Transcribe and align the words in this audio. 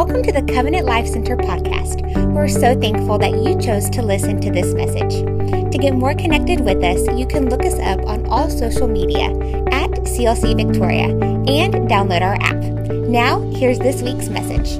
Welcome 0.00 0.22
to 0.22 0.32
the 0.32 0.42
Covenant 0.54 0.86
Life 0.86 1.06
Center 1.06 1.36
podcast. 1.36 2.00
We're 2.32 2.48
so 2.48 2.74
thankful 2.80 3.18
that 3.18 3.32
you 3.32 3.60
chose 3.60 3.90
to 3.90 4.00
listen 4.00 4.40
to 4.40 4.50
this 4.50 4.72
message. 4.72 5.12
To 5.12 5.78
get 5.78 5.94
more 5.94 6.14
connected 6.14 6.60
with 6.60 6.82
us, 6.82 7.06
you 7.18 7.26
can 7.26 7.50
look 7.50 7.62
us 7.66 7.78
up 7.80 8.00
on 8.06 8.24
all 8.24 8.48
social 8.48 8.88
media 8.88 9.26
at 9.26 9.90
CLC 9.90 10.56
Victoria 10.56 11.08
and 11.10 11.74
download 11.86 12.22
our 12.22 12.36
app. 12.40 12.56
Now, 13.10 13.40
here's 13.50 13.78
this 13.78 14.00
week's 14.00 14.30
message. 14.30 14.76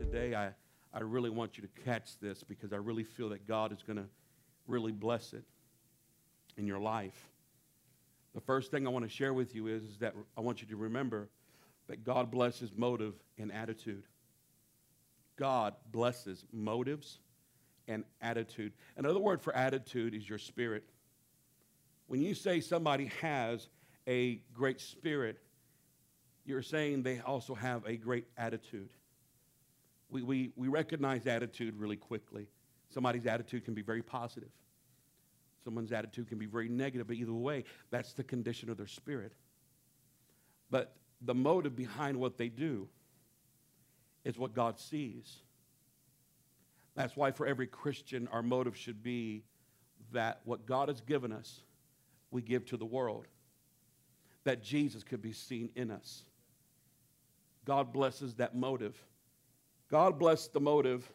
Today, 0.00 0.34
I, 0.34 0.52
I 0.94 1.00
really 1.00 1.28
want 1.28 1.58
you 1.58 1.64
to 1.64 1.82
catch 1.84 2.18
this 2.20 2.42
because 2.42 2.72
I 2.72 2.76
really 2.76 3.04
feel 3.04 3.28
that 3.28 3.46
God 3.46 3.70
is 3.70 3.82
going 3.82 3.98
to 3.98 4.06
really 4.66 4.92
bless 4.92 5.34
it 5.34 5.44
in 6.56 6.66
your 6.66 6.78
life. 6.78 7.28
The 8.34 8.40
first 8.40 8.70
thing 8.70 8.86
I 8.86 8.90
want 8.90 9.04
to 9.04 9.10
share 9.10 9.34
with 9.34 9.54
you 9.54 9.66
is, 9.66 9.84
is 9.84 9.98
that 9.98 10.14
I 10.38 10.40
want 10.40 10.62
you 10.62 10.68
to 10.68 10.76
remember 10.76 11.28
that 11.88 12.04
God 12.04 12.30
blesses 12.30 12.70
motive 12.76 13.14
and 13.38 13.52
attitude. 13.52 14.04
God 15.36 15.74
blesses 15.90 16.44
motives 16.52 17.18
and 17.86 18.04
attitude. 18.20 18.72
Another 18.96 19.18
word 19.18 19.40
for 19.40 19.54
attitude 19.54 20.14
is 20.14 20.28
your 20.28 20.38
spirit. 20.38 20.84
When 22.06 22.20
you 22.20 22.34
say 22.34 22.60
somebody 22.60 23.10
has 23.20 23.68
a 24.06 24.40
great 24.54 24.80
spirit, 24.80 25.38
you're 26.44 26.62
saying 26.62 27.02
they 27.02 27.20
also 27.20 27.54
have 27.54 27.84
a 27.86 27.96
great 27.96 28.26
attitude. 28.36 28.90
We, 30.10 30.22
we, 30.22 30.50
we 30.56 30.68
recognize 30.68 31.26
attitude 31.26 31.76
really 31.76 31.96
quickly. 31.96 32.48
Somebody's 32.90 33.26
attitude 33.26 33.64
can 33.64 33.74
be 33.74 33.82
very 33.82 34.02
positive. 34.02 34.48
Someone's 35.62 35.92
attitude 35.92 36.28
can 36.28 36.38
be 36.38 36.46
very 36.46 36.68
negative, 36.68 37.06
but 37.06 37.16
either 37.16 37.32
way, 37.32 37.64
that's 37.90 38.14
the 38.14 38.24
condition 38.24 38.70
of 38.70 38.78
their 38.78 38.86
spirit. 38.86 39.32
But 40.70 40.94
the 41.20 41.34
motive 41.34 41.74
behind 41.74 42.16
what 42.16 42.38
they 42.38 42.48
do 42.48 42.88
is 44.24 44.38
what 44.38 44.54
God 44.54 44.78
sees. 44.78 45.38
That's 46.94 47.16
why, 47.16 47.30
for 47.30 47.46
every 47.46 47.66
Christian, 47.66 48.28
our 48.32 48.42
motive 48.42 48.76
should 48.76 49.02
be 49.02 49.44
that 50.12 50.40
what 50.44 50.66
God 50.66 50.88
has 50.88 51.00
given 51.00 51.32
us, 51.32 51.60
we 52.30 52.42
give 52.42 52.66
to 52.66 52.76
the 52.76 52.84
world, 52.84 53.26
that 54.44 54.62
Jesus 54.62 55.02
could 55.02 55.22
be 55.22 55.32
seen 55.32 55.70
in 55.74 55.90
us. 55.90 56.22
God 57.64 57.92
blesses 57.92 58.34
that 58.36 58.54
motive. 58.54 58.96
God 59.90 60.18
blessed 60.18 60.52
the 60.52 60.60
motive 60.60 61.10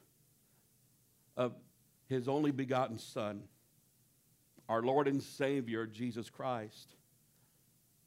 of 1.36 1.54
his 2.08 2.28
only 2.28 2.52
begotten 2.52 2.98
Son, 2.98 3.44
our 4.70 4.82
Lord 4.82 5.08
and 5.08 5.22
Savior, 5.22 5.86
Jesus 5.86 6.30
Christ 6.30 6.96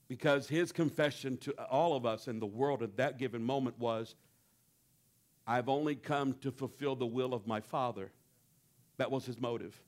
because 0.09 0.49
his 0.49 0.73
confession 0.73 1.37
to 1.39 1.53
all 1.65 1.97
of 1.97 2.07
us 2.07 2.29
in 2.29 2.39
the 2.39 2.47
world 2.47 2.83
at 2.83 2.97
that 2.97 3.19
given 3.19 3.43
moment 3.43 3.79
was, 3.79 4.15
I've 5.47 5.69
only 5.69 5.95
come 5.95 6.35
to 6.43 6.51
fulfill 6.51 6.97
the 6.97 7.07
will 7.07 7.35
of 7.35 7.47
my 7.47 7.61
Father. 7.61 8.11
That 8.99 9.11
was 9.11 9.27
his 9.27 9.41
motive. 9.41 9.81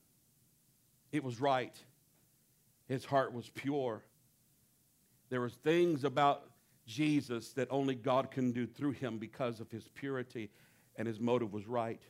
It 1.11 1.23
was 1.23 1.41
right. 1.41 1.75
His 2.87 3.05
heart 3.05 3.33
was 3.33 3.49
pure. 3.49 4.03
There 5.29 5.41
was 5.41 5.53
things 5.53 6.03
about 6.03 6.43
Jesus 6.85 7.53
that 7.53 7.67
only 7.69 7.95
God 7.95 8.31
can 8.31 8.51
do 8.51 8.65
through 8.65 8.91
him 8.91 9.17
because 9.17 9.59
of 9.59 9.69
his 9.69 9.87
purity 9.89 10.49
and 10.95 11.07
his 11.07 11.19
motive 11.19 11.53
was 11.53 11.67
right. 11.67 12.01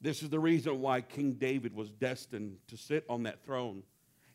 This 0.00 0.22
is 0.22 0.30
the 0.30 0.38
reason 0.38 0.80
why 0.80 1.02
King 1.02 1.34
David 1.34 1.74
was 1.74 1.90
destined 1.90 2.56
to 2.68 2.76
sit 2.76 3.04
on 3.08 3.24
that 3.24 3.44
throne. 3.44 3.82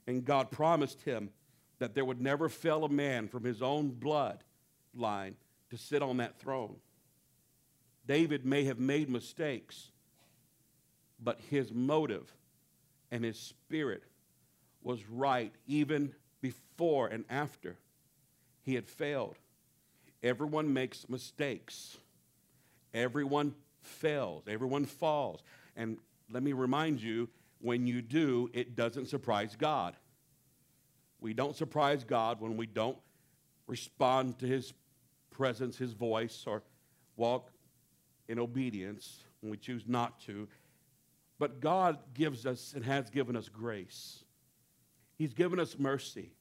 And 0.07 0.23
God 0.23 0.51
promised 0.51 1.01
him 1.01 1.29
that 1.79 1.93
there 1.93 2.05
would 2.05 2.21
never 2.21 2.49
fail 2.49 2.83
a 2.83 2.89
man 2.89 3.27
from 3.27 3.43
his 3.43 3.61
own 3.61 3.89
blood 3.89 4.43
line 4.93 5.35
to 5.69 5.77
sit 5.77 6.01
on 6.01 6.17
that 6.17 6.39
throne. 6.39 6.75
David 8.07 8.45
may 8.45 8.65
have 8.65 8.79
made 8.79 9.09
mistakes, 9.09 9.91
but 11.19 11.39
his 11.49 11.73
motive 11.73 12.31
and 13.11 13.23
his 13.23 13.37
spirit 13.37 14.03
was 14.83 15.03
right 15.09 15.53
even 15.67 16.13
before 16.41 17.07
and 17.07 17.25
after 17.29 17.77
he 18.61 18.75
had 18.75 18.87
failed. 18.87 19.35
Everyone 20.21 20.73
makes 20.73 21.09
mistakes. 21.09 21.97
Everyone 22.93 23.53
fails. 23.81 24.43
Everyone 24.47 24.85
falls. 24.85 25.41
And 25.75 25.97
let 26.31 26.43
me 26.43 26.53
remind 26.53 27.01
you 27.01 27.29
when 27.59 27.87
you 27.87 28.01
do, 28.01 28.49
it 28.53 28.75
doesn't 28.75 29.07
surprise 29.07 29.55
God. 29.55 29.95
We 31.25 31.33
don't 31.33 31.55
surprise 31.55 32.03
God 32.03 32.39
when 32.39 32.55
we 32.55 32.67
don't 32.67 32.99
respond 33.65 34.37
to 34.37 34.45
His 34.45 34.73
presence, 35.31 35.75
His 35.75 35.91
voice, 35.91 36.43
or 36.45 36.61
walk 37.17 37.49
in 38.27 38.37
obedience 38.37 39.23
when 39.41 39.49
we 39.49 39.57
choose 39.57 39.85
not 39.87 40.19
to. 40.27 40.47
But 41.39 41.61
God 41.61 41.97
gives 42.13 42.45
us 42.45 42.73
and 42.75 42.85
has 42.85 43.09
given 43.09 43.35
us 43.35 43.49
grace. 43.49 44.23
He's 45.17 45.33
given 45.33 45.59
us 45.59 45.79
mercy. 45.79 46.31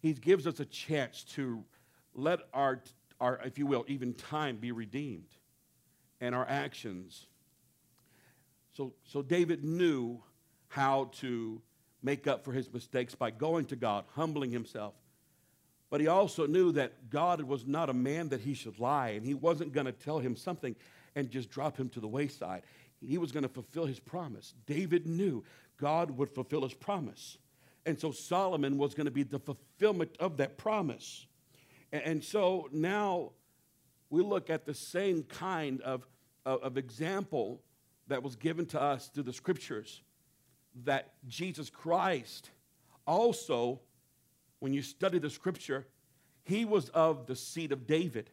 He 0.00 0.14
gives 0.14 0.48
us 0.48 0.58
a 0.58 0.64
chance 0.64 1.22
to 1.36 1.62
let 2.12 2.40
our, 2.52 2.82
our, 3.20 3.38
if 3.44 3.56
you 3.56 3.66
will, 3.66 3.84
even 3.86 4.14
time 4.14 4.56
be 4.56 4.72
redeemed 4.72 5.30
and 6.20 6.34
our 6.34 6.48
actions. 6.48 7.28
So, 8.76 8.94
so 9.04 9.22
David 9.22 9.62
knew 9.62 10.20
how 10.66 11.10
to 11.20 11.62
make 12.02 12.26
up 12.26 12.44
for 12.44 12.52
his 12.52 12.72
mistakes 12.72 13.14
by 13.14 13.30
going 13.30 13.66
to 13.66 13.76
God, 13.76 14.04
humbling 14.14 14.50
himself. 14.50 14.94
But 15.90 16.00
he 16.00 16.08
also 16.08 16.46
knew 16.46 16.72
that 16.72 17.10
God 17.10 17.42
was 17.42 17.66
not 17.66 17.90
a 17.90 17.94
man 17.94 18.30
that 18.30 18.40
he 18.40 18.54
should 18.54 18.78
lie, 18.78 19.10
and 19.10 19.26
he 19.26 19.34
wasn't 19.34 19.72
going 19.72 19.86
to 19.86 19.92
tell 19.92 20.18
him 20.18 20.36
something 20.36 20.74
and 21.14 21.30
just 21.30 21.50
drop 21.50 21.76
him 21.76 21.88
to 21.90 22.00
the 22.00 22.08
wayside. 22.08 22.62
He 23.00 23.18
was 23.18 23.30
going 23.30 23.42
to 23.42 23.48
fulfill 23.48 23.84
his 23.84 24.00
promise. 24.00 24.54
David 24.66 25.06
knew 25.06 25.44
God 25.76 26.10
would 26.12 26.30
fulfill 26.30 26.62
his 26.62 26.74
promise. 26.74 27.36
And 27.84 27.98
so 28.00 28.12
Solomon 28.12 28.78
was 28.78 28.94
going 28.94 29.06
to 29.06 29.10
be 29.10 29.24
the 29.24 29.40
fulfillment 29.40 30.16
of 30.20 30.36
that 30.38 30.56
promise. 30.56 31.26
And 31.92 32.22
so 32.22 32.68
now 32.72 33.32
we 34.08 34.22
look 34.22 34.50
at 34.50 34.64
the 34.64 34.74
same 34.74 35.24
kind 35.24 35.80
of, 35.82 36.06
of, 36.46 36.76
example 36.78 37.60
that 38.08 38.22
was 38.22 38.36
given 38.36 38.66
to 38.66 38.80
us 38.80 39.08
through 39.08 39.24
the 39.24 39.32
scriptures 39.32 40.00
that 40.84 41.12
Jesus 41.28 41.70
Christ 41.70 42.50
also, 43.06 43.80
when 44.60 44.72
you 44.72 44.82
study 44.82 45.18
the 45.18 45.30
scripture, 45.30 45.86
he 46.44 46.64
was 46.64 46.88
of 46.90 47.26
the 47.26 47.36
seed 47.36 47.72
of 47.72 47.86
David. 47.86 48.30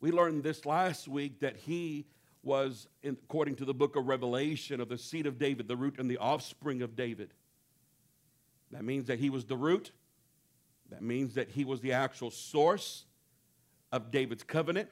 We 0.00 0.12
learned 0.12 0.42
this 0.42 0.66
last 0.66 1.08
week 1.08 1.40
that 1.40 1.56
he 1.56 2.06
was, 2.42 2.86
in, 3.02 3.16
according 3.24 3.56
to 3.56 3.64
the 3.64 3.74
book 3.74 3.96
of 3.96 4.06
Revelation, 4.06 4.80
of 4.80 4.88
the 4.88 4.98
seed 4.98 5.26
of 5.26 5.38
David, 5.38 5.66
the 5.66 5.76
root 5.76 5.98
and 5.98 6.08
the 6.08 6.18
offspring 6.18 6.82
of 6.82 6.94
David. 6.94 7.32
That 8.70 8.84
means 8.84 9.06
that 9.06 9.18
he 9.18 9.30
was 9.30 9.44
the 9.44 9.56
root. 9.56 9.92
That 10.90 11.02
means 11.02 11.34
that 11.34 11.50
he 11.50 11.64
was 11.64 11.80
the 11.80 11.92
actual 11.92 12.30
source 12.30 13.04
of 13.90 14.10
David's 14.10 14.44
covenant, 14.44 14.88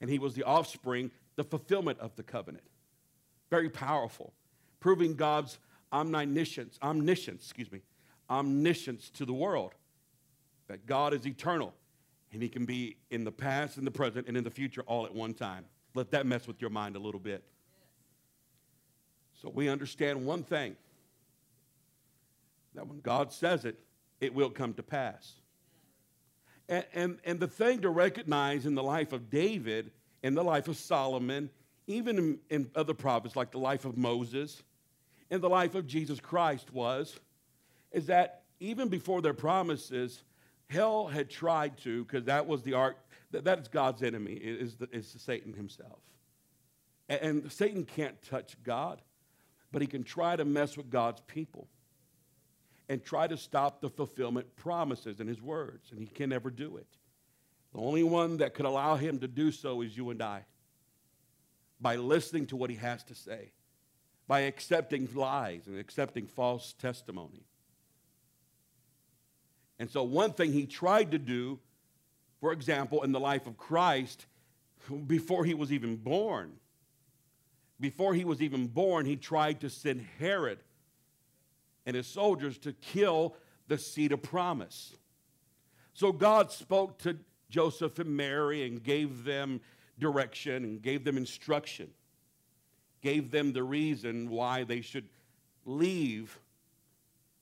and 0.00 0.08
he 0.08 0.18
was 0.18 0.34
the 0.34 0.44
offspring, 0.44 1.10
the 1.34 1.44
fulfillment 1.44 1.98
of 1.98 2.14
the 2.14 2.22
covenant. 2.22 2.64
Very 3.50 3.68
powerful 3.68 4.32
proving 4.84 5.14
God's 5.14 5.58
omniscience, 5.94 6.78
omniscience, 6.82 7.42
excuse 7.44 7.72
me, 7.72 7.80
omniscience 8.28 9.08
to 9.08 9.24
the 9.24 9.32
world. 9.32 9.72
That 10.68 10.84
God 10.84 11.14
is 11.14 11.26
eternal 11.26 11.72
and 12.34 12.42
he 12.42 12.50
can 12.50 12.66
be 12.66 12.98
in 13.10 13.24
the 13.24 13.32
past, 13.32 13.78
in 13.78 13.86
the 13.86 13.90
present, 13.90 14.28
and 14.28 14.36
in 14.36 14.44
the 14.44 14.50
future 14.50 14.82
all 14.82 15.06
at 15.06 15.14
one 15.14 15.32
time. 15.32 15.64
Let 15.94 16.10
that 16.10 16.26
mess 16.26 16.46
with 16.46 16.60
your 16.60 16.68
mind 16.68 16.96
a 16.96 16.98
little 16.98 17.18
bit. 17.18 17.42
So 19.40 19.48
we 19.48 19.70
understand 19.70 20.26
one 20.26 20.42
thing 20.42 20.76
that 22.74 22.86
when 22.86 23.00
God 23.00 23.32
says 23.32 23.64
it, 23.64 23.78
it 24.20 24.34
will 24.34 24.50
come 24.50 24.74
to 24.74 24.82
pass. 24.82 25.32
And, 26.68 26.84
and, 26.92 27.18
and 27.24 27.40
the 27.40 27.48
thing 27.48 27.80
to 27.80 27.88
recognize 27.88 28.66
in 28.66 28.74
the 28.74 28.82
life 28.82 29.14
of 29.14 29.30
David, 29.30 29.92
in 30.22 30.34
the 30.34 30.44
life 30.44 30.68
of 30.68 30.76
Solomon, 30.76 31.48
even 31.86 32.18
in, 32.18 32.38
in 32.50 32.70
other 32.74 32.92
prophets 32.92 33.34
like 33.34 33.50
the 33.50 33.58
life 33.58 33.86
of 33.86 33.96
Moses, 33.96 34.62
in 35.34 35.40
the 35.40 35.48
life 35.48 35.74
of 35.74 35.86
Jesus 35.86 36.20
Christ 36.20 36.72
was 36.72 37.18
is 37.90 38.06
that 38.06 38.42
even 38.60 38.88
before 38.88 39.20
their 39.20 39.34
promises, 39.34 40.22
hell 40.68 41.08
had 41.08 41.28
tried 41.28 41.76
to, 41.78 42.04
because 42.04 42.24
that 42.24 42.46
was 42.46 42.62
the 42.62 42.74
art, 42.74 42.96
that, 43.32 43.44
that 43.44 43.58
is 43.58 43.68
God's 43.68 44.02
enemy, 44.02 44.34
is, 44.34 44.76
the, 44.76 44.88
is 44.92 45.14
Satan 45.18 45.52
himself. 45.52 45.98
And, 47.08 47.20
and 47.20 47.52
Satan 47.52 47.84
can't 47.84 48.20
touch 48.22 48.56
God, 48.62 49.02
but 49.72 49.82
he 49.82 49.88
can 49.88 50.04
try 50.04 50.36
to 50.36 50.44
mess 50.44 50.76
with 50.76 50.88
God's 50.88 51.20
people 51.26 51.66
and 52.88 53.02
try 53.02 53.26
to 53.26 53.36
stop 53.36 53.80
the 53.80 53.90
fulfillment 53.90 54.54
promises 54.56 55.18
in 55.18 55.26
his 55.26 55.42
words, 55.42 55.90
and 55.90 55.98
he 55.98 56.06
can 56.06 56.30
never 56.30 56.50
do 56.50 56.76
it. 56.76 56.86
The 57.72 57.80
only 57.80 58.04
one 58.04 58.36
that 58.36 58.54
could 58.54 58.66
allow 58.66 58.94
him 58.94 59.18
to 59.18 59.26
do 59.28 59.50
so 59.50 59.80
is 59.80 59.96
you 59.96 60.10
and 60.10 60.22
I 60.22 60.44
by 61.80 61.96
listening 61.96 62.46
to 62.46 62.56
what 62.56 62.70
he 62.70 62.76
has 62.76 63.02
to 63.04 63.16
say 63.16 63.50
by 64.26 64.40
accepting 64.40 65.08
lies 65.14 65.66
and 65.66 65.78
accepting 65.78 66.26
false 66.26 66.74
testimony. 66.74 67.44
And 69.78 69.90
so, 69.90 70.02
one 70.02 70.32
thing 70.32 70.52
he 70.52 70.66
tried 70.66 71.10
to 71.10 71.18
do 71.18 71.58
For 72.40 72.52
example, 72.52 73.02
in 73.04 73.12
the 73.12 73.20
life 73.20 73.46
of 73.46 73.56
Christ, 73.56 74.26
before 75.06 75.46
he 75.46 75.54
was 75.54 75.72
even 75.72 75.96
born, 75.96 76.52
before 77.80 78.14
he 78.14 78.24
was 78.24 78.42
even 78.42 78.66
born, 78.66 79.06
he 79.06 79.16
tried 79.16 79.60
to 79.60 79.70
send 79.70 80.06
Herod 80.18 80.58
and 81.86 81.96
his 81.96 82.06
soldiers 82.06 82.58
to 82.58 82.72
kill 82.72 83.34
the 83.68 83.78
seed 83.78 84.12
of 84.12 84.22
promise. 84.22 84.94
So 85.94 86.12
God 86.12 86.50
spoke 86.50 86.98
to 86.98 87.18
Joseph 87.48 87.98
and 87.98 88.16
Mary 88.16 88.66
and 88.66 88.82
gave 88.82 89.24
them 89.24 89.60
direction 89.98 90.64
and 90.64 90.82
gave 90.82 91.04
them 91.04 91.16
instruction, 91.16 91.88
gave 93.04 93.30
them 93.30 93.52
the 93.52 93.62
reason 93.62 94.30
why 94.30 94.64
they 94.64 94.80
should 94.80 95.06
leave 95.66 96.38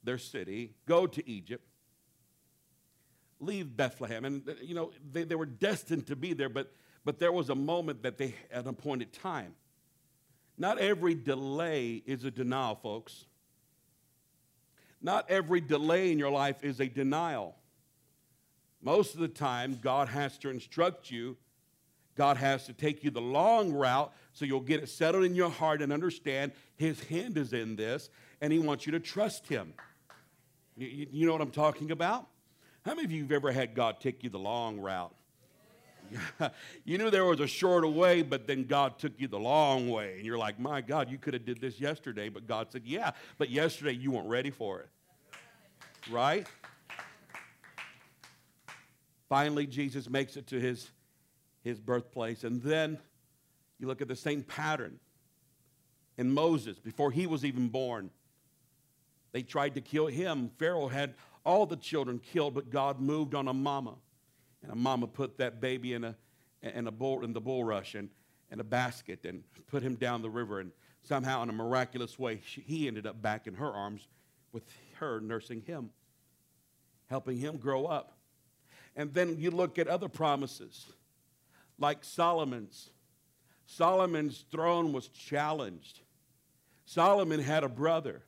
their 0.02 0.18
city, 0.18 0.74
go 0.86 1.06
to 1.06 1.26
Egypt, 1.30 1.64
leave 3.38 3.76
Bethlehem. 3.76 4.24
And, 4.24 4.56
you 4.60 4.74
know, 4.74 4.90
they, 5.12 5.22
they 5.22 5.36
were 5.36 5.46
destined 5.46 6.08
to 6.08 6.16
be 6.16 6.32
there, 6.32 6.48
but, 6.48 6.72
but 7.04 7.20
there 7.20 7.30
was 7.30 7.48
a 7.48 7.54
moment 7.54 8.02
that 8.02 8.18
they 8.18 8.34
had 8.50 8.64
an 8.64 8.70
appointed 8.70 9.12
time. 9.12 9.54
Not 10.58 10.78
every 10.78 11.14
delay 11.14 12.02
is 12.04 12.24
a 12.24 12.30
denial, 12.32 12.74
folks. 12.74 13.26
Not 15.00 15.30
every 15.30 15.60
delay 15.60 16.10
in 16.10 16.18
your 16.18 16.30
life 16.30 16.64
is 16.64 16.80
a 16.80 16.88
denial. 16.88 17.54
Most 18.82 19.14
of 19.14 19.20
the 19.20 19.28
time, 19.28 19.78
God 19.80 20.08
has 20.08 20.38
to 20.38 20.50
instruct 20.50 21.08
you. 21.08 21.36
God 22.16 22.36
has 22.36 22.66
to 22.66 22.72
take 22.72 23.04
you 23.04 23.10
the 23.10 23.20
long 23.20 23.72
route 23.72 24.12
so 24.32 24.44
you'll 24.44 24.60
get 24.60 24.82
it 24.82 24.88
settled 24.88 25.24
in 25.24 25.34
your 25.34 25.50
heart 25.50 25.82
and 25.82 25.92
understand 25.92 26.52
His 26.76 27.02
hand 27.04 27.38
is 27.38 27.52
in 27.52 27.76
this, 27.76 28.10
and 28.40 28.52
He 28.52 28.58
wants 28.58 28.86
you 28.86 28.92
to 28.92 29.00
trust 29.00 29.46
Him. 29.46 29.74
You, 30.76 31.06
you 31.10 31.26
know 31.26 31.32
what 31.32 31.40
I'm 31.42 31.50
talking 31.50 31.90
about? 31.90 32.28
How 32.84 32.94
many 32.94 33.04
of 33.04 33.12
you 33.12 33.22
have 33.22 33.32
ever 33.32 33.52
had 33.52 33.74
God 33.74 34.00
take 34.00 34.24
you 34.24 34.30
the 34.30 34.38
long 34.38 34.80
route? 34.80 35.14
you 36.84 36.98
knew 36.98 37.10
there 37.10 37.24
was 37.24 37.40
a 37.40 37.46
shorter 37.46 37.86
way, 37.86 38.22
but 38.22 38.46
then 38.46 38.64
God 38.64 38.98
took 38.98 39.12
you 39.18 39.28
the 39.28 39.38
long 39.38 39.88
way. 39.88 40.16
And 40.16 40.26
you're 40.26 40.38
like, 40.38 40.58
my 40.58 40.80
God, 40.80 41.10
you 41.10 41.18
could 41.18 41.34
have 41.34 41.44
did 41.44 41.60
this 41.60 41.80
yesterday. 41.80 42.28
But 42.28 42.46
God 42.46 42.70
said, 42.70 42.82
yeah, 42.84 43.12
but 43.38 43.50
yesterday 43.50 43.92
you 43.92 44.10
weren't 44.10 44.28
ready 44.28 44.50
for 44.50 44.80
it. 44.80 44.88
Right? 46.10 46.46
Finally, 49.28 49.66
Jesus 49.66 50.10
makes 50.10 50.36
it 50.36 50.46
to 50.48 50.60
his, 50.60 50.90
his 51.62 51.80
birthplace. 51.80 52.44
And 52.44 52.62
then 52.62 52.98
you 53.78 53.86
look 53.86 54.02
at 54.02 54.08
the 54.08 54.16
same 54.16 54.42
pattern 54.42 54.98
in 56.18 56.32
Moses 56.32 56.78
before 56.78 57.10
he 57.10 57.26
was 57.26 57.44
even 57.44 57.68
born. 57.68 58.10
They 59.32 59.42
tried 59.42 59.74
to 59.74 59.80
kill 59.80 60.06
him. 60.06 60.50
Pharaoh 60.58 60.88
had 60.88 61.14
all 61.44 61.66
the 61.66 61.76
children 61.76 62.18
killed, 62.18 62.54
but 62.54 62.70
God 62.70 63.00
moved 63.00 63.34
on 63.34 63.48
a 63.48 63.54
mama. 63.54 63.94
And 64.62 64.70
a 64.70 64.76
mama 64.76 65.06
put 65.06 65.38
that 65.38 65.60
baby 65.60 65.94
in 65.94 66.04
a, 66.04 66.14
in 66.62 66.86
a 66.86 66.92
bull, 66.92 67.24
in 67.24 67.32
the 67.32 67.40
bulrush 67.40 67.94
and, 67.98 68.08
and 68.50 68.60
a 68.60 68.64
basket 68.64 69.24
and 69.24 69.42
put 69.66 69.82
him 69.82 69.96
down 69.96 70.22
the 70.22 70.30
river. 70.30 70.60
And 70.60 70.70
somehow, 71.02 71.42
in 71.42 71.48
a 71.48 71.52
miraculous 71.52 72.18
way, 72.18 72.40
she, 72.46 72.60
he 72.60 72.86
ended 72.86 73.06
up 73.06 73.20
back 73.20 73.46
in 73.46 73.54
her 73.54 73.72
arms 73.72 74.06
with 74.52 74.62
her 75.00 75.20
nursing 75.20 75.62
him, 75.62 75.90
helping 77.06 77.38
him 77.38 77.56
grow 77.56 77.86
up. 77.86 78.18
And 78.94 79.12
then 79.12 79.38
you 79.38 79.50
look 79.50 79.78
at 79.78 79.88
other 79.88 80.08
promises, 80.08 80.86
like 81.82 82.04
Solomon's. 82.04 82.88
Solomon's 83.66 84.44
throne 84.50 84.92
was 84.92 85.08
challenged. 85.08 86.00
Solomon 86.84 87.40
had 87.40 87.64
a 87.64 87.68
brother 87.68 88.22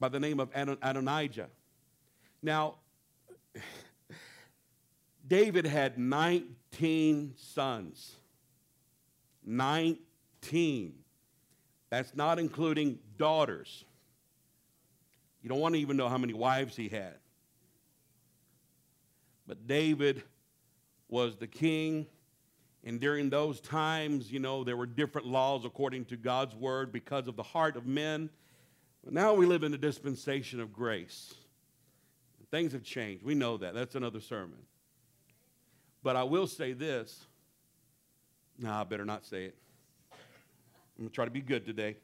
by 0.00 0.08
the 0.08 0.18
name 0.18 0.40
of 0.40 0.50
Adonijah. 0.54 1.48
Now, 2.42 2.76
David 5.28 5.66
had 5.66 5.98
19 5.98 7.34
sons. 7.36 8.16
19. 9.44 10.94
That's 11.90 12.14
not 12.14 12.38
including 12.38 12.98
daughters. 13.16 13.84
You 15.42 15.48
don't 15.48 15.60
want 15.60 15.74
to 15.74 15.80
even 15.80 15.96
know 15.96 16.08
how 16.08 16.18
many 16.18 16.34
wives 16.34 16.76
he 16.76 16.88
had. 16.88 17.14
But 19.46 19.66
David 19.66 20.22
was 21.08 21.36
the 21.36 21.46
king. 21.46 22.06
And 22.84 23.00
during 23.00 23.28
those 23.28 23.60
times, 23.60 24.30
you 24.30 24.38
know, 24.38 24.64
there 24.64 24.76
were 24.76 24.86
different 24.86 25.26
laws 25.26 25.64
according 25.64 26.06
to 26.06 26.16
God's 26.16 26.54
word 26.54 26.92
because 26.92 27.28
of 27.28 27.36
the 27.36 27.42
heart 27.42 27.76
of 27.76 27.86
men. 27.86 28.30
But 29.04 29.12
now 29.12 29.34
we 29.34 29.46
live 29.46 29.62
in 29.64 29.74
a 29.74 29.78
dispensation 29.78 30.60
of 30.60 30.72
grace. 30.72 31.34
Things 32.50 32.72
have 32.72 32.82
changed. 32.82 33.24
We 33.24 33.34
know 33.34 33.58
that. 33.58 33.74
That's 33.74 33.94
another 33.94 34.20
sermon. 34.20 34.58
But 36.02 36.16
I 36.16 36.22
will 36.22 36.46
say 36.46 36.72
this. 36.72 37.26
No, 38.58 38.72
I 38.72 38.84
better 38.84 39.04
not 39.04 39.24
say 39.24 39.46
it. 39.46 39.56
I'm 40.12 41.04
going 41.04 41.10
to 41.10 41.14
try 41.14 41.24
to 41.24 41.30
be 41.30 41.42
good 41.42 41.66
today. 41.66 41.96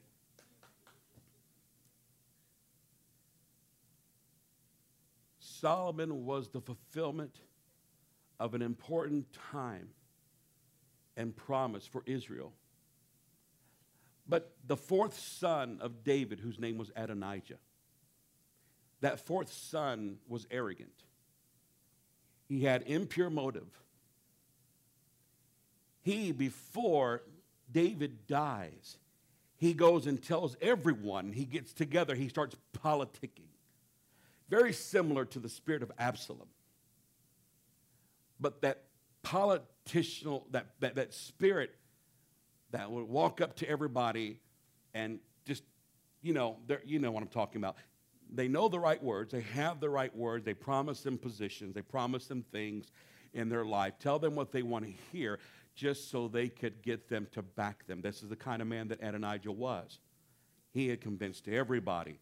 Solomon 5.39 6.25
was 6.25 6.49
the 6.49 6.61
fulfillment 6.61 7.39
of 8.39 8.53
an 8.53 8.61
important 8.61 9.25
time 9.51 9.87
and 11.17 11.35
promise 11.35 11.85
for 11.85 12.03
Israel. 12.05 12.53
But 14.27 14.55
the 14.65 14.77
fourth 14.77 15.19
son 15.19 15.79
of 15.81 16.03
David, 16.03 16.39
whose 16.39 16.59
name 16.59 16.77
was 16.77 16.91
Adonijah, 16.95 17.59
that 19.01 19.19
fourth 19.19 19.51
son 19.51 20.17
was 20.27 20.47
arrogant. 20.49 21.03
He 22.47 22.63
had 22.63 22.83
impure 22.83 23.29
motive. 23.29 23.67
He, 26.01 26.31
before 26.31 27.23
David 27.71 28.27
dies, 28.27 28.97
he 29.57 29.73
goes 29.73 30.05
and 30.05 30.21
tells 30.21 30.55
everyone, 30.61 31.33
he 31.33 31.45
gets 31.45 31.73
together, 31.73 32.15
he 32.15 32.29
starts 32.29 32.55
politicking. 32.83 33.49
Very 34.49 34.73
similar 34.73 35.25
to 35.25 35.39
the 35.39 35.49
spirit 35.49 35.81
of 35.81 35.91
Absalom. 35.97 36.47
But 38.39 38.61
that 38.61 38.83
politician, 39.25 40.39
that, 40.51 40.67
that, 40.79 40.95
that 40.95 41.13
spirit 41.13 41.75
that 42.71 42.89
would 42.89 43.07
walk 43.07 43.41
up 43.41 43.55
to 43.57 43.69
everybody 43.69 44.39
and 44.93 45.19
just, 45.45 45.63
you 46.21 46.33
know, 46.33 46.57
you 46.85 46.99
know 46.99 47.11
what 47.11 47.23
I'm 47.23 47.29
talking 47.29 47.57
about. 47.57 47.75
They 48.31 48.47
know 48.47 48.69
the 48.69 48.79
right 48.79 49.01
words, 49.03 49.31
they 49.31 49.41
have 49.41 49.79
the 49.79 49.89
right 49.89 50.15
words, 50.15 50.45
they 50.45 50.53
promise 50.53 51.01
them 51.01 51.17
positions, 51.17 51.73
they 51.73 51.81
promise 51.81 52.27
them 52.27 52.45
things 52.51 52.91
in 53.33 53.49
their 53.49 53.65
life, 53.65 53.93
tell 53.99 54.19
them 54.19 54.35
what 54.35 54.51
they 54.51 54.61
want 54.61 54.85
to 54.85 54.93
hear 55.11 55.39
just 55.75 56.09
so 56.09 56.27
they 56.27 56.47
could 56.47 56.81
get 56.81 57.09
them 57.09 57.27
to 57.33 57.41
back 57.41 57.85
them. 57.87 58.01
This 58.01 58.23
is 58.23 58.29
the 58.29 58.35
kind 58.35 58.61
of 58.61 58.67
man 58.67 58.87
that 58.89 59.01
Adonijah 59.01 59.51
was. 59.51 59.99
He 60.71 60.87
had 60.87 61.01
convinced 61.01 61.47
everybody, 61.47 62.19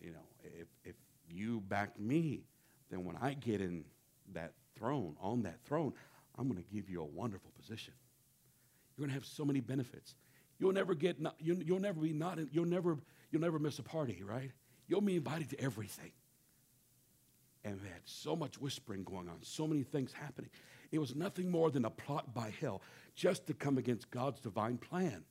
you 0.00 0.10
know, 0.10 0.26
if, 0.42 0.68
if 0.84 0.96
you 1.28 1.60
back 1.60 1.98
me, 1.98 2.42
then 2.90 3.04
when 3.04 3.16
I 3.20 3.34
get 3.34 3.60
in 3.60 3.84
that 4.32 4.52
throne, 4.78 5.16
on 5.20 5.42
that 5.42 5.60
throne, 5.64 5.92
I'm 6.38 6.48
going 6.48 6.62
to 6.62 6.74
give 6.74 6.88
you 6.88 7.02
a 7.02 7.06
wonderful 7.06 7.50
position. 7.58 7.94
You're 8.96 9.06
going 9.06 9.10
to 9.10 9.14
have 9.14 9.26
so 9.26 9.44
many 9.44 9.60
benefits. 9.60 10.14
You'll 10.58 10.72
never 10.72 10.94
get, 10.94 11.20
not, 11.20 11.36
you, 11.38 11.60
you'll 11.64 11.80
never 11.80 12.00
be 12.00 12.12
not, 12.12 12.38
you'll 12.52 12.64
never, 12.64 12.96
you'll 13.30 13.42
never 13.42 13.58
miss 13.58 13.78
a 13.78 13.82
party, 13.82 14.22
right? 14.22 14.50
You'll 14.88 15.00
be 15.00 15.16
invited 15.16 15.50
to 15.50 15.60
everything. 15.60 16.12
And 17.64 17.80
they 17.80 17.88
had 17.88 18.02
so 18.04 18.34
much 18.34 18.60
whispering 18.60 19.04
going 19.04 19.28
on, 19.28 19.38
so 19.42 19.66
many 19.66 19.82
things 19.82 20.12
happening. 20.12 20.50
It 20.90 20.98
was 20.98 21.14
nothing 21.14 21.50
more 21.50 21.70
than 21.70 21.84
a 21.84 21.90
plot 21.90 22.34
by 22.34 22.52
hell 22.60 22.82
just 23.14 23.46
to 23.48 23.54
come 23.54 23.78
against 23.78 24.10
God's 24.10 24.40
divine 24.40 24.78
plan 24.78 25.24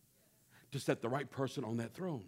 to 0.72 0.80
set 0.80 1.02
the 1.02 1.10
right 1.10 1.30
person 1.30 1.64
on 1.64 1.78
that 1.78 1.94
throne. 1.94 2.26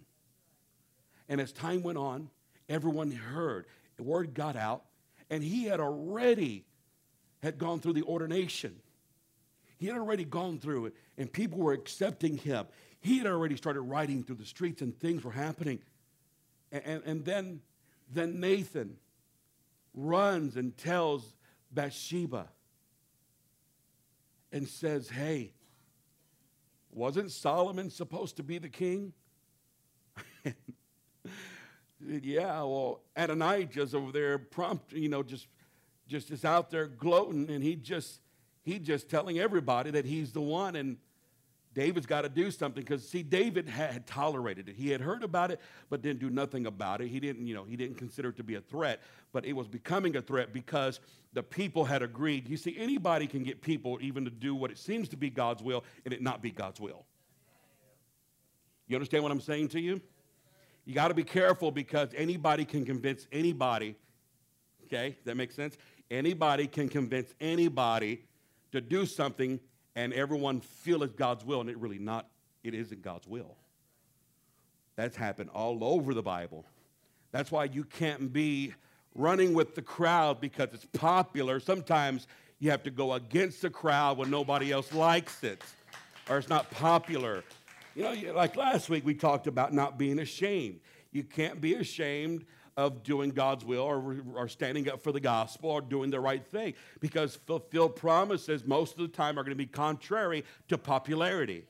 And 1.27 1.39
as 1.39 1.51
time 1.51 1.83
went 1.83 1.97
on, 1.97 2.29
everyone 2.67 3.11
heard, 3.11 3.65
the 3.97 4.03
word 4.03 4.33
got 4.33 4.55
out, 4.55 4.85
and 5.29 5.43
he 5.43 5.65
had 5.65 5.79
already 5.79 6.65
had 7.41 7.57
gone 7.57 7.79
through 7.79 7.93
the 7.93 8.03
ordination. 8.03 8.75
He 9.77 9.87
had 9.87 9.97
already 9.97 10.25
gone 10.25 10.59
through 10.59 10.87
it, 10.87 10.93
and 11.17 11.31
people 11.31 11.59
were 11.59 11.73
accepting 11.73 12.37
him. 12.37 12.65
He 12.99 13.17
had 13.17 13.27
already 13.27 13.55
started 13.55 13.81
riding 13.81 14.23
through 14.23 14.35
the 14.35 14.45
streets, 14.45 14.81
and 14.81 14.97
things 14.99 15.23
were 15.23 15.31
happening. 15.31 15.79
And, 16.71 16.83
and, 16.85 17.03
and 17.05 17.25
then, 17.25 17.61
then 18.11 18.39
Nathan 18.39 18.97
runs 19.93 20.57
and 20.57 20.77
tells 20.77 21.33
Bathsheba 21.71 22.49
and 24.51 24.67
says, 24.67 25.09
Hey, 25.09 25.53
wasn't 26.91 27.31
Solomon 27.31 27.89
supposed 27.89 28.35
to 28.37 28.43
be 28.43 28.57
the 28.57 28.69
king? 28.69 29.13
yeah, 32.05 32.61
well, 32.63 33.01
Adonijah's 33.15 33.93
over 33.93 34.11
there 34.11 34.37
prompt, 34.37 34.91
you 34.93 35.07
know, 35.09 35.23
just 35.23 35.47
just 36.09 36.31
is 36.31 36.43
out 36.43 36.69
there 36.71 36.87
gloating 36.87 37.49
and 37.49 37.63
he 37.63 37.75
just 37.75 38.19
he 38.63 38.79
just 38.79 39.09
telling 39.09 39.39
everybody 39.39 39.91
that 39.91 40.05
he's 40.05 40.33
the 40.33 40.41
one 40.41 40.75
and 40.75 40.97
David's 41.75 42.07
got 42.07 42.21
to 42.23 42.29
do 42.29 42.49
something 42.49 42.83
because 42.83 43.07
see, 43.07 43.21
David 43.21 43.69
had 43.69 44.07
tolerated 44.07 44.69
it. 44.69 44.75
He 44.75 44.89
had 44.89 45.01
heard 45.01 45.23
about 45.23 45.51
it, 45.51 45.61
but 45.89 46.01
didn't 46.01 46.19
do 46.19 46.29
nothing 46.29 46.65
about 46.65 46.99
it. 46.99 47.09
He 47.09 47.19
didn't, 47.19 47.45
you 47.45 47.53
know, 47.53 47.63
he 47.63 47.75
didn't 47.75 47.95
consider 47.97 48.29
it 48.29 48.37
to 48.37 48.43
be 48.43 48.55
a 48.55 48.61
threat, 48.61 49.01
but 49.31 49.45
it 49.45 49.53
was 49.53 49.67
becoming 49.67 50.15
a 50.15 50.21
threat 50.21 50.51
because 50.51 50.99
the 51.33 51.43
people 51.43 51.85
had 51.85 52.01
agreed. 52.01 52.49
You 52.49 52.57
see, 52.57 52.75
anybody 52.77 53.27
can 53.27 53.43
get 53.43 53.61
people 53.61 53.99
even 54.01 54.25
to 54.25 54.31
do 54.31 54.55
what 54.55 54.71
it 54.71 54.79
seems 54.79 55.07
to 55.09 55.15
be 55.15 55.29
God's 55.29 55.61
will 55.61 55.83
and 56.05 56.13
it 56.13 56.23
not 56.23 56.41
be 56.41 56.49
God's 56.49 56.79
will. 56.79 57.05
You 58.87 58.95
understand 58.95 59.21
what 59.21 59.31
I'm 59.31 59.39
saying 59.39 59.67
to 59.69 59.79
you? 59.79 60.01
You 60.85 60.95
got 60.95 61.09
to 61.09 61.13
be 61.13 61.23
careful 61.23 61.69
because 61.69 62.09
anybody 62.15 62.65
can 62.65 62.83
convince 62.83 63.27
anybody. 63.31 63.95
Okay, 64.85 65.15
that 65.23 65.37
makes 65.37 65.55
sense? 65.55 65.77
Anybody 66.11 66.67
can 66.67 66.89
convince 66.89 67.33
anybody 67.39 68.23
to 68.71 68.81
do 68.81 69.05
something 69.05 69.59
and 69.95 70.13
everyone 70.13 70.61
feel 70.61 71.03
it's 71.03 71.13
God's 71.13 71.43
will, 71.43 71.61
and 71.61 71.69
it 71.69 71.77
really 71.77 71.99
not, 71.99 72.27
it 72.63 72.73
isn't 72.73 73.01
God's 73.01 73.27
will. 73.27 73.55
That's 74.95 75.15
happened 75.15 75.49
all 75.53 75.83
over 75.83 76.13
the 76.13 76.21
Bible. 76.21 76.65
That's 77.31 77.51
why 77.51 77.65
you 77.65 77.83
can't 77.83 78.31
be 78.31 78.73
running 79.15 79.53
with 79.53 79.75
the 79.75 79.81
crowd 79.81 80.39
because 80.39 80.69
it's 80.73 80.85
popular. 80.93 81.59
Sometimes 81.59 82.27
you 82.59 82.71
have 82.71 82.83
to 82.83 82.91
go 82.91 83.13
against 83.13 83.61
the 83.61 83.69
crowd 83.69 84.17
when 84.17 84.29
nobody 84.29 84.71
else 84.71 84.93
likes 84.93 85.43
it 85.43 85.61
or 86.29 86.37
it's 86.37 86.49
not 86.49 86.69
popular. 86.71 87.43
You 87.95 88.03
know, 88.03 88.33
like 88.33 88.55
last 88.55 88.89
week 88.89 89.05
we 89.05 89.15
talked 89.15 89.47
about 89.47 89.73
not 89.73 89.97
being 89.97 90.19
ashamed. 90.19 90.79
You 91.11 91.23
can't 91.23 91.59
be 91.59 91.73
ashamed 91.75 92.45
of 92.79 93.03
doing 93.03 93.31
God's 93.31 93.65
will 93.65 93.81
or, 93.81 94.23
or 94.35 94.47
standing 94.47 94.89
up 94.89 95.01
for 95.01 95.11
the 95.11 95.19
gospel 95.19 95.69
or 95.69 95.81
doing 95.81 96.11
the 96.11 96.19
right 96.21 96.45
thing 96.45 96.75
because 97.01 97.35
fulfilled 97.35 97.97
promises 97.97 98.65
most 98.65 98.93
of 98.93 98.99
the 98.99 99.09
time 99.09 99.37
are 99.37 99.43
going 99.43 99.51
to 99.51 99.55
be 99.55 99.65
contrary 99.65 100.45
to 100.69 100.77
popularity. 100.77 101.65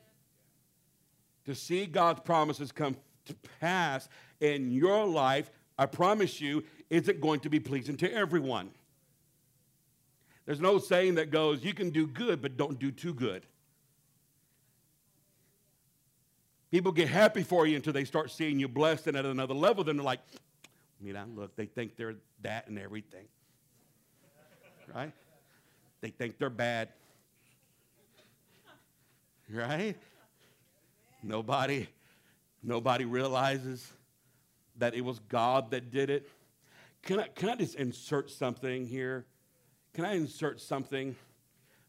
To 1.46 1.56
see 1.56 1.88
God's 1.88 2.20
promises 2.20 2.72
come 2.72 2.96
to 3.26 3.34
pass 3.60 4.08
in 4.40 4.72
your 4.72 5.08
life, 5.08 5.50
I 5.80 5.88
promise 5.88 6.40
you, 6.40 6.64
isn't 6.92 7.20
going 7.20 7.40
to 7.40 7.50
be 7.50 7.60
pleasing 7.60 7.98
to 7.98 8.14
everyone. 8.14 8.70
There's 10.46 10.62
no 10.62 10.78
saying 10.78 11.16
that 11.16 11.32
goes, 11.32 11.64
you 11.64 11.74
can 11.74 11.90
do 11.90 12.06
good, 12.06 12.40
but 12.40 12.56
don't 12.56 12.78
do 12.78 12.92
too 12.92 13.16
good. 13.16 13.48
People 16.70 16.92
get 16.92 17.08
happy 17.08 17.42
for 17.42 17.66
you 17.66 17.76
until 17.76 17.94
they 17.94 18.06
start 18.06 18.30
seeing 18.30 18.60
you 18.60 18.68
blessed 18.68 19.08
and 19.08 19.18
at 19.18 19.26
another 19.26 19.56
level. 19.56 19.84
Then 19.84 19.98
they're 19.98 20.06
like, 20.06 20.20
you 21.02 21.14
know, 21.14 21.26
look, 21.36 21.56
they 21.56 21.66
think 21.66 21.96
they're 21.96 22.16
that 22.42 22.68
and 22.68 22.78
everything. 22.78 23.26
Right? 24.94 25.14
They 26.02 26.10
think 26.10 26.38
they're 26.38 26.50
bad. 26.50 26.90
Right? 29.52 29.96
Nobody, 31.22 31.88
nobody 32.64 33.06
realizes 33.06 33.92
that 34.78 34.96
it 34.96 35.02
was 35.02 35.20
God 35.20 35.72
that 35.72 35.92
did 35.92 36.10
it. 36.10 36.30
Can 37.04 37.20
I, 37.20 37.28
can 37.28 37.50
I 37.50 37.56
just 37.56 37.76
insert 37.76 38.30
something 38.30 38.86
here? 38.86 39.26
Can 39.94 40.06
I 40.06 40.16
insert 40.16 40.60
something? 40.60 41.16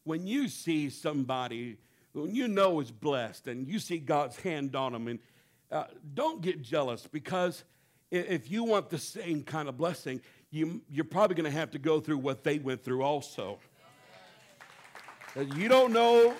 When 0.05 0.27
you 0.27 0.49
see 0.49 0.91
somebody 0.91 1.79
when 2.13 2.35
you 2.35 2.49
know 2.49 2.81
is 2.81 2.91
blessed 2.91 3.47
and 3.47 3.69
you 3.69 3.79
see 3.79 3.99
God's 3.99 4.37
hand 4.41 4.75
on 4.75 4.93
them, 4.93 5.09
and 5.09 5.19
uh, 5.71 5.85
don't 6.15 6.43
get 6.43 6.63
jealous 6.63 7.07
because 7.07 7.65
if 8.11 8.51
you 8.51 8.65
want 8.65 8.91
the 8.91 8.99
same 8.99 9.43
kind 9.43 9.69
of 9.69 9.77
blessing, 9.77 10.21
you, 10.51 10.81
you're 10.91 11.05
probably 11.05 11.37
going 11.37 11.51
to 11.51 11.57
have 11.57 11.71
to 11.73 11.79
go 11.79 12.01
through 12.01 12.19
what 12.19 12.43
they 12.43 12.59
went 12.59 12.83
through 12.83 13.03
also. 13.03 13.59
You 15.55 15.69
don't 15.69 15.93
know, 15.93 16.35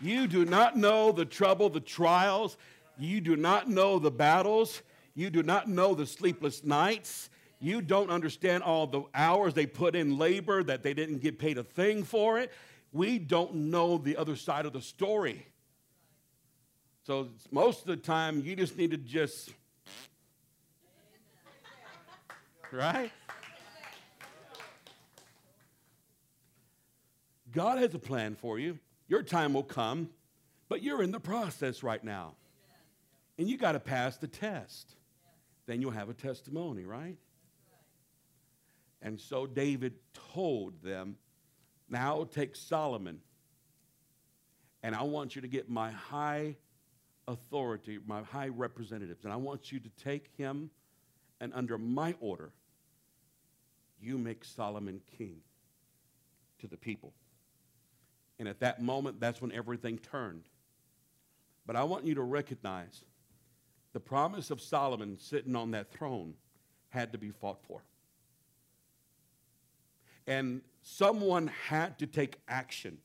you 0.00 0.28
do 0.28 0.44
not 0.44 0.76
know 0.76 1.10
the 1.10 1.24
trouble, 1.24 1.68
the 1.68 1.80
trials, 1.80 2.56
you 2.96 3.20
do 3.20 3.34
not 3.34 3.68
know 3.68 3.98
the 3.98 4.10
battles, 4.10 4.82
you 5.14 5.30
do 5.30 5.42
not 5.42 5.68
know 5.68 5.94
the 5.94 6.06
sleepless 6.06 6.62
nights. 6.62 7.30
You 7.58 7.80
don't 7.80 8.10
understand 8.10 8.62
all 8.62 8.86
the 8.86 9.02
hours 9.14 9.54
they 9.54 9.64
put 9.64 9.96
in 9.96 10.18
labor 10.18 10.62
that 10.62 10.82
they 10.82 10.92
didn't 10.92 11.18
get 11.18 11.38
paid 11.38 11.56
a 11.56 11.64
thing 11.64 12.04
for 12.04 12.38
it. 12.38 12.52
We 12.92 13.18
don't 13.18 13.54
know 13.54 13.96
the 13.96 14.18
other 14.18 14.36
side 14.36 14.66
of 14.66 14.74
the 14.74 14.82
story. 14.82 15.46
So 17.04 17.28
most 17.50 17.80
of 17.80 17.86
the 17.86 17.96
time, 17.96 18.42
you 18.42 18.56
just 18.56 18.76
need 18.76 18.90
to 18.90 18.98
just 18.98 19.50
right? 22.76 23.10
God 27.52 27.78
has 27.78 27.94
a 27.94 27.98
plan 27.98 28.34
for 28.34 28.58
you. 28.58 28.78
Your 29.08 29.22
time 29.22 29.54
will 29.54 29.62
come, 29.62 30.10
but 30.68 30.82
you're 30.82 31.02
in 31.02 31.10
the 31.10 31.20
process 31.20 31.82
right 31.82 32.02
now. 32.02 32.34
And 33.38 33.48
you 33.48 33.56
got 33.56 33.72
to 33.72 33.80
pass 33.80 34.18
the 34.18 34.26
test. 34.26 34.94
Then 35.66 35.80
you'll 35.80 35.90
have 35.92 36.08
a 36.08 36.14
testimony, 36.14 36.84
right? 36.84 37.16
And 39.02 39.20
so 39.20 39.46
David 39.46 39.94
told 40.34 40.82
them, 40.82 41.16
Now 41.88 42.24
take 42.24 42.56
Solomon, 42.56 43.20
and 44.82 44.94
I 44.94 45.02
want 45.02 45.34
you 45.34 45.42
to 45.42 45.48
get 45.48 45.68
my 45.68 45.90
high 45.90 46.56
authority, 47.28 47.98
my 48.06 48.22
high 48.22 48.48
representatives, 48.48 49.24
and 49.24 49.32
I 49.32 49.36
want 49.36 49.72
you 49.72 49.80
to 49.80 49.88
take 50.02 50.30
him 50.36 50.70
and 51.40 51.52
under 51.54 51.78
my 51.78 52.14
order, 52.20 52.52
you 54.06 54.18
make 54.18 54.44
Solomon 54.44 55.00
king 55.18 55.36
to 56.60 56.66
the 56.66 56.76
people. 56.76 57.12
And 58.38 58.48
at 58.48 58.60
that 58.60 58.82
moment, 58.82 59.20
that's 59.20 59.40
when 59.40 59.52
everything 59.52 59.98
turned. 59.98 60.44
But 61.66 61.76
I 61.76 61.82
want 61.84 62.04
you 62.04 62.14
to 62.14 62.22
recognize 62.22 63.04
the 63.92 64.00
promise 64.00 64.50
of 64.50 64.60
Solomon 64.60 65.18
sitting 65.18 65.56
on 65.56 65.72
that 65.72 65.90
throne 65.90 66.34
had 66.90 67.12
to 67.12 67.18
be 67.18 67.30
fought 67.30 67.60
for. 67.66 67.82
And 70.26 70.60
someone 70.82 71.48
had 71.68 71.98
to 71.98 72.06
take 72.06 72.38
action, 72.48 72.98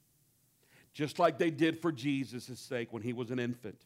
just 0.94 1.18
like 1.18 1.38
they 1.38 1.50
did 1.50 1.82
for 1.82 1.92
Jesus' 1.92 2.60
sake 2.60 2.92
when 2.92 3.02
he 3.02 3.14
was 3.14 3.32
an 3.32 3.40
infant 3.40 3.82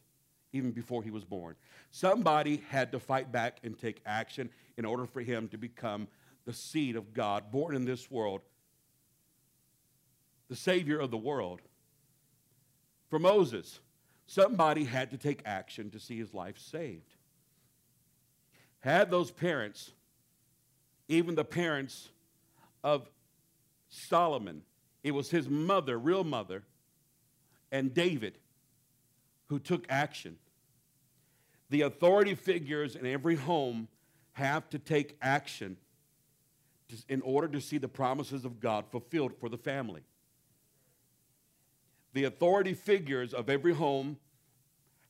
even 0.52 0.70
before 0.70 1.02
he 1.02 1.10
was 1.10 1.24
born. 1.24 1.54
Somebody 1.90 2.62
had 2.70 2.92
to 2.92 3.00
fight 3.00 3.30
back 3.30 3.58
and 3.62 3.78
take 3.78 4.00
action 4.06 4.50
in 4.76 4.84
order 4.84 5.06
for 5.06 5.20
him 5.20 5.48
to 5.48 5.58
become 5.58 6.08
the 6.46 6.52
seed 6.52 6.96
of 6.96 7.12
God, 7.12 7.50
born 7.50 7.74
in 7.74 7.84
this 7.84 8.10
world, 8.10 8.40
the 10.48 10.56
Savior 10.56 10.98
of 10.98 11.10
the 11.10 11.16
world. 11.16 11.60
For 13.08 13.18
Moses, 13.18 13.80
somebody 14.26 14.84
had 14.84 15.10
to 15.10 15.18
take 15.18 15.42
action 15.44 15.90
to 15.90 15.98
see 15.98 16.16
his 16.16 16.32
life 16.32 16.56
saved. 16.58 17.14
Had 18.80 19.10
those 19.10 19.32
parents, 19.32 19.90
even 21.08 21.34
the 21.34 21.44
parents 21.44 22.08
of 22.84 23.10
Solomon, 23.88 24.62
it 25.02 25.10
was 25.10 25.30
his 25.30 25.48
mother, 25.48 25.98
real 25.98 26.24
mother, 26.24 26.62
and 27.72 27.92
David 27.92 28.38
who 29.46 29.58
took 29.58 29.84
action. 29.88 30.36
The 31.70 31.82
authority 31.82 32.36
figures 32.36 32.94
in 32.94 33.06
every 33.06 33.34
home 33.34 33.88
have 34.34 34.68
to 34.70 34.78
take 34.78 35.16
action 35.20 35.76
in 37.08 37.20
order 37.22 37.48
to 37.48 37.60
see 37.60 37.78
the 37.78 37.88
promises 37.88 38.44
of 38.44 38.60
God 38.60 38.86
fulfilled 38.90 39.32
for 39.38 39.48
the 39.48 39.58
family. 39.58 40.02
The 42.12 42.24
authority 42.24 42.74
figures 42.74 43.34
of 43.34 43.50
every 43.50 43.74
home 43.74 44.18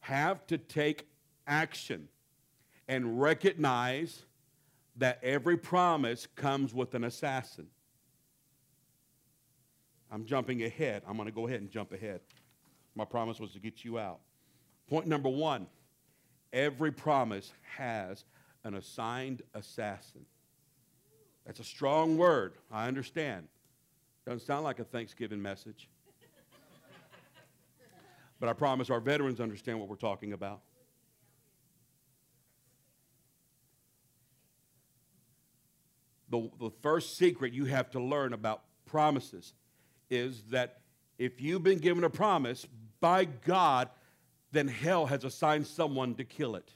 have 0.00 0.46
to 0.48 0.58
take 0.58 1.08
action 1.46 2.08
and 2.88 3.20
recognize 3.20 4.22
that 4.96 5.20
every 5.22 5.56
promise 5.56 6.26
comes 6.36 6.72
with 6.72 6.94
an 6.94 7.04
assassin. 7.04 7.66
I'm 10.10 10.24
jumping 10.24 10.62
ahead. 10.62 11.02
I'm 11.06 11.16
going 11.16 11.26
to 11.26 11.34
go 11.34 11.46
ahead 11.46 11.60
and 11.60 11.70
jump 11.70 11.92
ahead. 11.92 12.20
My 12.94 13.04
promise 13.04 13.38
was 13.38 13.52
to 13.52 13.58
get 13.58 13.84
you 13.84 13.98
out. 13.98 14.20
Point 14.88 15.06
number 15.06 15.28
one 15.28 15.66
every 16.52 16.90
promise 16.90 17.52
has 17.76 18.24
an 18.64 18.74
assigned 18.74 19.42
assassin. 19.54 20.24
That's 21.46 21.60
a 21.60 21.64
strong 21.64 22.16
word, 22.16 22.54
I 22.72 22.88
understand. 22.88 23.46
Doesn't 24.26 24.44
sound 24.44 24.64
like 24.64 24.80
a 24.80 24.84
Thanksgiving 24.84 25.40
message. 25.40 25.88
but 28.40 28.48
I 28.48 28.52
promise 28.52 28.90
our 28.90 28.98
veterans 28.98 29.40
understand 29.40 29.78
what 29.78 29.88
we're 29.88 29.94
talking 29.94 30.32
about. 30.32 30.60
The, 36.28 36.50
the 36.58 36.70
first 36.82 37.16
secret 37.16 37.52
you 37.52 37.66
have 37.66 37.90
to 37.90 38.00
learn 38.00 38.32
about 38.32 38.62
promises 38.84 39.54
is 40.10 40.42
that 40.50 40.80
if 41.18 41.40
you've 41.40 41.62
been 41.62 41.78
given 41.78 42.02
a 42.02 42.10
promise 42.10 42.66
by 42.98 43.26
God, 43.26 43.88
then 44.50 44.66
hell 44.66 45.06
has 45.06 45.22
assigned 45.22 45.68
someone 45.68 46.16
to 46.16 46.24
kill 46.24 46.56
it. 46.56 46.72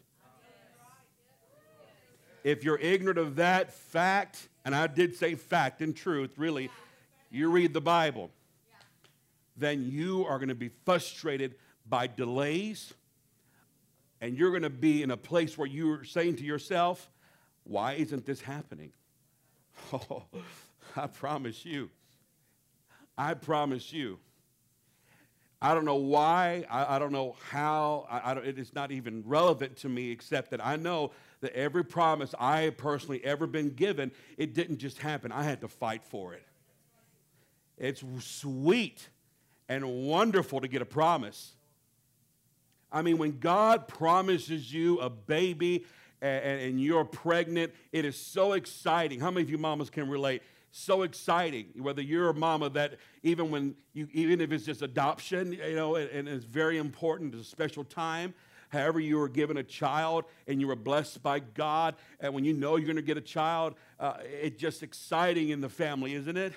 If 2.44 2.62
you're 2.62 2.78
ignorant 2.78 3.18
of 3.18 3.36
that 3.36 3.72
fact, 3.72 4.48
and 4.64 4.74
I 4.74 4.86
did 4.86 5.16
say 5.16 5.34
fact 5.34 5.80
and 5.80 5.94
truth, 5.96 6.32
really, 6.36 6.70
you 7.30 7.50
read 7.50 7.72
the 7.72 7.80
Bible. 7.80 8.30
then 9.56 9.84
you 9.84 10.24
are 10.26 10.38
going 10.38 10.48
to 10.48 10.54
be 10.54 10.70
frustrated 10.84 11.54
by 11.86 12.06
delays. 12.06 12.94
And 14.22 14.36
you're 14.36 14.50
going 14.50 14.62
to 14.62 14.70
be 14.70 15.02
in 15.02 15.10
a 15.10 15.16
place 15.16 15.56
where 15.58 15.66
you're 15.66 16.04
saying 16.04 16.36
to 16.36 16.44
yourself, 16.44 17.10
why 17.64 17.94
isn't 17.94 18.26
this 18.26 18.40
happening? 18.40 18.92
Oh, 19.92 20.24
I 20.94 21.06
promise 21.06 21.64
you. 21.64 21.88
I 23.16 23.32
promise 23.34 23.92
you. 23.92 24.18
I 25.62 25.74
don't 25.74 25.84
know 25.84 25.96
why. 25.96 26.64
I, 26.70 26.96
I 26.96 26.98
don't 26.98 27.12
know 27.12 27.36
how. 27.50 28.06
I, 28.10 28.32
I 28.32 28.36
it 28.38 28.58
is 28.58 28.74
not 28.74 28.90
even 28.90 29.22
relevant 29.26 29.76
to 29.78 29.88
me, 29.88 30.10
except 30.10 30.50
that 30.52 30.64
I 30.64 30.76
know 30.76 31.10
that 31.42 31.54
every 31.54 31.84
promise 31.84 32.34
I 32.38 32.70
personally 32.70 33.22
ever 33.24 33.46
been 33.46 33.70
given, 33.70 34.10
it 34.38 34.54
didn't 34.54 34.78
just 34.78 34.98
happen. 34.98 35.32
I 35.32 35.42
had 35.42 35.60
to 35.60 35.68
fight 35.68 36.02
for 36.04 36.32
it. 36.34 36.46
It's 37.76 38.02
sweet 38.20 39.08
and 39.68 40.06
wonderful 40.06 40.60
to 40.60 40.68
get 40.68 40.82
a 40.82 40.86
promise. 40.86 41.52
I 42.92 43.02
mean, 43.02 43.18
when 43.18 43.38
God 43.38 43.86
promises 43.86 44.72
you 44.72 44.98
a 44.98 45.08
baby 45.08 45.84
and, 46.20 46.60
and, 46.60 46.80
you're 46.80 47.04
pregnant, 47.04 47.72
it 47.92 48.04
is 48.04 48.16
so 48.16 48.52
exciting. 48.52 49.20
How 49.20 49.30
many 49.30 49.42
of 49.42 49.50
you 49.50 49.58
mamas 49.58 49.88
can 49.88 50.08
relate? 50.08 50.42
So 50.70 51.02
exciting. 51.02 51.66
Whether 51.76 52.02
you're 52.02 52.30
a 52.30 52.34
mama 52.34 52.70
that 52.70 52.98
even 53.22 53.50
when 53.50 53.74
you, 53.92 54.08
even 54.12 54.40
if 54.40 54.52
it's 54.52 54.64
just 54.64 54.82
adoption, 54.82 55.52
you 55.52 55.74
know, 55.74 55.96
and, 55.96 56.08
and 56.10 56.28
it's 56.28 56.44
very 56.44 56.78
important, 56.78 57.34
it's 57.34 57.46
a 57.46 57.50
special 57.50 57.84
time. 57.84 58.34
However, 58.68 59.00
you 59.00 59.18
were 59.18 59.28
given 59.28 59.56
a 59.56 59.64
child 59.64 60.26
and 60.46 60.60
you 60.60 60.68
were 60.68 60.76
blessed 60.76 61.22
by 61.22 61.40
God, 61.40 61.96
and 62.20 62.32
when 62.32 62.44
you 62.44 62.52
know 62.52 62.76
you're 62.76 62.86
going 62.86 62.96
to 62.96 63.02
get 63.02 63.16
a 63.16 63.20
child, 63.20 63.74
uh, 63.98 64.18
it's 64.22 64.60
just 64.60 64.84
exciting 64.84 65.48
in 65.48 65.60
the 65.60 65.68
family, 65.68 66.14
isn't 66.14 66.36
it? 66.36 66.52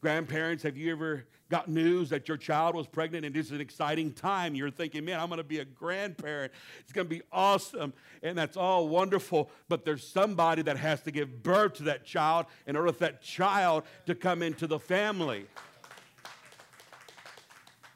Grandparents, 0.00 0.62
have 0.62 0.76
you 0.76 0.92
ever 0.92 1.24
got 1.50 1.66
news 1.66 2.10
that 2.10 2.28
your 2.28 2.36
child 2.36 2.76
was 2.76 2.86
pregnant 2.86 3.24
and 3.24 3.36
it's 3.36 3.50
an 3.50 3.60
exciting 3.60 4.12
time? 4.12 4.54
You're 4.54 4.70
thinking, 4.70 5.04
man, 5.04 5.18
I'm 5.18 5.28
going 5.28 5.38
to 5.38 5.44
be 5.44 5.58
a 5.58 5.64
grandparent. 5.64 6.52
It's 6.80 6.92
going 6.92 7.08
to 7.08 7.14
be 7.14 7.22
awesome. 7.32 7.92
And 8.22 8.38
that's 8.38 8.56
all 8.56 8.88
wonderful. 8.88 9.50
But 9.68 9.84
there's 9.84 10.06
somebody 10.06 10.62
that 10.62 10.76
has 10.76 11.00
to 11.02 11.10
give 11.10 11.42
birth 11.42 11.74
to 11.74 11.84
that 11.84 12.04
child 12.04 12.46
in 12.66 12.76
order 12.76 12.92
for 12.92 13.00
that 13.00 13.22
child 13.22 13.82
to 14.06 14.14
come 14.14 14.42
into 14.42 14.68
the 14.68 14.78
family. 14.78 15.46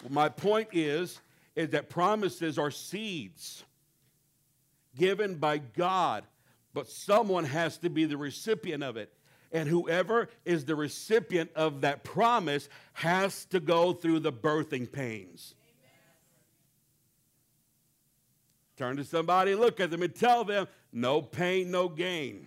Well, 0.03 0.13
my 0.13 0.29
point 0.29 0.71
is, 0.73 1.21
is 1.55 1.71
that 1.71 1.89
promises 1.89 2.59
are 2.59 2.73
seeds 2.73 3.63
given 4.97 5.37
by 5.37 5.59
God, 5.59 6.25
but 6.75 6.89
someone 6.89 7.45
has 7.45 7.79
to 7.79 7.91
be 7.91 8.07
the 8.07 8.17
recipient 8.17 8.83
of 8.83 8.97
it. 8.97 9.13
And 9.53 9.69
whoever 9.69 10.29
is 10.45 10.65
the 10.65 10.75
recipient 10.75 11.51
of 11.55 11.83
that 11.83 12.05
promise 12.05 12.69
has 12.95 13.45
to 13.47 13.61
go 13.61 13.93
through 13.93 14.21
the 14.21 14.33
birthing 14.33 14.91
pains. 14.91 15.55
Turn 18.77 18.97
to 18.97 19.05
somebody 19.05 19.55
look 19.55 19.79
at 19.81 19.91
them 19.91 20.03
and 20.03 20.15
tell 20.15 20.45
them, 20.45 20.67
no 20.93 21.21
pain, 21.21 21.71
no 21.71 21.89
gain. 21.89 22.47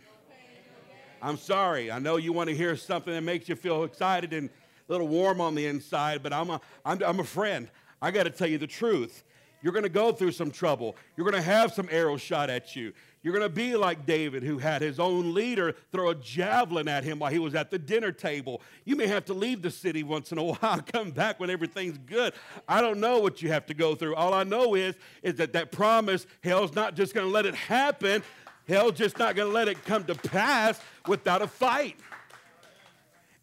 I'm 1.22 1.38
sorry. 1.38 1.92
I 1.92 2.00
know 2.00 2.18
you 2.18 2.34
want 2.34 2.50
to 2.50 2.56
hear 2.56 2.76
something 2.76 3.14
that 3.14 3.22
makes 3.22 3.48
you 3.48 3.56
feel 3.56 3.84
excited 3.84 4.34
and 4.34 4.50
a 4.50 4.92
little 4.92 5.08
warm 5.08 5.42
on 5.42 5.56
the 5.56 5.66
inside, 5.66 6.22
but 6.22 6.34
I'm 6.34 6.50
a, 6.50 6.62
I'm, 6.84 7.02
I'm 7.04 7.20
a 7.20 7.24
friend. 7.24 7.70
I 8.02 8.12
got 8.12 8.24
to 8.24 8.30
tell 8.30 8.48
you 8.48 8.58
the 8.58 8.68
truth. 8.68 9.24
You're 9.62 9.74
going 9.74 9.84
to 9.84 9.90
go 9.90 10.12
through 10.12 10.34
some 10.34 10.52
trouble. 10.52 10.96
You're 11.16 11.30
going 11.30 11.42
to 11.42 11.50
have 11.50 11.74
some 11.74 11.88
arrows 11.92 12.22
shot 12.22 12.50
at 12.50 12.76
you. 12.76 12.94
You're 13.26 13.34
going 13.34 13.42
to 13.42 13.50
be 13.50 13.76
like 13.76 14.06
David, 14.06 14.44
who 14.44 14.60
had 14.60 14.84
his 14.84 15.00
own 15.00 15.34
leader 15.34 15.74
throw 15.92 16.10
a 16.12 16.16
javelin 16.16 16.88
at 16.88 17.04
him 17.04 17.18
while 17.18 17.32
he 17.32 17.40
was 17.40 17.56
at 17.56 17.72
the 17.72 17.80
dinner 17.80 18.12
table. 18.12 18.62
You 18.84 18.96
may 18.96 19.08
have 19.08 19.26
to 19.26 19.34
leave 19.34 19.64
the 19.64 19.72
city 19.72 20.04
once 20.04 20.32
in 20.32 20.38
a 20.38 20.44
while, 20.44 20.80
come 20.94 21.10
back 21.10 21.40
when 21.40 21.50
everything's 21.50 21.98
good. 21.98 22.36
I 22.68 22.82
don't 22.82 23.00
know 23.00 23.18
what 23.18 23.42
you 23.42 23.50
have 23.50 23.66
to 23.66 23.74
go 23.74 23.96
through. 23.96 24.14
All 24.14 24.36
I 24.36 24.44
know 24.44 24.76
is, 24.76 24.94
is 25.24 25.38
that 25.38 25.54
that 25.54 25.72
promise, 25.72 26.28
hell's 26.44 26.76
not 26.76 26.96
just 26.96 27.16
going 27.16 27.26
to 27.26 27.34
let 27.34 27.48
it 27.48 27.56
happen. 27.56 28.22
Hell's 28.68 28.94
just 28.94 29.18
not 29.18 29.36
going 29.36 29.50
to 29.50 29.56
let 29.56 29.70
it 29.70 29.84
come 29.86 30.04
to 30.04 30.14
pass 30.14 30.80
without 31.08 31.42
a 31.42 31.48
fight. 31.48 31.98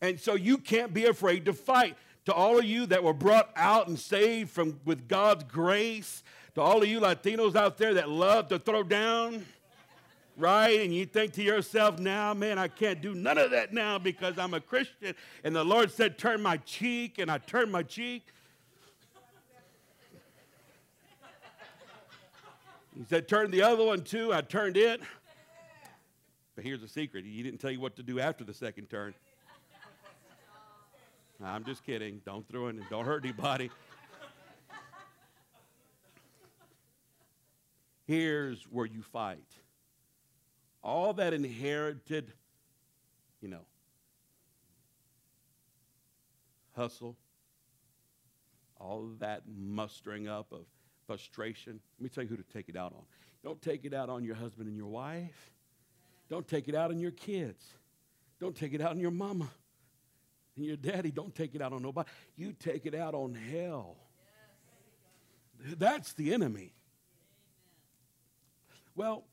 And 0.01 0.21
so 0.21 0.37
you 0.37 0.59
can't 0.59 0.95
be 0.95 1.07
afraid 1.07 1.47
to 1.47 1.53
fight. 1.53 1.97
To 2.27 2.33
all 2.33 2.57
of 2.57 2.65
you 2.65 2.87
that 2.87 3.03
were 3.03 3.13
brought 3.13 3.51
out 3.57 3.89
and 3.89 3.99
saved 3.99 4.51
from 4.51 4.79
with 4.85 5.09
God's 5.09 5.43
grace, 5.43 6.23
to 6.55 6.61
all 6.61 6.85
of 6.85 6.89
you 6.89 7.01
Latinos 7.01 7.57
out 7.57 7.79
there 7.79 7.95
that 7.95 8.09
love 8.09 8.47
to 8.51 8.61
throw 8.61 8.85
down, 8.85 9.45
right? 10.37 10.81
And 10.81 10.95
you 10.95 11.07
think 11.07 11.33
to 11.35 11.43
yourself, 11.43 11.99
now, 11.99 12.35
man, 12.35 12.59
I 12.59 12.69
can't 12.69 13.01
do 13.01 13.15
none 13.15 13.39
of 13.39 13.51
that 13.51 13.73
now 13.73 13.99
because 13.99 14.39
I'm 14.39 14.55
a 14.55 14.61
Christian. 14.61 15.15
And 15.45 15.55
the 15.55 15.65
Lord 15.65 15.91
said, 15.91 16.19
turn 16.19 16.43
my 16.43 16.57
cheek, 16.59 17.19
and 17.19 17.31
I 17.31 17.39
turned 17.39 17.71
my 17.71 17.83
cheek. 17.83 18.27
He 22.97 23.05
said, 23.09 23.27
turn 23.27 23.51
the 23.51 23.63
other 23.63 23.85
one 23.85 24.03
too. 24.03 24.35
I 24.35 24.43
turned 24.43 24.77
it. 24.77 25.01
But 26.55 26.65
here's 26.65 26.83
the 26.83 26.89
secret 26.89 27.25
He 27.25 27.43
didn't 27.43 27.59
tell 27.59 27.71
you 27.71 27.81
what 27.81 27.97
to 27.97 28.03
do 28.03 28.21
after 28.21 28.45
the 28.45 28.53
second 28.55 28.91
turn. 28.91 29.15
I'm 31.43 31.65
just 31.65 31.85
kidding. 31.85 32.21
Don't 32.25 32.47
throw 32.49 32.69
it 32.69 32.77
don't 32.89 33.05
hurt 33.05 33.25
anybody. 33.25 33.71
Here's 38.07 38.63
where 38.65 38.87
you 38.87 39.03
fight 39.03 39.39
all 40.83 41.13
that 41.15 41.33
inherited, 41.33 42.33
you 43.41 43.49
know, 43.49 43.65
hustle, 46.77 47.17
all 48.81 49.11
that 49.21 49.43
mustering 49.47 50.29
up 50.29 50.53
of 50.53 50.67
frustration. 51.07 51.81
Let 51.99 52.03
me 52.03 52.09
tell 52.09 52.25
you 52.25 52.31
who 52.31 52.37
to 52.37 52.43
take 52.53 52.69
it 52.69 52.77
out 52.77 52.93
on. 52.93 53.03
Don't 53.45 53.61
take 53.61 53.85
it 53.85 53.95
out 53.95 54.09
on 54.09 54.25
your 54.25 54.35
husband 54.35 54.69
and 54.69 54.77
your 54.77 54.87
wife. 54.87 55.53
Don't 56.29 56.47
take 56.47 56.69
it 56.69 56.75
out 56.75 56.91
on 56.91 56.99
your 56.99 57.11
kids. 57.11 57.65
Don't 58.41 58.57
take 58.57 58.73
it 58.73 58.81
out 58.81 58.93
on 58.93 59.01
your 59.01 59.11
mama 59.11 59.49
and 60.57 60.65
your 60.65 60.77
daddy. 60.77 61.11
Don't 61.11 61.35
take 61.35 61.55
it 61.55 61.63
out 61.63 61.73
on 61.73 61.83
nobody. 61.83 62.09
You 62.37 62.53
take 62.53 62.87
it 62.87 62.95
out 62.95 63.15
on 63.15 63.35
hell. 63.35 63.97
That's 65.79 66.13
the 66.15 66.33
enemy. 66.33 66.73
Well, 68.95 69.25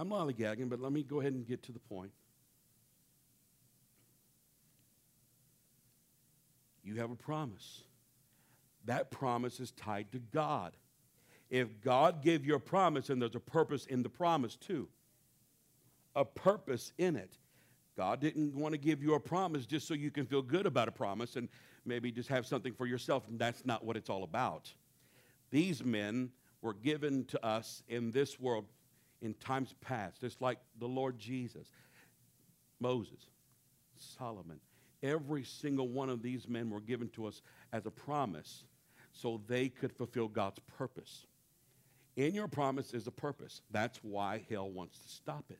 I'm 0.00 0.08
lollygagging, 0.08 0.70
but 0.70 0.80
let 0.80 0.92
me 0.92 1.02
go 1.02 1.20
ahead 1.20 1.34
and 1.34 1.46
get 1.46 1.62
to 1.64 1.72
the 1.72 1.78
point. 1.78 2.10
You 6.82 6.94
have 6.96 7.10
a 7.10 7.16
promise. 7.16 7.82
That 8.86 9.10
promise 9.10 9.60
is 9.60 9.72
tied 9.72 10.10
to 10.12 10.18
God. 10.18 10.72
If 11.50 11.82
God 11.82 12.22
gave 12.22 12.46
you 12.46 12.54
a 12.54 12.60
promise, 12.60 13.10
and 13.10 13.20
there's 13.20 13.34
a 13.34 13.40
purpose 13.40 13.84
in 13.84 14.02
the 14.02 14.08
promise 14.08 14.56
too, 14.56 14.88
a 16.16 16.24
purpose 16.24 16.94
in 16.96 17.14
it. 17.14 17.36
God 17.94 18.22
didn't 18.22 18.54
want 18.54 18.72
to 18.72 18.78
give 18.78 19.02
you 19.02 19.12
a 19.12 19.20
promise 19.20 19.66
just 19.66 19.86
so 19.86 19.92
you 19.92 20.10
can 20.10 20.24
feel 20.24 20.40
good 20.40 20.64
about 20.64 20.88
a 20.88 20.92
promise 20.92 21.36
and 21.36 21.46
maybe 21.84 22.10
just 22.10 22.30
have 22.30 22.46
something 22.46 22.72
for 22.72 22.86
yourself, 22.86 23.28
and 23.28 23.38
that's 23.38 23.66
not 23.66 23.84
what 23.84 23.98
it's 23.98 24.08
all 24.08 24.24
about. 24.24 24.72
These 25.50 25.84
men 25.84 26.30
were 26.62 26.72
given 26.72 27.26
to 27.26 27.44
us 27.44 27.82
in 27.86 28.12
this 28.12 28.40
world 28.40 28.64
in 29.22 29.34
times 29.34 29.74
past, 29.80 30.20
just 30.20 30.40
like 30.40 30.58
the 30.78 30.86
Lord 30.86 31.18
Jesus, 31.18 31.66
Moses, 32.80 33.26
Solomon. 33.96 34.60
Every 35.02 35.44
single 35.44 35.88
one 35.88 36.10
of 36.10 36.22
these 36.22 36.48
men 36.48 36.70
were 36.70 36.80
given 36.80 37.08
to 37.10 37.26
us 37.26 37.42
as 37.72 37.86
a 37.86 37.90
promise 37.90 38.64
so 39.12 39.40
they 39.46 39.68
could 39.68 39.92
fulfill 39.92 40.28
God's 40.28 40.58
purpose. 40.78 41.26
In 42.16 42.34
your 42.34 42.48
promise 42.48 42.92
is 42.92 43.06
a 43.06 43.10
purpose. 43.10 43.62
That's 43.70 43.98
why 44.02 44.44
hell 44.50 44.70
wants 44.70 44.98
to 44.98 45.08
stop 45.08 45.44
it. 45.50 45.58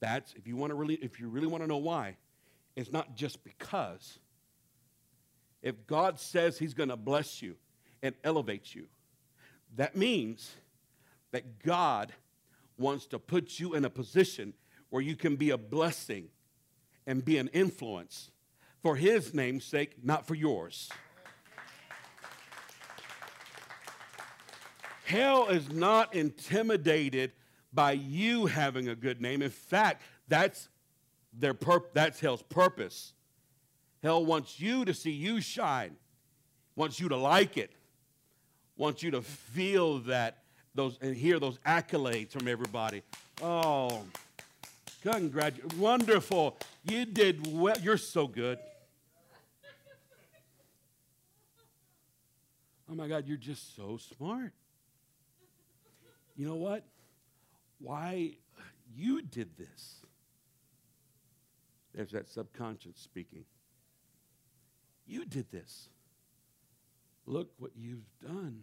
That's 0.00 0.34
if 0.34 0.46
you 0.46 0.56
want 0.56 0.70
to 0.70 0.74
really 0.74 0.94
if 0.94 1.20
you 1.20 1.28
really 1.28 1.46
want 1.46 1.62
to 1.62 1.68
know 1.68 1.78
why, 1.78 2.16
it's 2.76 2.92
not 2.92 3.16
just 3.16 3.42
because. 3.44 4.18
If 5.62 5.86
God 5.86 6.18
says 6.18 6.58
he's 6.58 6.74
going 6.74 6.88
to 6.88 6.96
bless 6.96 7.40
you 7.40 7.54
and 8.02 8.14
elevate 8.24 8.74
you, 8.74 8.86
that 9.76 9.96
means 9.96 10.50
that 11.32 11.62
God 11.62 12.12
wants 12.78 13.06
to 13.06 13.18
put 13.18 13.58
you 13.58 13.74
in 13.74 13.84
a 13.84 13.90
position 13.90 14.54
where 14.90 15.02
you 15.02 15.16
can 15.16 15.36
be 15.36 15.50
a 15.50 15.58
blessing 15.58 16.28
and 17.06 17.24
be 17.24 17.38
an 17.38 17.48
influence 17.48 18.30
for 18.82 18.96
His 18.96 19.34
name's 19.34 19.64
sake, 19.64 19.96
not 20.02 20.26
for 20.26 20.34
yours. 20.34 20.88
Hell 25.04 25.48
is 25.48 25.70
not 25.70 26.14
intimidated 26.14 27.32
by 27.72 27.92
you 27.92 28.46
having 28.46 28.88
a 28.88 28.94
good 28.94 29.20
name. 29.20 29.42
In 29.42 29.50
fact, 29.50 30.02
that's 30.28 30.68
their 31.32 31.54
pur- 31.54 31.88
that's 31.92 32.20
hell's 32.20 32.42
purpose. 32.42 33.12
Hell 34.02 34.24
wants 34.24 34.60
you 34.60 34.84
to 34.84 34.94
see 34.94 35.10
you 35.10 35.40
shine, 35.40 35.96
wants 36.76 37.00
you 37.00 37.08
to 37.08 37.16
like 37.16 37.56
it, 37.56 37.70
wants 38.76 39.02
you 39.02 39.10
to 39.12 39.22
feel 39.22 40.00
that 40.00 40.41
those 40.74 40.98
and 41.00 41.16
hear 41.16 41.38
those 41.38 41.58
accolades 41.58 42.30
from 42.32 42.48
everybody. 42.48 43.02
Oh, 43.42 44.02
congratulations. 45.02 45.74
Wonderful. 45.78 46.56
You 46.84 47.04
did 47.04 47.46
well. 47.46 47.76
You're 47.80 47.96
so 47.96 48.26
good. 48.26 48.58
Oh 52.90 52.94
my 52.94 53.08
God, 53.08 53.26
you're 53.26 53.38
just 53.38 53.74
so 53.74 53.96
smart. 53.96 54.52
You 56.36 56.46
know 56.46 56.56
what? 56.56 56.84
Why 57.78 58.32
you 58.94 59.22
did 59.22 59.56
this? 59.56 59.96
There's 61.94 62.12
that 62.12 62.28
subconscious 62.28 62.96
speaking. 62.96 63.44
You 65.06 65.24
did 65.24 65.50
this. 65.50 65.88
Look 67.26 67.50
what 67.58 67.72
you've 67.76 68.08
done. 68.22 68.62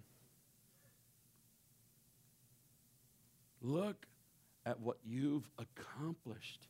Look 3.62 4.08
at 4.66 4.80
what 4.80 4.98
you've 5.06 5.50
accomplished. 5.58 6.68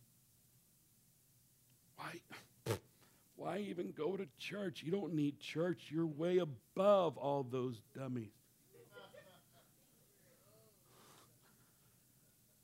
Why, 1.95 2.21
why 3.35 3.59
even 3.59 3.91
go 3.91 4.15
to 4.17 4.27
church? 4.37 4.83
You 4.83 4.91
don't 4.91 5.13
need 5.13 5.39
church. 5.39 5.87
You're 5.89 6.05
way 6.05 6.39
above 6.39 7.17
all 7.17 7.43
those 7.43 7.81
dummies. 7.97 8.31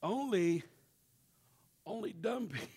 only, 0.01 0.63
only 1.85 2.13
dumb 2.13 2.47
people. 2.47 2.67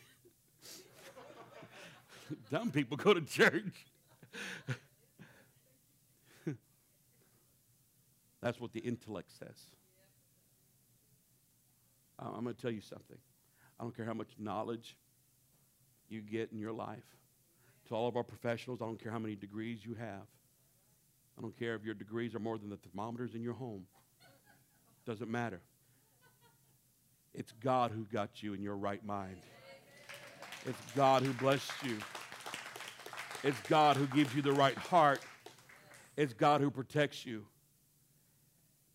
dumb 2.50 2.70
people 2.70 2.96
go 2.96 3.14
to 3.14 3.20
church. 3.20 3.86
That's 8.40 8.60
what 8.60 8.72
the 8.72 8.80
intellect 8.80 9.30
says. 9.38 9.77
I'm 12.18 12.42
going 12.42 12.54
to 12.54 12.60
tell 12.60 12.70
you 12.70 12.80
something. 12.80 13.18
I 13.78 13.84
don't 13.84 13.96
care 13.96 14.04
how 14.04 14.14
much 14.14 14.30
knowledge 14.38 14.96
you 16.08 16.20
get 16.20 16.50
in 16.52 16.58
your 16.58 16.72
life. 16.72 17.04
To 17.88 17.94
all 17.94 18.08
of 18.08 18.16
our 18.16 18.24
professionals, 18.24 18.82
I 18.82 18.86
don't 18.86 19.02
care 19.02 19.12
how 19.12 19.18
many 19.18 19.36
degrees 19.36 19.84
you 19.84 19.94
have. 19.94 20.26
I 21.38 21.42
don't 21.42 21.56
care 21.56 21.74
if 21.74 21.84
your 21.84 21.94
degrees 21.94 22.34
are 22.34 22.40
more 22.40 22.58
than 22.58 22.70
the 22.70 22.76
thermometers 22.76 23.34
in 23.34 23.42
your 23.42 23.54
home. 23.54 23.86
Doesn't 25.06 25.30
matter. 25.30 25.60
It's 27.34 27.52
God 27.62 27.92
who 27.92 28.04
got 28.12 28.42
you 28.42 28.52
in 28.52 28.62
your 28.62 28.76
right 28.76 29.04
mind. 29.06 29.36
It's 30.66 30.78
God 30.96 31.22
who 31.22 31.32
blessed 31.34 31.70
you. 31.84 31.96
It's 33.44 33.60
God 33.68 33.96
who 33.96 34.06
gives 34.08 34.34
you 34.34 34.42
the 34.42 34.52
right 34.52 34.76
heart. 34.76 35.20
It's 36.16 36.32
God 36.32 36.60
who 36.60 36.70
protects 36.70 37.24
you. 37.24 37.46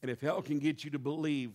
And 0.02 0.12
if 0.12 0.20
hell 0.20 0.42
can 0.42 0.60
get 0.60 0.84
you 0.84 0.92
to 0.92 1.00
believe 1.00 1.52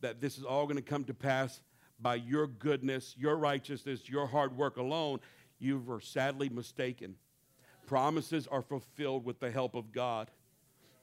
that 0.00 0.20
this 0.20 0.38
is 0.38 0.44
all 0.44 0.64
going 0.64 0.76
to 0.76 0.82
come 0.82 1.04
to 1.04 1.14
pass 1.14 1.60
by 2.00 2.14
your 2.14 2.46
goodness, 2.46 3.14
your 3.18 3.36
righteousness, 3.36 4.08
your 4.08 4.26
hard 4.26 4.56
work 4.56 4.76
alone, 4.76 5.20
you 5.58 5.78
were 5.78 6.00
sadly 6.00 6.48
mistaken. 6.48 7.16
Promises 7.86 8.46
are 8.46 8.62
fulfilled 8.62 9.24
with 9.24 9.40
the 9.40 9.50
help 9.50 9.74
of 9.74 9.92
God. 9.92 10.30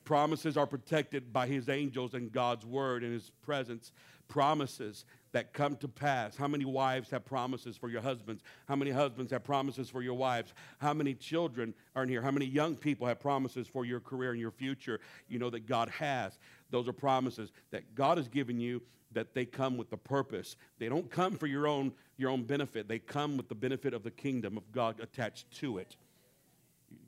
Promises 0.04 0.56
are 0.56 0.66
protected 0.66 1.34
by 1.34 1.48
his 1.48 1.70
angels 1.70 2.14
and 2.14 2.32
God's 2.32 2.66
word 2.66 3.04
and 3.04 3.14
his 3.14 3.30
presence. 3.44 3.92
Promises 4.30 5.06
that 5.34 5.54
come 5.54 5.76
to 5.78 5.88
pass. 5.88 6.36
How 6.36 6.48
many 6.48 6.66
wives 6.66 7.10
have 7.12 7.26
promises 7.26 7.76
for 7.76 7.90
your 7.90 8.02
husbands? 8.02 8.42
How 8.68 8.76
many 8.76 8.92
husbands 8.92 9.32
have 9.32 9.44
promises 9.44 9.90
for 9.90 10.02
your 10.02 10.14
wives? 10.14 10.54
How 10.80 10.94
many 10.94 11.14
children 11.14 11.74
are 11.96 12.04
in 12.04 12.10
here? 12.10 12.22
How 12.22 12.32
many 12.32 12.46
young 12.46 12.76
people 12.76 13.06
have 13.06 13.20
promises 13.20 13.68
for 13.68 13.86
your 13.86 14.00
career 14.00 14.32
and 14.32 14.40
your 14.40 14.52
future? 14.52 15.00
You 15.28 15.40
know 15.40 15.50
that 15.50 15.68
God 15.68 15.90
has. 15.90 16.40
Those 16.70 16.88
are 16.88 16.94
promises 16.94 17.52
that 17.72 17.96
God 17.96 18.18
has 18.18 18.28
given 18.28 18.60
you 18.60 18.82
that 19.14 19.34
they 19.34 19.46
come 19.46 19.78
with 19.78 19.90
the 19.90 19.98
purpose. 19.98 20.56
They 20.80 20.90
don't 20.90 21.10
come 21.10 21.38
for 21.38 21.48
your 21.48 21.68
own, 21.68 21.94
your 22.18 22.30
own 22.30 22.44
benefit. 22.44 22.88
They 22.88 23.00
come 23.00 23.38
with 23.38 23.48
the 23.48 23.56
benefit 23.56 23.94
of 23.94 24.04
the 24.04 24.12
kingdom 24.12 24.58
of 24.58 24.72
God 24.72 25.00
attached 25.00 25.50
to 25.60 25.78
it. 25.78 25.96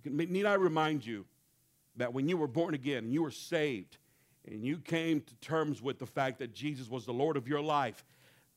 Need 0.06 0.46
I 0.46 0.54
remind 0.54 1.06
you 1.06 1.26
that 1.98 2.14
when 2.14 2.30
you 2.30 2.38
were 2.38 2.48
born 2.48 2.74
again 2.74 3.06
and 3.06 3.14
you 3.14 3.22
were 3.22 3.32
saved 3.32 3.98
and 4.48 4.66
you 4.66 4.78
came 4.78 5.22
to 5.22 5.36
terms 5.36 5.82
with 5.82 6.00
the 6.00 6.06
fact 6.06 6.40
that 6.40 6.54
Jesus 6.54 6.90
was 6.90 7.06
the 7.06 7.14
Lord 7.14 7.38
of 7.38 7.48
your 7.48 7.62
life, 7.62 8.04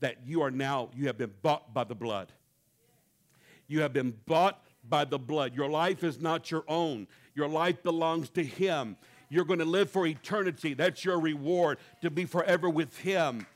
that 0.00 0.18
you 0.24 0.42
are 0.42 0.50
now, 0.50 0.90
you 0.94 1.06
have 1.06 1.18
been 1.18 1.32
bought 1.42 1.74
by 1.74 1.84
the 1.84 1.94
blood. 1.94 2.32
You 3.66 3.80
have 3.80 3.92
been 3.92 4.14
bought 4.26 4.62
by 4.88 5.04
the 5.04 5.18
blood. 5.18 5.54
Your 5.54 5.68
life 5.70 6.04
is 6.04 6.20
not 6.20 6.50
your 6.50 6.64
own, 6.68 7.06
your 7.34 7.48
life 7.48 7.82
belongs 7.82 8.28
to 8.30 8.44
Him. 8.44 8.96
You're 9.32 9.46
going 9.46 9.60
to 9.60 9.64
live 9.64 9.90
for 9.90 10.06
eternity. 10.06 10.74
That's 10.74 11.06
your 11.06 11.18
reward 11.18 11.78
to 12.02 12.10
be 12.10 12.26
forever 12.26 12.68
with 12.68 12.98
Him, 12.98 13.46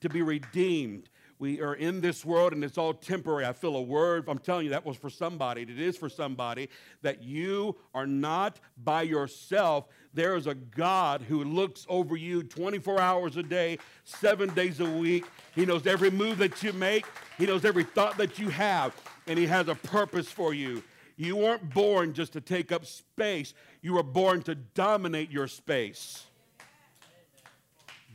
to 0.00 0.08
be 0.08 0.22
redeemed. 0.22 1.10
We 1.38 1.60
are 1.60 1.74
in 1.74 2.00
this 2.00 2.24
world 2.24 2.54
and 2.54 2.64
it's 2.64 2.78
all 2.78 2.94
temporary. 2.94 3.44
I 3.44 3.52
feel 3.52 3.76
a 3.76 3.82
word. 3.82 4.24
I'm 4.28 4.38
telling 4.38 4.64
you, 4.64 4.70
that 4.70 4.86
was 4.86 4.96
for 4.96 5.10
somebody. 5.10 5.60
It 5.60 5.78
is 5.78 5.98
for 5.98 6.08
somebody 6.08 6.70
that 7.02 7.22
you 7.22 7.76
are 7.94 8.06
not 8.06 8.60
by 8.82 9.02
yourself. 9.02 9.88
There 10.14 10.36
is 10.36 10.46
a 10.46 10.54
God 10.54 11.20
who 11.20 11.44
looks 11.44 11.84
over 11.90 12.16
you 12.16 12.42
24 12.42 12.98
hours 12.98 13.36
a 13.36 13.42
day, 13.42 13.76
seven 14.04 14.54
days 14.54 14.80
a 14.80 14.90
week. 14.90 15.26
He 15.54 15.66
knows 15.66 15.86
every 15.86 16.10
move 16.10 16.38
that 16.38 16.62
you 16.62 16.72
make, 16.72 17.04
He 17.36 17.44
knows 17.44 17.66
every 17.66 17.84
thought 17.84 18.16
that 18.16 18.38
you 18.38 18.48
have, 18.48 18.94
and 19.26 19.38
He 19.38 19.46
has 19.48 19.68
a 19.68 19.74
purpose 19.74 20.28
for 20.28 20.54
you. 20.54 20.82
You 21.16 21.36
weren't 21.36 21.72
born 21.72 22.12
just 22.12 22.34
to 22.34 22.40
take 22.40 22.72
up 22.72 22.84
space, 22.84 23.54
you 23.80 23.94
were 23.94 24.02
born 24.02 24.42
to 24.42 24.54
dominate 24.54 25.30
your 25.30 25.48
space. 25.48 26.24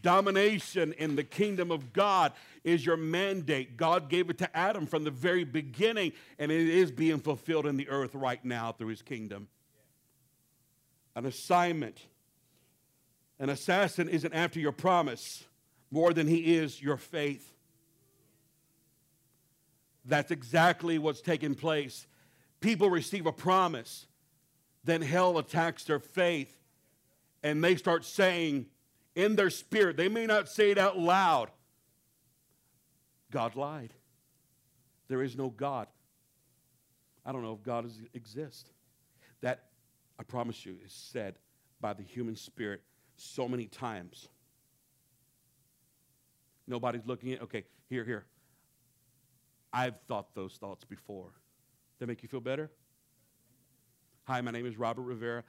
Domination 0.02 0.94
in 0.94 1.16
the 1.16 1.24
kingdom 1.24 1.72
of 1.72 1.94
God 1.94 2.34
is 2.64 2.86
your 2.86 2.98
mandate. 2.98 3.78
God 3.78 4.10
gave 4.10 4.30
it 4.30 4.38
to 4.40 4.58
Adam 4.58 4.86
from 4.86 5.04
the 5.04 5.12
very 5.12 5.44
beginning, 5.44 6.14
and 6.40 6.52
it 6.52 6.70
is 6.70 6.92
being 6.92 7.20
fulfilled 7.20 7.68
in 7.68 7.78
the 7.78 7.90
earth 7.90 8.16
right 8.16 8.44
now 8.44 8.72
through 8.72 8.88
his 8.88 9.02
kingdom. 9.02 9.48
An 11.16 11.26
assignment. 11.26 12.00
An 13.40 13.50
assassin 13.50 14.10
isn't 14.10 14.34
after 14.34 14.60
your 14.60 14.72
promise 14.72 15.44
more 15.92 16.14
than 16.14 16.28
he 16.28 16.56
is 16.56 16.82
your 16.82 16.98
faith. 16.98 17.54
That's 20.06 20.32
exactly 20.32 20.98
what's 20.98 21.22
taking 21.22 21.54
place. 21.54 22.08
People 22.62 22.90
receive 22.90 23.26
a 23.26 23.32
promise, 23.32 24.06
then 24.84 25.02
hell 25.02 25.38
attacks 25.38 25.84
their 25.84 26.00
faith, 26.00 26.56
and 27.44 27.64
they 27.64 27.76
start 27.76 28.06
saying 28.06 28.68
in 29.16 29.36
their 29.36 29.50
spirit, 29.50 29.98
they 29.98 30.08
may 30.08 30.26
not 30.26 30.48
say 30.48 30.72
it 30.72 30.78
out 30.78 30.98
loud, 30.98 31.50
God 33.32 33.56
lied. 33.56 33.94
There 35.08 35.24
is 35.24 35.36
no 35.36 35.50
God. 35.50 35.88
I 37.26 37.32
don't 37.32 37.44
know 37.44 37.54
if 37.54 37.64
God 37.64 37.86
is, 37.86 38.00
exists. 38.14 38.70
That, 39.42 39.66
I 40.20 40.24
promise 40.24 40.66
you, 40.66 40.78
is 40.86 40.94
said 40.94 41.36
by 41.82 41.94
the 41.94 42.04
human 42.04 42.36
spirit 42.36 42.82
so 43.18 43.48
many 43.48 43.66
times. 43.66 44.30
Nobody's 46.68 47.06
looking 47.06 47.34
at, 47.34 47.42
okay, 47.42 47.66
here, 47.90 48.06
here. 48.06 48.26
I've 49.74 50.00
thought 50.08 50.34
those 50.36 50.54
thoughts 50.54 50.86
before. 50.86 51.32
That 52.02 52.08
make 52.08 52.24
you 52.24 52.30
feel 52.30 52.42
better? 52.42 52.72
Hi, 54.24 54.42
my 54.42 54.50
name 54.50 54.66
is 54.66 54.76
Robert 54.76 55.04
Rivera, 55.04 55.44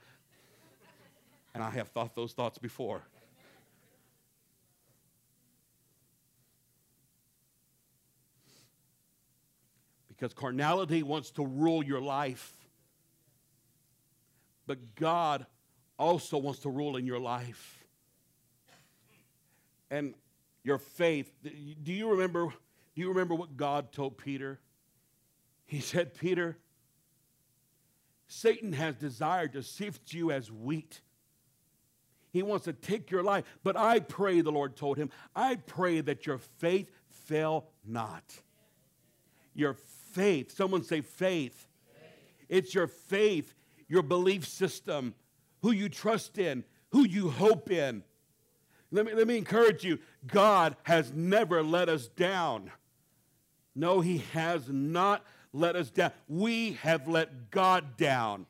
and 1.55 1.63
I 1.63 1.71
have 1.71 1.87
thought 1.87 2.13
those 2.13 2.33
thoughts 2.33 2.59
before. 2.59 3.01
because 10.09 10.31
carnality 10.31 11.01
wants 11.01 11.31
to 11.31 11.43
rule 11.43 11.83
your 11.83 11.99
life. 11.99 12.53
But 14.67 14.93
God 14.93 15.47
also 15.97 16.37
wants 16.37 16.59
to 16.59 16.69
rule 16.69 16.97
in 16.97 17.07
your 17.07 17.19
life. 17.19 17.83
And 19.89 20.13
your 20.63 20.77
faith. 20.77 21.33
Do 21.41 21.91
you 21.91 22.11
remember 22.11 22.45
do 22.95 23.01
you 23.01 23.09
remember 23.09 23.33
what 23.33 23.57
God 23.57 23.91
told 23.91 24.19
Peter? 24.19 24.59
He 25.73 25.79
said, 25.79 26.13
"Peter, 26.13 26.55
Satan 28.27 28.73
has 28.73 28.93
desired 28.93 29.53
to 29.53 29.63
sift 29.63 30.13
you 30.13 30.29
as 30.29 30.51
wheat. 30.51 31.01
He 32.29 32.43
wants 32.43 32.65
to 32.65 32.73
take 32.73 33.09
your 33.09 33.23
life, 33.23 33.43
but 33.63 33.75
I 33.75 33.99
pray, 33.99 34.41
the 34.41 34.51
Lord 34.51 34.75
told 34.75 34.97
him, 34.97 35.09
I 35.35 35.55
pray 35.55 36.01
that 36.01 36.27
your 36.27 36.37
faith 36.37 36.91
fail 37.09 37.65
not. 37.83 38.23
Your 39.55 39.73
faith. 40.11 40.55
Someone 40.55 40.83
say 40.83 41.01
faith. 41.01 41.67
faith. 41.91 42.45
It's 42.49 42.75
your 42.75 42.85
faith, 42.85 43.55
your 43.87 44.03
belief 44.03 44.47
system, 44.47 45.15
who 45.63 45.71
you 45.71 45.89
trust 45.89 46.37
in, 46.37 46.65
who 46.91 47.03
you 47.03 47.31
hope 47.31 47.71
in. 47.71 48.03
Let 48.91 49.07
me, 49.07 49.13
let 49.15 49.25
me 49.25 49.37
encourage 49.39 49.83
you 49.83 49.97
God 50.27 50.75
has 50.83 51.11
never 51.13 51.63
let 51.63 51.89
us 51.89 52.09
down. 52.09 52.69
No, 53.73 54.01
He 54.01 54.19
has 54.33 54.69
not 54.69 55.25
let 55.53 55.75
us 55.75 55.89
down. 55.89 56.11
We 56.27 56.73
have 56.81 57.07
let 57.07 57.51
God 57.51 57.95
down. 57.95 58.45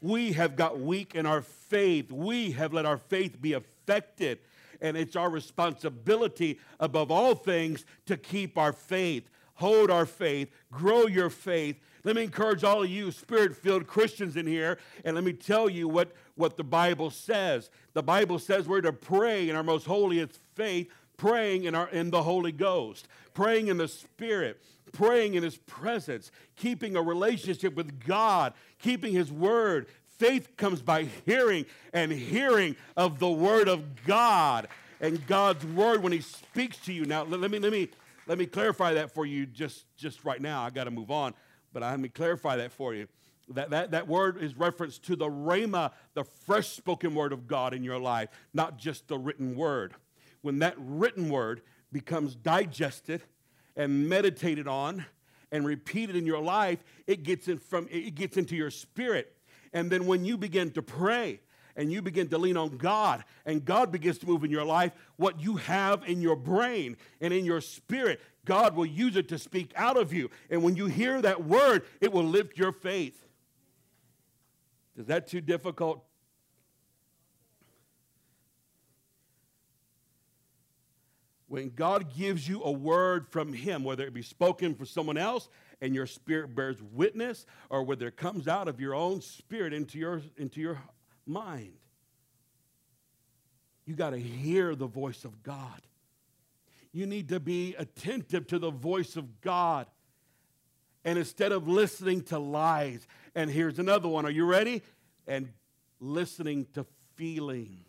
We 0.00 0.32
have 0.32 0.56
got 0.56 0.80
weak 0.80 1.14
in 1.14 1.26
our 1.26 1.42
faith. 1.42 2.10
We 2.10 2.52
have 2.52 2.72
let 2.72 2.86
our 2.86 2.98
faith 2.98 3.40
be 3.40 3.52
affected. 3.52 4.38
And 4.80 4.96
it's 4.96 5.16
our 5.16 5.28
responsibility, 5.28 6.58
above 6.80 7.10
all 7.10 7.34
things, 7.34 7.84
to 8.06 8.16
keep 8.16 8.56
our 8.56 8.72
faith 8.72 9.28
hold 9.58 9.90
our 9.90 10.06
faith, 10.06 10.50
grow 10.70 11.06
your 11.06 11.30
faith, 11.30 11.76
Let 12.04 12.14
me 12.14 12.22
encourage 12.22 12.62
all 12.62 12.84
of 12.84 12.88
you 12.88 13.10
spirit 13.10 13.56
filled 13.56 13.88
Christians 13.88 14.36
in 14.36 14.46
here, 14.46 14.78
and 15.04 15.16
let 15.16 15.24
me 15.24 15.32
tell 15.32 15.68
you 15.68 15.88
what, 15.88 16.12
what 16.36 16.56
the 16.56 16.64
Bible 16.64 17.10
says. 17.10 17.70
The 17.92 18.04
Bible 18.04 18.38
says 18.38 18.68
we're 18.68 18.80
to 18.82 18.92
pray 18.92 19.50
in 19.50 19.56
our 19.56 19.64
most 19.64 19.84
holiest 19.84 20.38
faith, 20.54 20.88
praying 21.16 21.64
in, 21.64 21.74
our, 21.74 21.88
in 21.88 22.10
the 22.10 22.22
Holy 22.22 22.52
Ghost, 22.52 23.08
praying 23.34 23.66
in 23.66 23.78
the 23.78 23.88
Spirit, 23.88 24.62
praying 24.92 25.34
in 25.34 25.42
His 25.42 25.56
presence, 25.56 26.30
keeping 26.56 26.96
a 26.96 27.02
relationship 27.02 27.74
with 27.74 28.04
God, 28.04 28.54
keeping 28.78 29.12
His 29.12 29.30
Word. 29.30 29.86
Faith 30.18 30.56
comes 30.56 30.82
by 30.82 31.08
hearing, 31.26 31.66
and 31.92 32.10
hearing 32.10 32.76
of 32.96 33.18
the 33.18 33.30
Word 33.30 33.68
of 33.68 34.04
God. 34.04 34.68
And 35.00 35.24
God's 35.26 35.64
Word, 35.64 36.02
when 36.02 36.12
He 36.12 36.20
speaks 36.20 36.78
to 36.78 36.92
you. 36.92 37.04
Now, 37.04 37.22
let 37.22 37.50
me, 37.50 37.58
let 37.58 37.72
me, 37.72 37.88
let 38.26 38.38
me 38.38 38.46
clarify 38.46 38.94
that 38.94 39.12
for 39.12 39.24
you 39.24 39.46
just, 39.46 39.84
just 39.96 40.24
right 40.24 40.40
now. 40.40 40.62
I 40.62 40.70
got 40.70 40.84
to 40.84 40.90
move 40.90 41.10
on, 41.10 41.34
but 41.72 41.82
let 41.82 42.00
me 42.00 42.08
clarify 42.08 42.56
that 42.56 42.72
for 42.72 42.94
you. 42.94 43.06
That, 43.50 43.70
that, 43.70 43.92
that 43.92 44.06
word 44.06 44.42
is 44.42 44.56
reference 44.56 44.98
to 45.00 45.16
the 45.16 45.26
rhema, 45.28 45.92
the 46.14 46.24
fresh 46.24 46.68
spoken 46.68 47.14
word 47.14 47.32
of 47.32 47.46
God 47.46 47.72
in 47.72 47.82
your 47.82 47.98
life, 47.98 48.28
not 48.52 48.76
just 48.76 49.08
the 49.08 49.18
written 49.18 49.56
word. 49.56 49.94
When 50.42 50.58
that 50.58 50.74
written 50.76 51.30
word 51.30 51.62
becomes 51.90 52.34
digested 52.34 53.22
and 53.78 54.08
meditated 54.08 54.68
on 54.68 55.06
and 55.50 55.64
repeated 55.64 56.16
in 56.16 56.26
your 56.26 56.42
life, 56.42 56.84
it 57.06 57.22
gets, 57.22 57.48
in 57.48 57.56
from, 57.56 57.88
it 57.90 58.14
gets 58.14 58.36
into 58.36 58.54
your 58.54 58.70
spirit. 58.70 59.34
And 59.72 59.90
then 59.90 60.06
when 60.06 60.26
you 60.26 60.36
begin 60.36 60.70
to 60.72 60.82
pray, 60.82 61.40
and 61.76 61.92
you 61.92 62.02
begin 62.02 62.28
to 62.28 62.38
lean 62.38 62.56
on 62.56 62.76
God, 62.76 63.24
and 63.46 63.64
God 63.64 63.92
begins 63.92 64.18
to 64.18 64.26
move 64.26 64.42
in 64.42 64.50
your 64.50 64.64
life, 64.64 64.92
what 65.16 65.40
you 65.40 65.56
have 65.56 66.02
in 66.08 66.20
your 66.20 66.34
brain 66.34 66.96
and 67.20 67.32
in 67.32 67.44
your 67.44 67.60
spirit, 67.60 68.20
God 68.44 68.74
will 68.74 68.84
use 68.84 69.14
it 69.14 69.28
to 69.28 69.38
speak 69.38 69.72
out 69.76 69.96
of 69.96 70.12
you. 70.12 70.28
And 70.50 70.64
when 70.64 70.74
you 70.74 70.86
hear 70.86 71.22
that 71.22 71.44
word, 71.44 71.84
it 72.00 72.12
will 72.12 72.24
lift 72.24 72.58
your 72.58 72.72
faith. 72.72 73.24
Is 74.96 75.06
that 75.06 75.28
too 75.28 75.40
difficult? 75.40 76.04
When 81.48 81.70
God 81.70 82.14
gives 82.14 82.46
you 82.46 82.62
a 82.62 82.70
word 82.70 83.26
from 83.26 83.52
Him, 83.52 83.82
whether 83.82 84.04
it 84.04 84.12
be 84.12 84.22
spoken 84.22 84.74
for 84.74 84.84
someone 84.84 85.16
else 85.16 85.48
and 85.80 85.94
your 85.94 86.06
spirit 86.06 86.54
bears 86.54 86.82
witness, 86.92 87.46
or 87.70 87.82
whether 87.82 88.06
it 88.06 88.16
comes 88.16 88.46
out 88.48 88.68
of 88.68 88.80
your 88.80 88.94
own 88.94 89.20
spirit 89.20 89.72
into 89.72 89.98
your, 89.98 90.20
into 90.36 90.60
your 90.60 90.80
mind. 91.26 91.72
You 93.86 93.94
got 93.94 94.10
to 94.10 94.18
hear 94.18 94.74
the 94.74 94.86
voice 94.86 95.24
of 95.24 95.42
God. 95.42 95.80
You 96.92 97.06
need 97.06 97.28
to 97.30 97.40
be 97.40 97.74
attentive 97.78 98.46
to 98.48 98.58
the 98.58 98.70
voice 98.70 99.16
of 99.16 99.40
God. 99.40 99.86
And 101.04 101.18
instead 101.18 101.52
of 101.52 101.68
listening 101.68 102.22
to 102.24 102.38
lies, 102.38 103.06
and 103.34 103.50
here's 103.50 103.78
another 103.78 104.08
one. 104.08 104.26
Are 104.26 104.30
you 104.30 104.44
ready? 104.44 104.82
And 105.26 105.48
listening 106.00 106.66
to 106.74 106.84
feelings. 107.14 107.87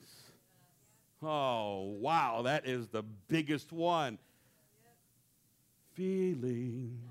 Oh, 1.22 1.98
wow, 2.00 2.44
that 2.44 2.66
is 2.66 2.88
the 2.88 3.04
biggest 3.28 3.72
one. 3.74 4.18
Feelings. 5.94 7.02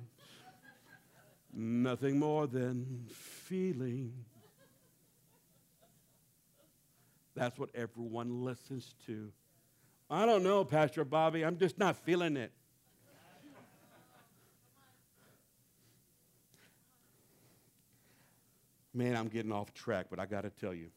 Nothing 1.53 2.19
more 2.19 2.47
than 2.47 3.07
feelings. 3.11 4.13
That's 7.35 7.59
what 7.59 7.69
everyone 7.75 8.45
listens 8.45 8.95
to. 9.07 9.31
I 10.11 10.25
don't 10.25 10.43
know, 10.43 10.65
Pastor 10.65 11.05
Bobby. 11.05 11.45
I'm 11.45 11.59
just 11.59 11.79
not 11.79 11.97
feeling 11.97 12.37
it. 12.37 12.53
Man, 18.95 19.17
I'm 19.17 19.29
getting 19.29 19.53
off 19.53 19.73
track, 19.75 20.07
but 20.11 20.19
I 20.19 20.27
got 20.27 20.43
to 20.43 20.51
tell 20.51 20.75
you. 20.75 20.89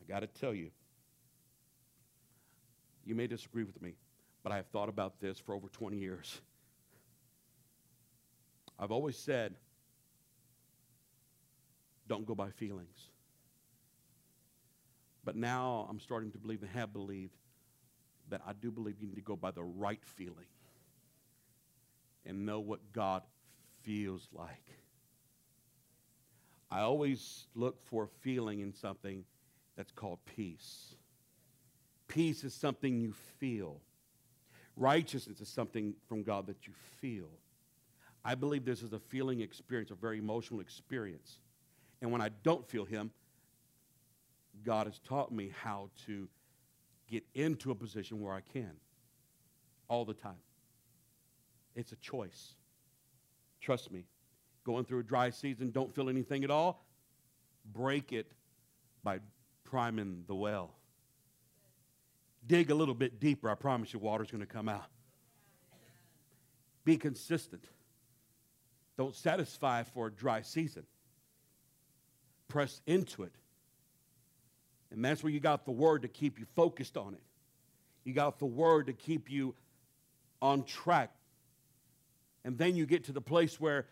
I 0.00 0.12
got 0.12 0.20
to 0.20 0.26
tell 0.26 0.52
you. 0.52 0.70
You 3.04 3.14
may 3.14 3.26
disagree 3.26 3.64
with 3.64 3.80
me, 3.82 3.94
but 4.42 4.52
I 4.52 4.56
have 4.56 4.66
thought 4.68 4.88
about 4.88 5.20
this 5.20 5.38
for 5.38 5.54
over 5.54 5.68
20 5.68 5.96
years. 5.96 6.40
I've 8.78 8.90
always 8.90 9.16
said, 9.16 9.54
don't 12.08 12.26
go 12.26 12.34
by 12.34 12.50
feelings. 12.50 13.10
But 15.24 15.36
now 15.36 15.86
I'm 15.88 16.00
starting 16.00 16.32
to 16.32 16.38
believe 16.38 16.62
and 16.62 16.70
have 16.72 16.92
believed 16.92 17.36
that 18.28 18.40
I 18.46 18.52
do 18.54 18.70
believe 18.70 18.96
you 19.00 19.06
need 19.06 19.16
to 19.16 19.20
go 19.20 19.36
by 19.36 19.50
the 19.50 19.62
right 19.62 20.02
feeling 20.04 20.46
and 22.24 22.46
know 22.46 22.60
what 22.60 22.92
God 22.92 23.22
feels 23.82 24.28
like. 24.32 24.64
I 26.70 26.80
always 26.80 27.46
look 27.54 27.84
for 27.84 28.04
a 28.04 28.08
feeling 28.08 28.60
in 28.60 28.72
something 28.72 29.24
that's 29.76 29.92
called 29.92 30.18
peace. 30.24 30.94
Peace 32.12 32.44
is 32.44 32.52
something 32.52 33.00
you 33.00 33.14
feel. 33.38 33.80
Righteousness 34.76 35.40
is 35.40 35.48
something 35.48 35.94
from 36.06 36.22
God 36.22 36.46
that 36.46 36.66
you 36.66 36.74
feel. 37.00 37.30
I 38.22 38.34
believe 38.34 38.66
this 38.66 38.82
is 38.82 38.92
a 38.92 38.98
feeling 38.98 39.40
experience, 39.40 39.90
a 39.90 39.94
very 39.94 40.18
emotional 40.18 40.60
experience. 40.60 41.38
And 42.02 42.12
when 42.12 42.20
I 42.20 42.28
don't 42.42 42.68
feel 42.68 42.84
Him, 42.84 43.12
God 44.62 44.88
has 44.88 44.98
taught 44.98 45.32
me 45.32 45.52
how 45.62 45.88
to 46.04 46.28
get 47.08 47.24
into 47.34 47.70
a 47.70 47.74
position 47.74 48.20
where 48.20 48.34
I 48.34 48.42
can 48.42 48.72
all 49.88 50.04
the 50.04 50.12
time. 50.12 50.36
It's 51.74 51.92
a 51.92 51.96
choice. 51.96 52.56
Trust 53.62 53.90
me. 53.90 54.04
Going 54.64 54.84
through 54.84 54.98
a 54.98 55.04
dry 55.04 55.30
season, 55.30 55.70
don't 55.70 55.94
feel 55.94 56.10
anything 56.10 56.44
at 56.44 56.50
all, 56.50 56.84
break 57.72 58.12
it 58.12 58.32
by 59.02 59.20
priming 59.64 60.24
the 60.26 60.34
well. 60.34 60.74
Dig 62.46 62.70
a 62.70 62.74
little 62.74 62.94
bit 62.94 63.20
deeper. 63.20 63.50
I 63.50 63.54
promise 63.54 63.92
you, 63.92 63.98
water's 63.98 64.30
going 64.30 64.40
to 64.40 64.46
come 64.46 64.68
out. 64.68 64.86
Be 66.84 66.96
consistent. 66.96 67.64
Don't 68.98 69.14
satisfy 69.14 69.84
for 69.84 70.08
a 70.08 70.10
dry 70.10 70.42
season. 70.42 70.84
Press 72.48 72.80
into 72.86 73.22
it 73.22 73.32
and 74.92 75.02
that's 75.04 75.22
where 75.22 75.32
you 75.32 75.40
got 75.40 75.64
the 75.64 75.72
word 75.72 76.02
to 76.02 76.08
keep 76.08 76.38
you 76.38 76.46
focused 76.54 76.96
on 76.96 77.14
it. 77.14 77.22
You 78.04 78.12
got 78.12 78.38
the 78.38 78.46
word 78.46 78.86
to 78.86 78.92
keep 78.92 79.30
you 79.30 79.54
on 80.42 80.64
track. 80.64 81.10
And 82.44 82.58
then 82.58 82.76
you 82.76 82.84
get 82.84 83.04
to 83.04 83.12
the 83.12 83.20
place 83.20 83.58
where 83.58 83.86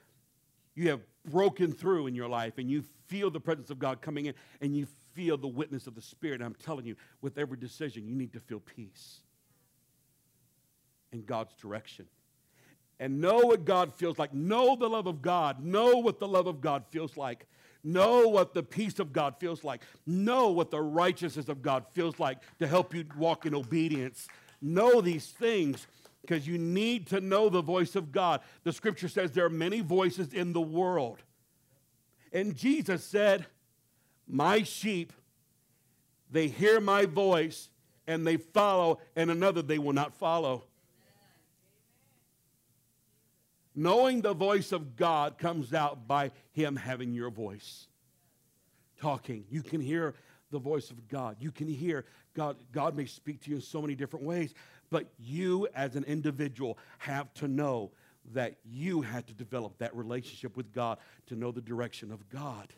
you 0.75 0.91
have 0.91 1.01
broken 1.31 1.73
through 1.73 2.07
in 2.07 2.15
your 2.15 2.29
life 2.29 2.59
and 2.59 2.71
you 2.71 2.85
feel 3.07 3.31
the 3.31 3.41
presence 3.41 3.71
of 3.71 3.79
God 3.79 4.03
coming 4.03 4.27
in 4.27 4.35
and 4.61 4.77
you 4.77 4.87
feel 5.15 5.37
the 5.37 5.49
witness 5.49 5.87
of 5.87 5.95
the 5.95 6.03
Spirit. 6.03 6.41
And 6.41 6.45
I'm 6.45 6.55
telling 6.55 6.87
you, 6.87 6.97
with 7.21 7.39
every 7.39 7.57
decision, 7.57 8.07
you 8.07 8.15
need 8.15 8.33
to 8.33 8.41
feel 8.41 8.61
peace 8.61 9.21
in 11.13 11.25
God's 11.25 11.55
direction. 11.55 12.07
And 12.99 13.21
know 13.21 13.39
what 13.39 13.65
God 13.65 13.95
feels 13.95 14.19
like. 14.19 14.35
Know 14.35 14.77
the 14.77 14.89
love 14.89 15.07
of 15.07 15.23
God. 15.23 15.65
Know 15.65 15.97
what 15.99 16.21
the 16.21 16.29
love 16.29 16.47
of 16.47 16.61
God 16.61 16.85
feels 16.91 17.17
like. 17.17 17.47
Know 17.83 18.29
what 18.29 18.53
the 18.53 18.63
peace 18.63 18.99
of 18.99 19.13
God 19.13 19.37
feels 19.39 19.65
like. 19.65 19.83
Know 20.07 20.51
what 20.51 20.71
the 20.71 20.83
righteousness 20.83 21.49
of 21.49 21.63
God 21.63 21.87
feels 21.93 22.19
like 22.19 22.39
to 22.59 22.67
help 22.67 22.95
you 22.95 23.07
walk 23.17 23.47
in 23.47 23.55
obedience. 23.55 24.29
Know 24.61 25.01
these 25.01 25.27
things 25.27 25.87
because 26.21 26.47
you 26.47 26.59
need 26.59 27.07
to 27.09 27.21
know 27.23 27.49
the 27.49 27.63
voice 27.63 27.97
of 27.97 28.13
God. 28.13 28.43
The 28.65 28.73
scripture 28.73 29.09
says 29.09 29.33
there 29.33 29.47
are 29.47 29.51
many 29.51 29.81
voices 29.81 30.35
in 30.35 30.53
the 30.53 30.61
world. 30.61 31.23
And 32.33 32.55
Jesus 32.55 33.03
said, 33.03 33.47
My 34.31 34.63
sheep, 34.63 35.13
they 36.31 36.47
hear 36.47 36.81
my 36.81 37.05
voice 37.07 37.69
and 38.07 38.27
they 38.27 38.37
follow, 38.37 39.01
and 39.15 39.31
another 39.31 39.63
they 39.63 39.79
will 39.79 39.93
not 39.93 40.15
follow. 40.15 40.65
Knowing 43.75 44.21
the 44.21 44.35
voice 44.35 44.73
of 44.73 44.97
God 44.97 45.39
comes 45.39 45.73
out 45.75 46.07
by 46.07 46.31
Him 46.53 46.77
having 46.77 47.13
your 47.13 47.31
voice. 47.31 47.87
Talking. 49.01 49.45
You 49.49 49.63
can 49.63 49.81
hear 49.81 50.15
the 50.51 50.59
voice 50.59 50.91
of 50.91 51.09
God. 51.09 51.37
You 51.41 51.51
can 51.51 51.69
hear 51.69 52.05
God. 52.35 52.57
God 52.73 52.97
may 52.97 53.07
speak 53.07 53.43
to 53.43 53.51
you 53.51 53.57
in 53.57 53.63
so 53.63 53.81
many 53.81 53.95
different 53.95 54.25
ways, 54.25 54.55
but 54.91 55.07
you 55.19 55.69
as 55.75 55.97
an 55.97 56.05
individual 56.05 56.79
have 56.99 57.33
to 57.35 57.49
know 57.49 57.91
that 58.33 58.57
you 58.65 59.03
had 59.03 59.27
to 59.29 59.35
develop 59.35 59.79
that 59.79 59.95
relationship 59.97 60.57
with 60.57 60.73
God 60.73 60.99
to 61.27 61.37
know 61.37 61.51
the 61.51 61.61
direction 61.61 62.13
of 62.13 62.29
God. 62.29 62.73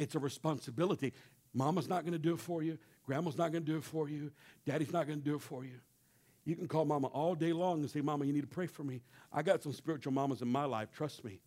It's 0.00 0.14
a 0.14 0.18
responsibility. 0.18 1.12
Mama's 1.52 1.86
not 1.86 2.04
going 2.04 2.14
to 2.14 2.18
do 2.18 2.32
it 2.32 2.40
for 2.40 2.62
you. 2.62 2.78
Grandma's 3.04 3.36
not 3.36 3.52
going 3.52 3.64
to 3.64 3.70
do 3.72 3.76
it 3.76 3.84
for 3.84 4.08
you. 4.08 4.32
Daddy's 4.64 4.92
not 4.92 5.06
going 5.06 5.18
to 5.18 5.24
do 5.24 5.34
it 5.34 5.42
for 5.42 5.62
you. 5.62 5.78
You 6.46 6.56
can 6.56 6.66
call 6.66 6.86
mama 6.86 7.08
all 7.08 7.34
day 7.34 7.52
long 7.52 7.80
and 7.80 7.90
say, 7.90 8.00
Mama, 8.00 8.24
you 8.24 8.32
need 8.32 8.40
to 8.40 8.46
pray 8.46 8.66
for 8.66 8.82
me. 8.82 9.02
I 9.30 9.42
got 9.42 9.62
some 9.62 9.74
spiritual 9.74 10.14
mamas 10.14 10.40
in 10.40 10.48
my 10.48 10.64
life, 10.64 10.90
trust 10.90 11.22
me. 11.22 11.40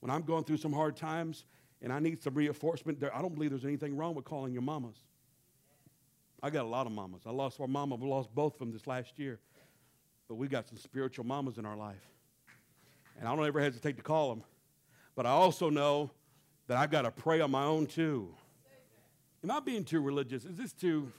When 0.00 0.10
I'm 0.10 0.22
going 0.22 0.44
through 0.44 0.58
some 0.58 0.74
hard 0.74 0.94
times 0.94 1.46
and 1.80 1.90
I 1.90 1.98
need 1.98 2.22
some 2.22 2.34
reinforcement, 2.34 3.02
I 3.02 3.22
don't 3.22 3.34
believe 3.34 3.48
there's 3.50 3.64
anything 3.64 3.96
wrong 3.96 4.14
with 4.14 4.26
calling 4.26 4.52
your 4.52 4.62
mamas. 4.62 4.96
I 6.42 6.50
got 6.50 6.66
a 6.66 6.68
lot 6.68 6.86
of 6.86 6.92
mamas. 6.92 7.22
I 7.24 7.30
lost 7.30 7.58
our 7.60 7.66
mama, 7.66 7.94
we 7.94 8.06
lost 8.06 8.34
both 8.34 8.52
of 8.54 8.58
them 8.58 8.72
this 8.72 8.86
last 8.86 9.18
year. 9.18 9.40
But 10.28 10.34
we 10.34 10.48
got 10.48 10.68
some 10.68 10.76
spiritual 10.76 11.24
mamas 11.24 11.56
in 11.56 11.64
our 11.64 11.76
life. 11.76 12.04
And 13.18 13.26
I 13.26 13.34
don't 13.34 13.46
ever 13.46 13.60
hesitate 13.60 13.96
to 13.96 14.02
call 14.02 14.28
them 14.28 14.44
But 15.14 15.24
I 15.24 15.30
also 15.30 15.70
know 15.70 16.10
that 16.66 16.76
I've 16.76 16.90
got 16.90 17.02
to 17.02 17.10
pray 17.10 17.40
on 17.40 17.50
my 17.50 17.64
own 17.64 17.86
too. 17.86 18.34
Am 19.44 19.50
I 19.50 19.60
being 19.60 19.84
too 19.84 20.00
religious? 20.00 20.44
Is 20.44 20.56
this 20.56 20.72
too 20.72 21.12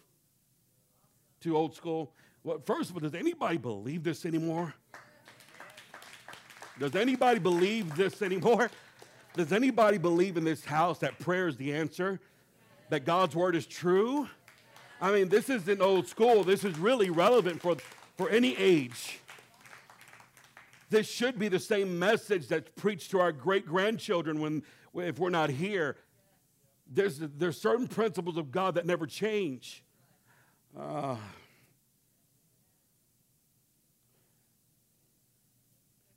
too 1.40 1.56
old 1.56 1.76
school? 1.76 2.14
Well, 2.44 2.62
first 2.66 2.90
of 2.90 2.96
all, 2.96 3.00
does 3.00 3.14
anybody 3.14 3.58
believe 3.58 4.04
this 4.04 4.26
anymore? 4.26 4.74
Does 6.80 6.96
anybody 6.96 7.40
believe 7.40 7.96
this 7.96 8.22
anymore? 8.22 8.70
Does 9.36 9.52
anybody 9.52 9.98
believe 9.98 10.38
in 10.38 10.44
this 10.44 10.66
house 10.66 11.00
that 11.00 11.20
prayer 11.20 11.48
is 11.48 11.58
the 11.58 11.74
answer? 11.74 12.20
That 12.90 13.06
God's 13.06 13.36
word 13.36 13.56
is 13.56 13.66
true? 13.66 14.28
I 15.00 15.12
mean, 15.12 15.30
this 15.30 15.50
isn't 15.50 15.82
old 15.82 16.08
school. 16.08 16.44
This 16.44 16.64
is 16.64 16.78
really 16.78 17.10
relevant 17.10 17.62
for, 17.62 17.78
for 18.16 18.30
any 18.30 18.56
age. 18.58 19.20
This 20.90 21.08
should 21.08 21.38
be 21.38 21.50
the 21.50 21.60
same 21.60 22.00
message 22.00 22.48
that's 22.48 22.70
preached 22.76 23.12
to 23.12 23.20
our 23.20 23.32
great 23.32 23.66
grandchildren 23.66 24.40
when, 24.40 24.64
if 25.06 25.20
we're 25.20 25.30
not 25.30 25.50
here. 25.50 25.98
There's, 26.92 27.20
there's 27.20 27.60
certain 27.60 27.88
principles 27.88 28.38
of 28.38 28.52
God 28.52 28.76
that 28.76 28.86
never 28.86 29.06
change. 29.06 29.84
Uh, 30.78 31.18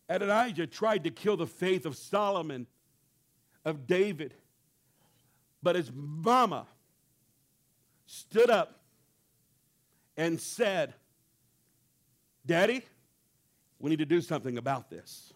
Adonijah 0.09 0.66
tried 0.66 1.05
to 1.05 1.11
kill 1.11 1.37
the 1.37 1.47
faith 1.47 1.87
of 1.87 1.97
Solomon, 1.97 2.66
of 3.64 3.87
David, 3.87 4.35
but 5.62 5.77
his 5.77 5.90
mama 5.95 6.66
stood 8.07 8.51
up 8.51 8.81
and 10.16 10.40
said, 10.40 10.95
Daddy, 12.45 12.85
we 13.79 13.90
need 13.90 14.01
to 14.01 14.07
do 14.07 14.21
something 14.21 14.59
about 14.59 14.90
this. 14.90 15.33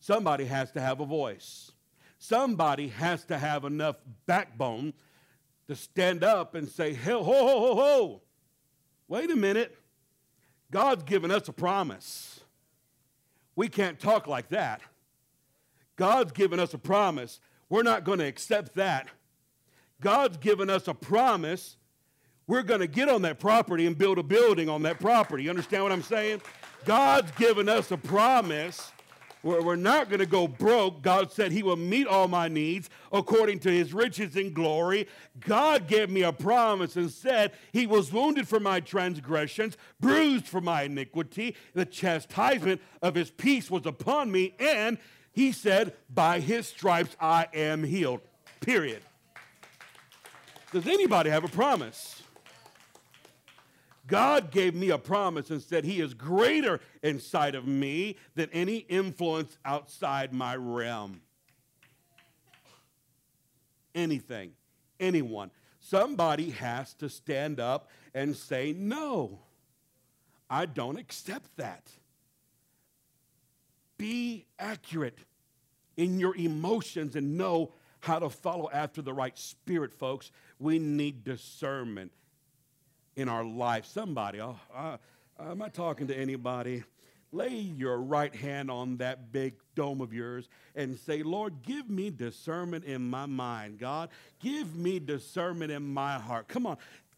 Somebody 0.00 0.44
has 0.44 0.70
to 0.72 0.80
have 0.80 1.00
a 1.00 1.06
voice. 1.06 1.72
Somebody 2.18 2.88
has 2.88 3.24
to 3.24 3.38
have 3.38 3.64
enough 3.64 3.96
backbone 4.26 4.94
to 5.68 5.76
stand 5.76 6.24
up 6.24 6.54
and 6.54 6.68
say, 6.68 6.94
ho, 6.94 7.22
ho, 7.22 7.32
ho, 7.32 7.58
ho, 7.60 7.74
ho. 7.74 8.22
Wait 9.08 9.30
a 9.30 9.36
minute. 9.36 9.76
God's 10.70 11.04
given 11.04 11.30
us 11.30 11.48
a 11.48 11.52
promise. 11.52 12.40
We 13.54 13.68
can't 13.68 13.98
talk 13.98 14.26
like 14.26 14.48
that. 14.48 14.80
God's 15.96 16.32
given 16.32 16.60
us 16.60 16.74
a 16.74 16.78
promise. 16.78 17.40
We're 17.68 17.82
not 17.82 18.04
going 18.04 18.18
to 18.18 18.26
accept 18.26 18.74
that. 18.74 19.08
God's 20.00 20.36
given 20.36 20.68
us 20.68 20.88
a 20.88 20.94
promise. 20.94 21.76
We're 22.46 22.62
going 22.62 22.80
to 22.80 22.86
get 22.86 23.08
on 23.08 23.22
that 23.22 23.40
property 23.40 23.86
and 23.86 23.96
build 23.96 24.18
a 24.18 24.22
building 24.22 24.68
on 24.68 24.82
that 24.82 25.00
property. 25.00 25.44
You 25.44 25.50
understand 25.50 25.82
what 25.82 25.92
I'm 25.92 26.02
saying? 26.02 26.42
God's 26.84 27.30
given 27.32 27.68
us 27.68 27.90
a 27.90 27.96
promise. 27.96 28.92
We're 29.46 29.76
not 29.76 30.08
going 30.08 30.18
to 30.18 30.26
go 30.26 30.48
broke. 30.48 31.02
God 31.02 31.30
said 31.30 31.52
He 31.52 31.62
will 31.62 31.76
meet 31.76 32.08
all 32.08 32.26
my 32.26 32.48
needs 32.48 32.90
according 33.12 33.60
to 33.60 33.70
His 33.70 33.94
riches 33.94 34.34
and 34.34 34.52
glory. 34.52 35.06
God 35.38 35.86
gave 35.86 36.10
me 36.10 36.22
a 36.22 36.32
promise 36.32 36.96
and 36.96 37.10
said 37.10 37.52
He 37.72 37.86
was 37.86 38.12
wounded 38.12 38.48
for 38.48 38.58
my 38.58 38.80
transgressions, 38.80 39.76
bruised 40.00 40.46
for 40.46 40.60
my 40.60 40.82
iniquity. 40.82 41.54
The 41.74 41.86
chastisement 41.86 42.80
of 43.00 43.14
His 43.14 43.30
peace 43.30 43.70
was 43.70 43.86
upon 43.86 44.32
me, 44.32 44.54
and 44.58 44.98
He 45.32 45.52
said, 45.52 45.94
By 46.12 46.40
His 46.40 46.66
stripes 46.66 47.16
I 47.20 47.46
am 47.54 47.84
healed. 47.84 48.22
Period. 48.60 49.02
Does 50.72 50.88
anybody 50.88 51.30
have 51.30 51.44
a 51.44 51.48
promise? 51.48 52.15
God 54.06 54.50
gave 54.50 54.74
me 54.74 54.90
a 54.90 54.98
promise 54.98 55.50
and 55.50 55.60
said 55.60 55.84
He 55.84 56.00
is 56.00 56.14
greater 56.14 56.80
inside 57.02 57.54
of 57.54 57.66
me 57.66 58.16
than 58.34 58.48
any 58.52 58.76
influence 58.76 59.58
outside 59.64 60.32
my 60.32 60.54
realm. 60.54 61.20
Anything, 63.94 64.52
anyone. 65.00 65.50
Somebody 65.80 66.50
has 66.50 66.94
to 66.94 67.08
stand 67.08 67.60
up 67.60 67.90
and 68.14 68.36
say, 68.36 68.74
No, 68.76 69.40
I 70.48 70.66
don't 70.66 70.98
accept 70.98 71.56
that. 71.56 71.90
Be 73.98 74.46
accurate 74.58 75.18
in 75.96 76.20
your 76.20 76.36
emotions 76.36 77.16
and 77.16 77.38
know 77.38 77.72
how 78.00 78.18
to 78.18 78.28
follow 78.28 78.68
after 78.72 79.00
the 79.00 79.14
right 79.14 79.36
spirit, 79.38 79.92
folks. 79.92 80.30
We 80.58 80.78
need 80.78 81.24
discernment 81.24 82.12
in 83.16 83.28
our 83.28 83.44
life. 83.44 83.86
Somebody, 83.86 84.40
oh, 84.40 84.56
uh, 84.74 84.98
am 85.40 85.62
I 85.62 85.68
talking 85.68 86.06
to 86.08 86.16
anybody? 86.16 86.84
Lay 87.32 87.48
your 87.48 87.98
right 87.98 88.34
hand 88.34 88.70
on 88.70 88.98
that 88.98 89.32
big 89.32 89.54
dome 89.74 90.00
of 90.00 90.12
yours 90.12 90.48
and 90.74 90.96
say, 90.98 91.22
Lord, 91.22 91.62
give 91.62 91.90
me 91.90 92.10
discernment 92.10 92.84
in 92.84 93.10
my 93.10 93.26
mind. 93.26 93.78
God, 93.78 94.10
give 94.40 94.76
me 94.76 95.00
discernment 95.00 95.72
in 95.72 95.82
my 95.82 96.18
heart. 96.18 96.46
Come 96.48 96.66
on. 96.66 96.76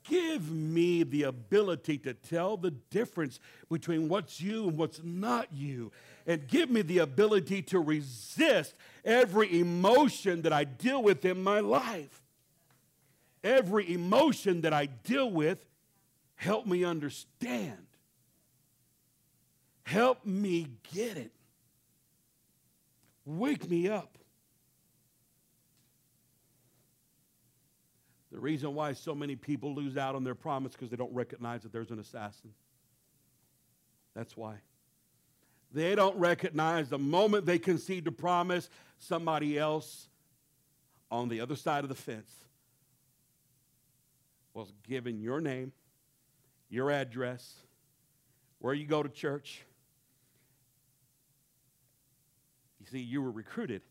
Give 0.08 0.50
me 0.50 1.02
the 1.02 1.24
ability 1.24 1.98
to 1.98 2.14
tell 2.14 2.56
the 2.56 2.70
difference 2.70 3.40
between 3.70 4.08
what's 4.08 4.40
you 4.40 4.68
and 4.68 4.78
what's 4.78 5.02
not 5.04 5.52
you. 5.52 5.92
And 6.26 6.48
give 6.48 6.70
me 6.70 6.80
the 6.80 6.98
ability 6.98 7.62
to 7.62 7.80
resist 7.80 8.74
every 9.04 9.60
emotion 9.60 10.42
that 10.42 10.52
I 10.52 10.64
deal 10.64 11.02
with 11.02 11.24
in 11.26 11.42
my 11.42 11.60
life. 11.60 12.22
Every 13.44 13.92
emotion 13.92 14.62
that 14.62 14.72
I 14.72 14.86
deal 14.86 15.30
with 15.30 15.64
Help 16.38 16.66
me 16.66 16.84
understand. 16.84 17.84
Help 19.82 20.24
me 20.24 20.68
get 20.94 21.16
it. 21.16 21.32
Wake 23.24 23.68
me 23.68 23.88
up. 23.88 24.16
The 28.30 28.38
reason 28.38 28.72
why 28.76 28.92
so 28.92 29.16
many 29.16 29.34
people 29.34 29.74
lose 29.74 29.96
out 29.96 30.14
on 30.14 30.22
their 30.22 30.36
promise 30.36 30.72
because 30.72 30.90
they 30.90 30.96
don't 30.96 31.12
recognize 31.12 31.64
that 31.64 31.72
there's 31.72 31.90
an 31.90 31.98
assassin. 31.98 32.54
That's 34.14 34.36
why. 34.36 34.58
They 35.72 35.96
don't 35.96 36.16
recognize 36.18 36.88
the 36.88 36.98
moment 36.98 37.46
they 37.46 37.58
concede 37.58 38.04
to 38.04 38.12
promise, 38.12 38.70
somebody 38.98 39.58
else 39.58 40.06
on 41.10 41.28
the 41.28 41.40
other 41.40 41.56
side 41.56 41.82
of 41.82 41.88
the 41.88 41.96
fence 41.96 42.32
was 44.54 44.72
given 44.86 45.20
your 45.20 45.40
name 45.40 45.72
your 46.68 46.90
address, 46.90 47.54
where 48.58 48.74
you 48.74 48.86
go 48.86 49.02
to 49.02 49.08
church. 49.08 49.64
You 52.80 52.86
see, 52.86 53.00
you 53.00 53.22
were 53.22 53.30
recruited. 53.30 53.82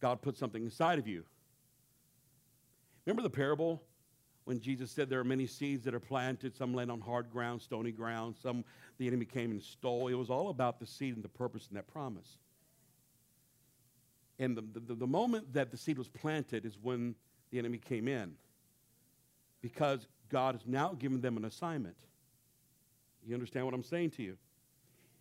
God 0.00 0.22
put 0.22 0.36
something 0.36 0.62
inside 0.62 0.98
of 0.98 1.06
you. 1.06 1.24
Remember 3.06 3.22
the 3.22 3.30
parable 3.30 3.82
when 4.44 4.60
Jesus 4.60 4.90
said 4.90 5.08
there 5.08 5.20
are 5.20 5.24
many 5.24 5.46
seeds 5.46 5.84
that 5.84 5.94
are 5.94 6.00
planted, 6.00 6.56
some 6.56 6.74
land 6.74 6.90
on 6.90 7.00
hard 7.00 7.30
ground, 7.30 7.62
stony 7.62 7.92
ground, 7.92 8.34
some 8.42 8.64
the 8.98 9.06
enemy 9.06 9.24
came 9.24 9.50
and 9.50 9.62
stole. 9.62 10.08
It 10.08 10.14
was 10.14 10.28
all 10.28 10.48
about 10.48 10.78
the 10.78 10.86
seed 10.86 11.14
and 11.14 11.24
the 11.24 11.28
purpose 11.28 11.68
and 11.68 11.76
that 11.76 11.86
promise. 11.86 12.38
And 14.38 14.56
the, 14.56 14.62
the, 14.80 14.94
the 14.94 15.06
moment 15.06 15.52
that 15.52 15.70
the 15.70 15.76
seed 15.76 15.98
was 15.98 16.08
planted 16.08 16.64
is 16.64 16.78
when 16.80 17.14
the 17.50 17.58
enemy 17.58 17.78
came 17.78 18.08
in. 18.08 18.34
Because 19.60 20.06
God 20.30 20.54
has 20.54 20.66
now 20.66 20.94
given 20.98 21.20
them 21.20 21.36
an 21.36 21.44
assignment. 21.44 21.96
You 23.26 23.34
understand 23.34 23.66
what 23.66 23.74
I'm 23.74 23.84
saying 23.84 24.10
to 24.12 24.22
you? 24.22 24.36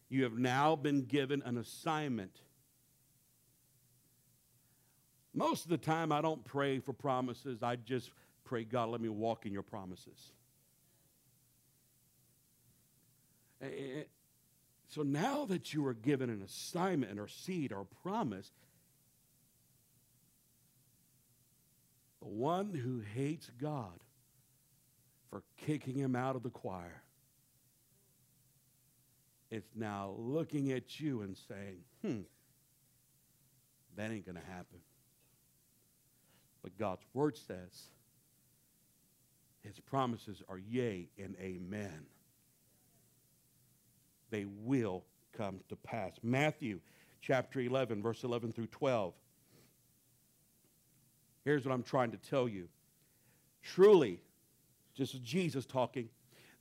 You 0.10 0.24
have 0.24 0.38
now 0.38 0.76
been 0.76 1.04
given 1.06 1.44
an 1.46 1.58
assignment. 1.58 2.42
Most 5.34 5.66
of 5.66 5.70
the 5.70 5.78
time, 5.78 6.12
I 6.12 6.22
don't 6.22 6.44
pray 6.44 6.80
for 6.80 6.94
promises. 6.94 7.62
I 7.62 7.76
just 7.76 8.10
pray, 8.46 8.64
God, 8.64 8.90
let 8.90 9.02
me 9.02 9.10
walk 9.10 9.46
in 9.46 9.54
your 9.54 9.62
promises. 9.62 10.32
So 14.88 15.04
now 15.04 15.46
that 15.46 15.74
you 15.74 15.86
are 15.86 15.94
given 15.94 16.30
an 16.30 16.42
assignment 16.42 17.20
or 17.20 17.28
seed 17.28 17.72
or 17.72 17.86
promise, 18.02 18.50
the 22.22 22.28
one 22.28 22.74
who 22.74 23.02
hates 23.14 23.52
God 23.62 24.00
for 25.30 25.44
kicking 25.58 25.96
him 25.96 26.16
out 26.16 26.36
of 26.36 26.42
the 26.42 26.50
choir 26.50 27.04
it's 29.52 29.72
now 29.76 30.14
looking 30.18 30.72
at 30.72 31.00
you 31.00 31.22
and 31.22 31.38
saying, 31.48 31.78
hmm, 32.02 32.22
that 33.96 34.12
ain't 34.12 34.26
going 34.26 34.38
to 34.38 34.52
happen. 34.52 34.80
But 36.62 36.78
God's 36.78 37.04
word 37.14 37.38
says 37.38 37.90
his 39.62 39.80
promises 39.80 40.42
are 40.48 40.58
yea 40.58 41.10
and 41.18 41.36
amen. 41.40 42.06
They 44.30 44.46
will 44.46 45.04
come 45.34 45.60
to 45.70 45.76
pass. 45.76 46.14
Matthew 46.22 46.80
chapter 47.22 47.60
11, 47.60 48.02
verse 48.02 48.24
11 48.24 48.54
through 48.54 48.68
12. 48.68 49.14
Here's 51.44 51.66
what 51.66 51.74
I'm 51.74 51.84
trying 51.84 52.12
to 52.12 52.18
tell 52.18 52.48
you. 52.48 52.68
Truly, 53.64 54.20
just 54.94 55.22
Jesus 55.24 55.66
talking, 55.66 56.10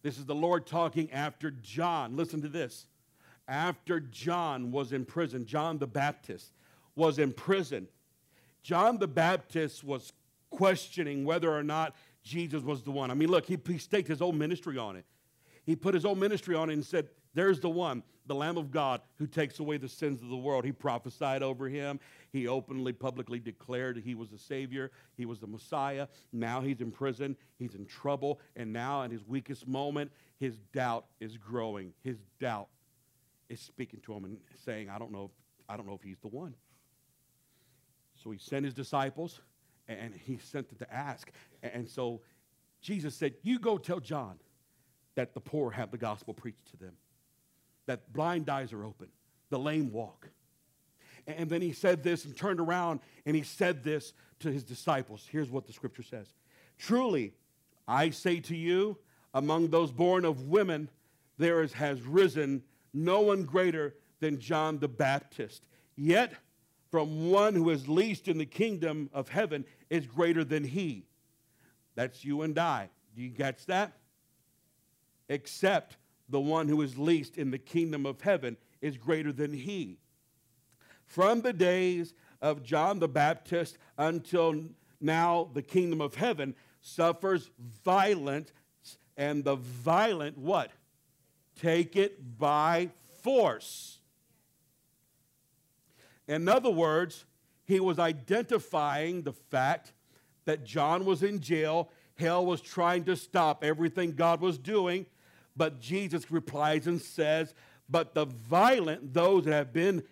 this 0.02 0.18
is 0.18 0.26
the 0.26 0.34
Lord 0.34 0.66
talking 0.66 1.10
after 1.12 1.50
John. 1.50 2.16
Listen 2.16 2.40
to 2.42 2.48
this. 2.48 2.86
After 3.46 4.00
John 4.00 4.70
was 4.70 4.92
in 4.92 5.04
prison, 5.04 5.46
John 5.46 5.78
the 5.78 5.86
Baptist 5.86 6.52
was 6.94 7.18
in 7.18 7.32
prison. 7.32 7.88
John 8.62 8.98
the 8.98 9.08
Baptist 9.08 9.82
was 9.82 10.12
questioning 10.50 11.24
whether 11.24 11.50
or 11.50 11.62
not 11.62 11.94
Jesus 12.22 12.62
was 12.62 12.82
the 12.82 12.90
one. 12.90 13.10
I 13.10 13.14
mean, 13.14 13.30
look, 13.30 13.46
he, 13.46 13.58
he 13.66 13.78
staked 13.78 14.08
his 14.08 14.18
whole 14.18 14.32
ministry 14.32 14.76
on 14.76 14.96
it. 14.96 15.04
He 15.64 15.76
put 15.76 15.94
his 15.94 16.04
whole 16.04 16.14
ministry 16.14 16.54
on 16.54 16.70
it 16.70 16.74
and 16.74 16.84
said, 16.84 17.08
There's 17.34 17.60
the 17.60 17.70
one, 17.70 18.02
the 18.26 18.34
Lamb 18.34 18.56
of 18.56 18.70
God 18.70 19.00
who 19.16 19.26
takes 19.26 19.58
away 19.58 19.76
the 19.76 19.88
sins 19.88 20.22
of 20.22 20.28
the 20.28 20.36
world. 20.36 20.64
He 20.64 20.72
prophesied 20.72 21.42
over 21.42 21.68
him. 21.68 22.00
He 22.32 22.46
openly, 22.46 22.92
publicly 22.92 23.38
declared 23.38 23.96
he 23.98 24.14
was 24.14 24.30
the 24.30 24.38
Savior. 24.38 24.90
He 25.16 25.26
was 25.26 25.38
the 25.38 25.46
Messiah. 25.46 26.08
Now 26.32 26.60
he's 26.60 26.80
in 26.80 26.90
prison. 26.90 27.36
He's 27.58 27.74
in 27.74 27.86
trouble. 27.86 28.40
And 28.56 28.72
now, 28.72 29.02
in 29.02 29.10
his 29.10 29.26
weakest 29.26 29.66
moment, 29.66 30.10
his 30.38 30.56
doubt 30.72 31.06
is 31.20 31.36
growing. 31.36 31.92
His 32.02 32.18
doubt 32.40 32.68
is 33.48 33.60
speaking 33.60 34.00
to 34.00 34.14
him 34.14 34.24
and 34.24 34.38
saying, 34.64 34.90
I 34.90 34.98
don't 34.98 35.12
know, 35.12 35.30
I 35.68 35.76
don't 35.76 35.86
know 35.86 35.94
if 35.94 36.02
he's 36.02 36.18
the 36.20 36.28
one. 36.28 36.54
So 38.22 38.30
he 38.30 38.38
sent 38.38 38.64
his 38.64 38.74
disciples 38.74 39.40
and 39.86 40.14
he 40.14 40.38
sent 40.38 40.68
them 40.68 40.78
to 40.78 40.94
ask. 40.94 41.30
And 41.62 41.88
so 41.88 42.20
Jesus 42.80 43.14
said, 43.14 43.34
You 43.42 43.58
go 43.58 43.78
tell 43.78 44.00
John 44.00 44.38
that 45.14 45.34
the 45.34 45.40
poor 45.40 45.70
have 45.70 45.90
the 45.90 45.98
gospel 45.98 46.34
preached 46.34 46.66
to 46.70 46.76
them, 46.76 46.92
that 47.88 48.12
blind 48.12 48.48
eyes 48.48 48.72
are 48.72 48.84
open, 48.84 49.08
the 49.50 49.58
lame 49.58 49.90
walk. 49.90 50.28
And 51.26 51.50
then 51.50 51.60
he 51.60 51.72
said 51.72 52.02
this 52.02 52.24
and 52.24 52.36
turned 52.36 52.60
around 52.60 53.00
and 53.26 53.34
he 53.34 53.42
said 53.42 53.82
this 53.82 54.12
to 54.40 54.52
his 54.52 54.62
disciples. 54.62 55.26
Here's 55.30 55.50
what 55.50 55.66
the 55.66 55.72
scripture 55.72 56.02
says 56.02 56.28
Truly, 56.78 57.34
I 57.86 58.10
say 58.10 58.40
to 58.40 58.56
you, 58.56 58.98
among 59.34 59.68
those 59.68 59.90
born 59.90 60.24
of 60.24 60.48
women, 60.48 60.88
there 61.38 61.62
is, 61.62 61.72
has 61.72 62.00
risen 62.02 62.62
no 62.92 63.20
one 63.20 63.44
greater 63.44 63.94
than 64.20 64.38
John 64.38 64.78
the 64.78 64.88
Baptist. 64.88 65.64
Yet, 65.96 66.34
from 66.90 67.30
one 67.30 67.54
who 67.54 67.70
is 67.70 67.88
least 67.88 68.28
in 68.28 68.38
the 68.38 68.46
kingdom 68.46 69.10
of 69.12 69.28
heaven 69.28 69.64
is 69.90 70.06
greater 70.06 70.44
than 70.44 70.64
he. 70.64 71.06
That's 71.94 72.24
you 72.24 72.42
and 72.42 72.58
I. 72.58 72.88
Do 73.14 73.22
you 73.22 73.30
catch 73.30 73.66
that? 73.66 73.92
Except 75.28 75.96
the 76.28 76.40
one 76.40 76.68
who 76.68 76.82
is 76.82 76.98
least 76.98 77.38
in 77.38 77.50
the 77.50 77.58
kingdom 77.58 78.06
of 78.06 78.20
heaven 78.20 78.56
is 78.80 78.96
greater 78.96 79.32
than 79.32 79.52
he. 79.52 79.98
From 81.06 81.40
the 81.40 81.52
days 81.52 82.14
of 82.40 82.62
John 82.62 82.98
the 82.98 83.08
Baptist 83.08 83.78
until 83.96 84.64
now, 85.00 85.48
the 85.54 85.62
kingdom 85.62 86.00
of 86.00 86.14
heaven 86.14 86.54
suffers 86.80 87.50
violence, 87.84 88.52
and 89.16 89.42
the 89.44 89.56
violent 89.56 90.38
what? 90.38 90.70
Take 91.60 91.96
it 91.96 92.38
by 92.38 92.90
force. 93.22 93.98
In 96.26 96.48
other 96.48 96.70
words, 96.70 97.24
he 97.64 97.80
was 97.80 97.98
identifying 97.98 99.22
the 99.22 99.32
fact 99.32 99.92
that 100.44 100.64
John 100.64 101.04
was 101.04 101.22
in 101.22 101.40
jail. 101.40 101.90
Hell 102.16 102.44
was 102.46 102.60
trying 102.60 103.04
to 103.04 103.16
stop 103.16 103.64
everything 103.64 104.12
God 104.12 104.40
was 104.40 104.58
doing. 104.58 105.06
But 105.58 105.80
Jesus 105.80 106.30
replies 106.30 106.86
and 106.86 107.02
says, 107.02 107.52
But 107.90 108.14
the 108.14 108.24
violent, 108.24 109.12
those 109.12 109.44
that 109.44 109.52
have 109.52 109.72
been 109.72 110.04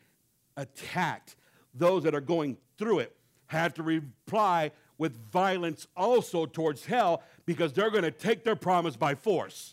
attacked, 0.56 1.36
those 1.72 2.02
that 2.02 2.14
are 2.14 2.20
going 2.20 2.56
through 2.76 2.98
it, 2.98 3.16
have 3.46 3.72
to 3.74 3.82
reply 3.84 4.72
with 4.98 5.16
violence 5.30 5.86
also 5.96 6.46
towards 6.46 6.84
hell 6.84 7.22
because 7.44 7.72
they're 7.72 7.90
going 7.90 8.02
to 8.02 8.10
take 8.10 8.42
their 8.42 8.56
promise 8.56 8.96
by 8.96 9.14
force. 9.14 9.72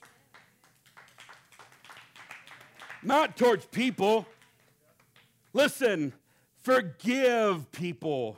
Not 3.02 3.36
towards 3.36 3.66
people. 3.66 4.28
Listen, 5.54 6.14
forgive 6.62 7.72
people. 7.72 8.38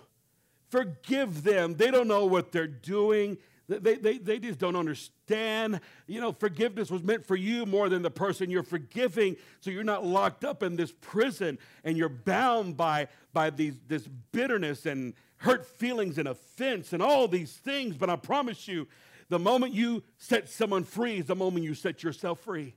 Forgive 0.69 1.43
them. 1.43 1.75
They 1.75 1.91
don't 1.91 2.07
know 2.07 2.25
what 2.25 2.51
they're 2.51 2.65
doing. 2.65 3.37
They, 3.67 3.95
they, 3.95 4.17
they 4.19 4.39
just 4.39 4.59
don't 4.59 4.75
understand. 4.75 5.79
You 6.07 6.21
know, 6.21 6.31
forgiveness 6.31 6.91
was 6.91 7.03
meant 7.03 7.25
for 7.25 7.35
you 7.35 7.65
more 7.65 7.89
than 7.89 8.03
the 8.03 8.11
person 8.11 8.49
you're 8.49 8.63
forgiving. 8.63 9.37
So 9.61 9.71
you're 9.71 9.83
not 9.83 10.05
locked 10.05 10.43
up 10.43 10.61
in 10.61 10.75
this 10.75 10.93
prison 11.01 11.57
and 11.83 11.97
you're 11.97 12.09
bound 12.09 12.77
by, 12.77 13.07
by 13.33 13.49
these, 13.49 13.75
this 13.87 14.07
bitterness 14.31 14.85
and 14.85 15.13
hurt 15.37 15.65
feelings 15.65 16.17
and 16.17 16.27
offense 16.27 16.93
and 16.93 17.01
all 17.01 17.27
these 17.27 17.53
things. 17.53 17.97
But 17.97 18.09
I 18.09 18.15
promise 18.17 18.67
you, 18.67 18.87
the 19.29 19.39
moment 19.39 19.73
you 19.73 20.03
set 20.17 20.47
someone 20.49 20.83
free 20.83 21.17
is 21.17 21.25
the 21.25 21.35
moment 21.35 21.65
you 21.65 21.73
set 21.73 22.03
yourself 22.03 22.41
free. 22.41 22.75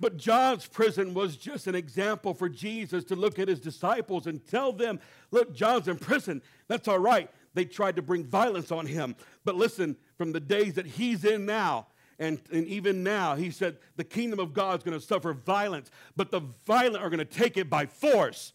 But 0.00 0.16
John's 0.16 0.66
prison 0.66 1.12
was 1.12 1.36
just 1.36 1.66
an 1.66 1.74
example 1.74 2.32
for 2.32 2.48
Jesus 2.48 3.02
to 3.04 3.16
look 3.16 3.38
at 3.38 3.48
his 3.48 3.58
disciples 3.58 4.26
and 4.26 4.46
tell 4.46 4.72
them, 4.72 5.00
look, 5.32 5.54
John's 5.54 5.88
in 5.88 5.96
prison. 5.96 6.40
That's 6.68 6.86
all 6.86 7.00
right. 7.00 7.28
They 7.54 7.64
tried 7.64 7.96
to 7.96 8.02
bring 8.02 8.24
violence 8.24 8.70
on 8.70 8.86
him. 8.86 9.16
But 9.44 9.56
listen, 9.56 9.96
from 10.16 10.32
the 10.32 10.40
days 10.40 10.74
that 10.74 10.86
he's 10.86 11.24
in 11.24 11.46
now, 11.46 11.88
and, 12.20 12.40
and 12.52 12.66
even 12.66 13.02
now, 13.02 13.34
he 13.34 13.50
said, 13.50 13.78
the 13.96 14.04
kingdom 14.04 14.38
of 14.38 14.52
God 14.52 14.78
is 14.78 14.84
going 14.84 14.98
to 14.98 15.04
suffer 15.04 15.32
violence, 15.32 15.90
but 16.16 16.30
the 16.30 16.42
violent 16.66 17.02
are 17.02 17.10
going 17.10 17.18
to 17.18 17.24
take 17.24 17.56
it 17.56 17.68
by 17.68 17.86
force. 17.86 18.52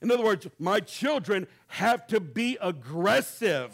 In 0.00 0.10
other 0.10 0.24
words, 0.24 0.46
my 0.58 0.80
children 0.80 1.46
have 1.68 2.06
to 2.08 2.18
be 2.18 2.56
aggressive 2.60 3.70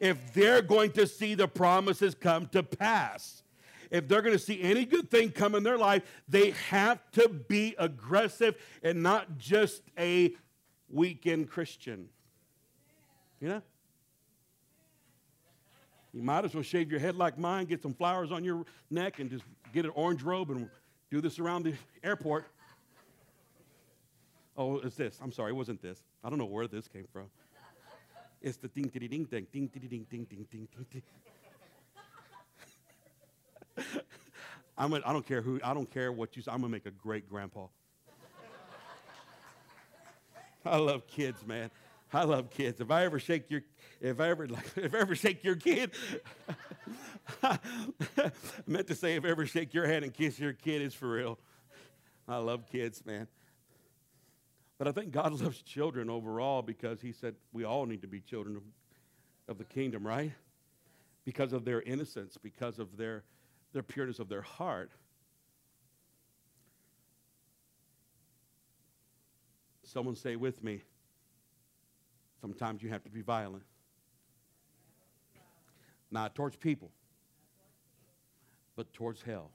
if 0.00 0.34
they're 0.34 0.62
going 0.62 0.90
to 0.92 1.06
see 1.06 1.34
the 1.34 1.48
promises 1.48 2.14
come 2.14 2.46
to 2.48 2.62
pass 2.62 3.43
if 3.90 4.08
they're 4.08 4.22
going 4.22 4.36
to 4.36 4.42
see 4.42 4.60
any 4.62 4.84
good 4.84 5.10
thing 5.10 5.30
come 5.30 5.54
in 5.54 5.62
their 5.62 5.78
life, 5.78 6.02
they 6.28 6.50
have 6.70 6.98
to 7.12 7.28
be 7.28 7.74
aggressive 7.78 8.56
and 8.82 9.02
not 9.02 9.38
just 9.38 9.82
a 9.98 10.32
weekend 10.90 11.50
Christian. 11.50 12.08
You 13.40 13.48
know? 13.48 13.62
You 16.12 16.22
might 16.22 16.44
as 16.44 16.54
well 16.54 16.62
shave 16.62 16.90
your 16.90 17.00
head 17.00 17.16
like 17.16 17.38
mine, 17.38 17.66
get 17.66 17.82
some 17.82 17.92
flowers 17.92 18.30
on 18.30 18.44
your 18.44 18.64
neck, 18.90 19.18
and 19.18 19.28
just 19.28 19.44
get 19.72 19.84
an 19.84 19.90
orange 19.94 20.22
robe 20.22 20.50
and 20.50 20.70
do 21.10 21.20
this 21.20 21.40
around 21.40 21.64
the 21.64 21.74
airport. 22.04 22.46
Oh, 24.56 24.78
it's 24.78 24.94
this. 24.94 25.18
I'm 25.20 25.32
sorry, 25.32 25.50
it 25.50 25.56
wasn't 25.56 25.82
this. 25.82 26.02
I 26.22 26.30
don't 26.30 26.38
know 26.38 26.44
where 26.44 26.68
this 26.68 26.86
came 26.86 27.06
from. 27.12 27.24
It's 28.40 28.58
the 28.58 28.68
ding, 28.68 28.84
ding, 28.84 29.08
ding, 29.08 29.24
ding, 29.24 29.46
ding, 29.52 29.68
ding, 29.72 29.88
ding, 29.88 30.06
ding, 30.08 30.26
ding, 30.30 30.46
ding, 30.50 30.68
ding. 30.92 31.02
I'm 34.76 34.92
I 34.94 35.12
don't 35.12 35.26
care 35.26 35.40
who, 35.40 35.60
I 35.62 35.74
don't 35.74 35.90
care 35.90 36.10
what 36.12 36.36
you 36.36 36.42
say. 36.42 36.50
I'm 36.50 36.60
going 36.60 36.70
to 36.70 36.76
make 36.76 36.86
a 36.86 36.90
great 36.90 37.28
grandpa. 37.28 37.66
I 40.66 40.78
love 40.78 41.06
kids, 41.06 41.46
man. 41.46 41.70
I 42.12 42.24
love 42.24 42.50
kids. 42.50 42.80
If 42.80 42.90
I 42.90 43.04
ever 43.04 43.18
shake 43.18 43.50
your, 43.50 43.62
if 44.00 44.20
I 44.20 44.30
ever, 44.30 44.46
like, 44.48 44.64
if 44.76 44.94
I 44.94 44.98
ever 44.98 45.14
shake 45.14 45.44
your 45.44 45.56
kid, 45.56 45.90
I 47.42 47.58
meant 48.66 48.86
to 48.86 48.94
say 48.94 49.16
if 49.16 49.24
I 49.24 49.28
ever 49.28 49.46
shake 49.46 49.74
your 49.74 49.86
hand 49.86 50.04
and 50.04 50.14
kiss 50.14 50.38
your 50.38 50.52
kid, 50.52 50.80
is 50.80 50.94
for 50.94 51.10
real. 51.10 51.38
I 52.28 52.36
love 52.38 52.66
kids, 52.70 53.04
man. 53.04 53.26
But 54.78 54.88
I 54.88 54.92
think 54.92 55.10
God 55.10 55.32
loves 55.40 55.60
children 55.62 56.08
overall 56.08 56.62
because 56.62 57.00
He 57.00 57.12
said 57.12 57.34
we 57.52 57.64
all 57.64 57.84
need 57.84 58.02
to 58.02 58.08
be 58.08 58.20
children 58.20 58.56
of, 58.56 58.62
of 59.48 59.58
the 59.58 59.64
kingdom, 59.64 60.06
right? 60.06 60.32
Because 61.24 61.52
of 61.52 61.64
their 61.64 61.82
innocence, 61.82 62.38
because 62.42 62.78
of 62.78 62.96
their 62.96 63.24
their 63.74 63.82
pureness 63.82 64.20
of 64.20 64.28
their 64.28 64.40
heart. 64.40 64.90
Someone 69.82 70.16
say 70.16 70.36
with 70.36 70.62
me, 70.62 70.80
sometimes 72.40 72.82
you 72.82 72.88
have 72.88 73.02
to 73.04 73.10
be 73.10 73.20
violent. 73.20 73.64
Not 76.10 76.34
towards 76.36 76.56
people, 76.56 76.92
but 78.76 78.92
towards 78.92 79.20
hell. 79.20 79.50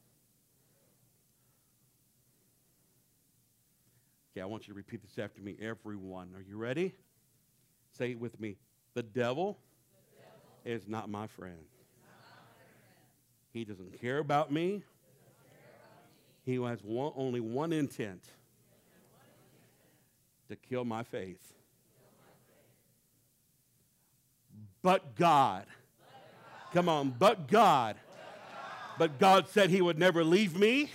Okay, 4.31 4.41
I 4.41 4.45
want 4.45 4.67
you 4.67 4.73
to 4.73 4.77
repeat 4.77 5.01
this 5.01 5.17
after 5.17 5.41
me, 5.41 5.55
everyone. 5.61 6.29
Are 6.35 6.41
you 6.41 6.57
ready? 6.57 6.93
Say 7.97 8.11
it 8.11 8.19
with 8.19 8.39
me. 8.39 8.57
The 8.93 9.03
devil, 9.03 9.57
the 9.93 10.21
devil. 10.21 10.77
is 10.77 10.87
not 10.87 11.09
my 11.09 11.27
friend. 11.27 11.78
He 13.53 13.65
doesn't 13.65 13.99
care 13.99 14.19
about 14.19 14.51
me. 14.51 14.83
He 16.45 16.55
has 16.55 16.83
one, 16.83 17.13
only 17.15 17.39
one 17.39 17.73
intent 17.73 18.23
to 20.49 20.55
kill 20.55 20.85
my 20.85 21.03
faith. 21.03 21.53
But 24.81 25.15
God. 25.15 25.65
Come 26.73 26.87
on, 26.87 27.09
but 27.17 27.47
God. 27.47 27.97
But 28.97 29.19
God 29.19 29.47
said 29.49 29.69
He 29.69 29.81
would 29.81 29.97
never 29.97 30.23
leave 30.23 30.57
me 30.57 30.91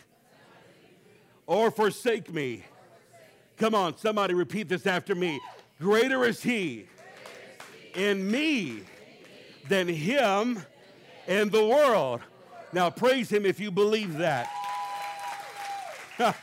or 1.46 1.70
forsake 1.70 2.32
me. 2.32 2.64
Come 3.57 3.74
on, 3.74 3.96
somebody 3.96 4.34
repeat 4.34 4.68
this 4.68 4.86
after 4.86 5.14
me. 5.14 5.40
Greater 5.80 6.24
is 6.24 6.42
He 6.42 6.86
in 7.94 8.30
me 8.30 8.82
than 9.68 9.88
Him 9.88 10.62
in 11.26 11.50
the 11.50 11.64
world. 11.64 12.20
Now 12.74 12.90
praise 12.90 13.30
him 13.30 13.46
if 13.46 13.60
you 13.60 13.70
believe 13.70 14.18
that. 14.18 14.48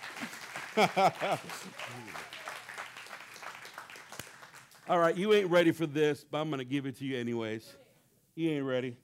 All 4.87 4.97
right, 4.97 5.17
you 5.17 5.33
ain't 5.33 5.49
ready 5.49 5.73
for 5.73 5.85
this, 5.85 6.23
but 6.23 6.37
I'm 6.37 6.49
going 6.49 6.59
to 6.59 6.65
give 6.65 6.85
it 6.85 6.97
to 6.99 7.05
you 7.05 7.17
anyways. 7.17 7.75
You 8.35 8.51
ain't 8.51 8.65
ready. 8.65 8.95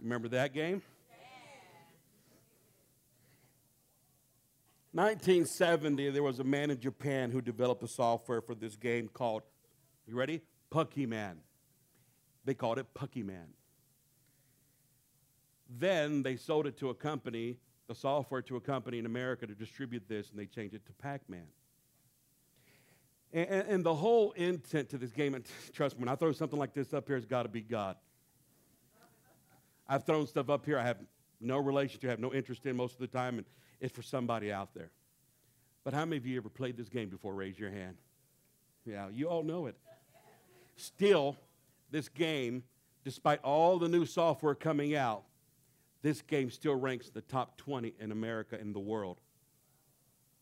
Remember 0.00 0.28
that 0.28 0.54
game? 0.54 0.80
1970, 4.92 6.10
there 6.10 6.22
was 6.22 6.40
a 6.40 6.44
man 6.44 6.70
in 6.70 6.80
Japan 6.80 7.30
who 7.30 7.40
developed 7.40 7.82
a 7.82 7.88
software 7.88 8.40
for 8.40 8.54
this 8.54 8.74
game 8.74 9.08
called, 9.08 9.42
you 10.06 10.16
ready? 10.16 10.42
Pucky-Man. 10.70 11.38
They 12.44 12.54
called 12.54 12.78
it 12.78 12.92
Pucky-Man. 12.94 13.54
Then 15.78 16.22
they 16.22 16.36
sold 16.36 16.66
it 16.66 16.76
to 16.78 16.90
a 16.90 16.94
company, 16.94 17.58
the 17.86 17.94
software 17.94 18.42
to 18.42 18.56
a 18.56 18.60
company 18.60 18.98
in 18.98 19.06
America 19.06 19.46
to 19.46 19.54
distribute 19.54 20.08
this, 20.08 20.30
and 20.30 20.38
they 20.38 20.46
changed 20.46 20.74
it 20.74 20.84
to 20.86 20.92
Pac 20.94 21.28
Man. 21.28 21.46
And, 23.32 23.48
and, 23.48 23.84
the 23.84 23.94
whole 23.94 24.32
intent 24.32 24.88
to 24.88 24.98
this 24.98 25.12
game, 25.12 25.36
and 25.36 25.44
trust 25.72 25.96
me, 25.96 26.00
when 26.00 26.08
I 26.08 26.16
throw 26.16 26.32
something 26.32 26.58
like 26.58 26.74
this 26.74 26.92
up 26.92 27.06
here, 27.06 27.16
it's 27.16 27.26
got 27.26 27.44
to 27.44 27.48
be 27.48 27.60
God. 27.60 27.94
I've 29.88 30.04
thrown 30.04 30.26
stuff 30.26 30.50
up 30.50 30.66
here 30.66 30.78
I 30.78 30.84
have 30.84 30.98
no 31.40 31.58
relation 31.58 32.00
to, 32.00 32.08
have 32.08 32.18
no 32.18 32.32
interest 32.32 32.66
in 32.66 32.76
most 32.76 32.94
of 32.94 33.00
the 33.00 33.06
time, 33.06 33.38
and 33.38 33.46
it's 33.80 33.94
for 33.94 34.02
somebody 34.02 34.52
out 34.52 34.74
there. 34.74 34.90
But 35.84 35.94
how 35.94 36.04
many 36.04 36.18
of 36.18 36.26
you 36.26 36.36
ever 36.36 36.48
played 36.48 36.76
this 36.76 36.88
game 36.88 37.08
before? 37.08 37.34
Raise 37.34 37.58
your 37.58 37.70
hand. 37.70 37.96
Yeah, 38.84 39.08
you 39.10 39.28
all 39.28 39.42
know 39.42 39.66
it. 39.66 39.76
Still, 40.76 41.36
this 41.90 42.08
game, 42.08 42.62
despite 43.04 43.40
all 43.42 43.78
the 43.78 43.88
new 43.88 44.04
software 44.04 44.54
coming 44.54 44.94
out, 44.94 45.24
this 46.02 46.22
game 46.22 46.50
still 46.50 46.74
ranks 46.74 47.10
the 47.10 47.20
top 47.20 47.56
20 47.58 47.94
in 47.98 48.12
America 48.12 48.56
and 48.58 48.74
the 48.74 48.80
world. 48.80 49.20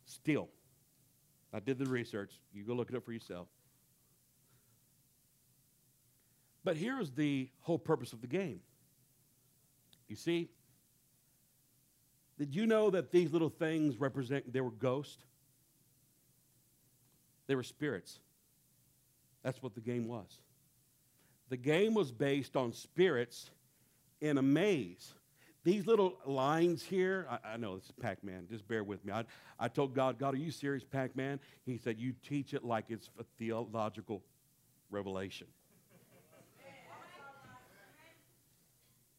Still. 0.04 0.48
I 1.52 1.60
did 1.60 1.78
the 1.78 1.86
research. 1.86 2.32
You 2.52 2.64
go 2.64 2.74
look 2.74 2.90
it 2.90 2.96
up 2.96 3.04
for 3.04 3.12
yourself. 3.12 3.48
But 6.64 6.76
here's 6.76 7.10
the 7.12 7.48
whole 7.60 7.78
purpose 7.78 8.12
of 8.12 8.20
the 8.20 8.26
game. 8.26 8.60
You 10.08 10.16
see, 10.16 10.50
did 12.38 12.54
you 12.54 12.66
know 12.66 12.90
that 12.90 13.10
these 13.10 13.32
little 13.32 13.50
things 13.50 13.98
represent, 13.98 14.52
they 14.52 14.60
were 14.60 14.70
ghosts? 14.70 15.24
They 17.48 17.56
were 17.56 17.64
spirits. 17.64 18.20
That's 19.42 19.60
what 19.62 19.74
the 19.74 19.80
game 19.80 20.06
was. 20.06 20.40
The 21.48 21.56
game 21.56 21.94
was 21.94 22.12
based 22.12 22.56
on 22.56 22.72
spirits 22.72 23.50
in 24.20 24.38
a 24.38 24.42
maze. 24.42 25.14
These 25.64 25.86
little 25.86 26.18
lines 26.24 26.82
here, 26.82 27.26
I, 27.28 27.54
I 27.54 27.56
know 27.56 27.76
this 27.76 27.86
is 27.86 27.92
Pac 28.00 28.22
Man, 28.22 28.46
just 28.48 28.68
bear 28.68 28.84
with 28.84 29.04
me. 29.04 29.12
I, 29.12 29.24
I 29.58 29.68
told 29.68 29.94
God, 29.94 30.18
God, 30.18 30.34
are 30.34 30.38
you 30.38 30.50
serious, 30.50 30.84
Pac 30.84 31.16
Man? 31.16 31.40
He 31.66 31.76
said, 31.76 31.98
You 31.98 32.14
teach 32.26 32.54
it 32.54 32.64
like 32.64 32.86
it's 32.88 33.10
a 33.18 33.24
theological 33.38 34.22
revelation. 34.90 35.46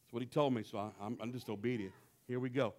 That's 0.09 0.13
what 0.13 0.21
he 0.23 0.27
told 0.27 0.53
me, 0.53 0.63
so 0.63 0.77
I, 0.77 0.89
I'm, 1.01 1.17
I'm 1.21 1.31
just 1.31 1.49
obedient. 1.49 1.93
Here 2.27 2.39
we 2.39 2.49
go. 2.49 2.73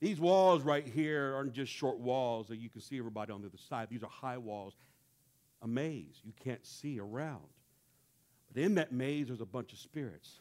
These 0.00 0.20
walls 0.20 0.62
right 0.62 0.86
here 0.86 1.34
aren't 1.34 1.52
just 1.52 1.72
short 1.72 1.98
walls 1.98 2.48
that 2.48 2.58
you 2.58 2.68
can 2.68 2.80
see 2.80 2.98
everybody 2.98 3.32
on 3.32 3.40
the 3.40 3.48
other 3.48 3.58
side. 3.68 3.88
These 3.90 4.02
are 4.02 4.10
high 4.10 4.36
walls, 4.36 4.74
a 5.62 5.68
maze 5.68 6.20
you 6.22 6.32
can't 6.44 6.64
see 6.66 7.00
around. 7.00 7.48
But 8.52 8.62
in 8.62 8.74
that 8.74 8.92
maze, 8.92 9.28
there's 9.28 9.40
a 9.40 9.46
bunch 9.46 9.72
of 9.72 9.78
spirits. 9.78 10.40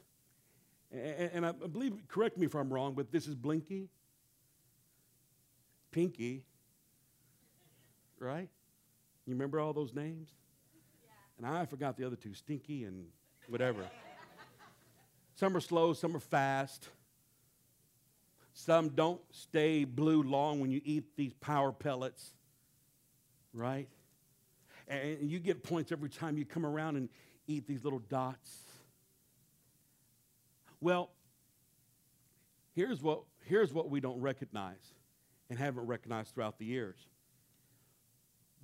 And, 0.92 1.32
and 1.34 1.46
I 1.46 1.52
believe, 1.54 1.94
correct 2.08 2.38
me 2.38 2.46
if 2.46 2.56
I'm 2.56 2.72
wrong, 2.72 2.94
but 2.94 3.12
this 3.12 3.28
is 3.28 3.36
Blinky, 3.36 3.90
Pinky, 5.92 6.44
right? 8.20 8.50
You 9.26 9.34
remember 9.34 9.60
all 9.60 9.74
those 9.74 9.94
names? 9.94 10.30
Yeah. 11.04 11.48
And 11.48 11.58
I 11.58 11.66
forgot 11.66 11.98
the 11.98 12.06
other 12.06 12.16
two, 12.18 12.34
Stinky 12.34 12.84
and 12.84 13.06
whatever. 13.48 13.86
some 15.36 15.56
are 15.56 15.62
slow, 15.62 15.94
some 15.94 16.16
are 16.16 16.20
fast. 16.20 16.90
Some 18.58 18.90
don't 18.90 19.20
stay 19.32 19.84
blue 19.84 20.24
long 20.24 20.62
when 20.62 20.72
you 20.72 20.80
eat 20.86 21.18
these 21.18 21.34
power 21.34 21.74
pellets, 21.74 22.32
right? 23.54 23.90
And 24.88 25.30
you 25.30 25.40
get 25.40 25.62
points 25.62 25.92
every 25.92 26.10
time 26.10 26.38
you 26.38 26.46
come 26.46 26.66
around 26.66 26.96
and 26.96 27.10
eat 27.48 27.68
these 27.68 27.84
little 27.84 28.00
dots. 28.00 28.60
Well, 30.80 31.10
here's 32.74 33.02
what, 33.02 33.24
here's 33.44 33.74
what 33.74 33.90
we 33.90 34.00
don't 34.00 34.22
recognize 34.22 34.94
and 35.50 35.60
haven't 35.60 35.86
recognized 35.86 36.34
throughout 36.34 36.58
the 36.58 36.66
years. 36.66 36.96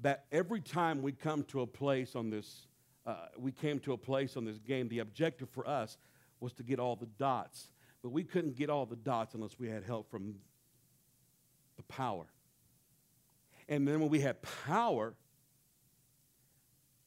That 0.03 0.23
every 0.31 0.61
time 0.61 1.01
we 1.01 1.11
come 1.11 1.43
to 1.45 1.61
a 1.61 1.67
place 1.67 2.15
on 2.15 2.29
this, 2.29 2.65
uh, 3.05 3.25
we 3.37 3.51
came 3.51 3.79
to 3.81 3.91
a 3.91 3.97
place 3.97 4.37
on 4.37 4.45
this 4.45 4.57
game, 4.57 4.87
the 4.87 4.99
objective 4.99 5.49
for 5.49 5.67
us 5.67 5.97
was 6.39 6.53
to 6.53 6.63
get 6.63 6.79
all 6.79 6.95
the 6.95 7.07
dots. 7.19 7.67
But 8.01 8.09
we 8.09 8.23
couldn't 8.23 8.55
get 8.55 8.69
all 8.69 8.85
the 8.85 8.95
dots 8.95 9.35
unless 9.35 9.59
we 9.59 9.69
had 9.69 9.83
help 9.83 10.09
from 10.09 10.35
the 11.77 11.83
power. 11.83 12.25
And 13.69 13.87
then 13.87 13.99
when 13.99 14.09
we 14.09 14.19
had 14.19 14.37
power, 14.65 15.13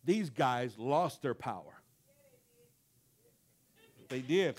these 0.04 0.30
guys 0.30 0.78
lost 0.78 1.22
their 1.22 1.34
power. 1.34 1.80
They 4.08 4.20
did. 4.20 4.56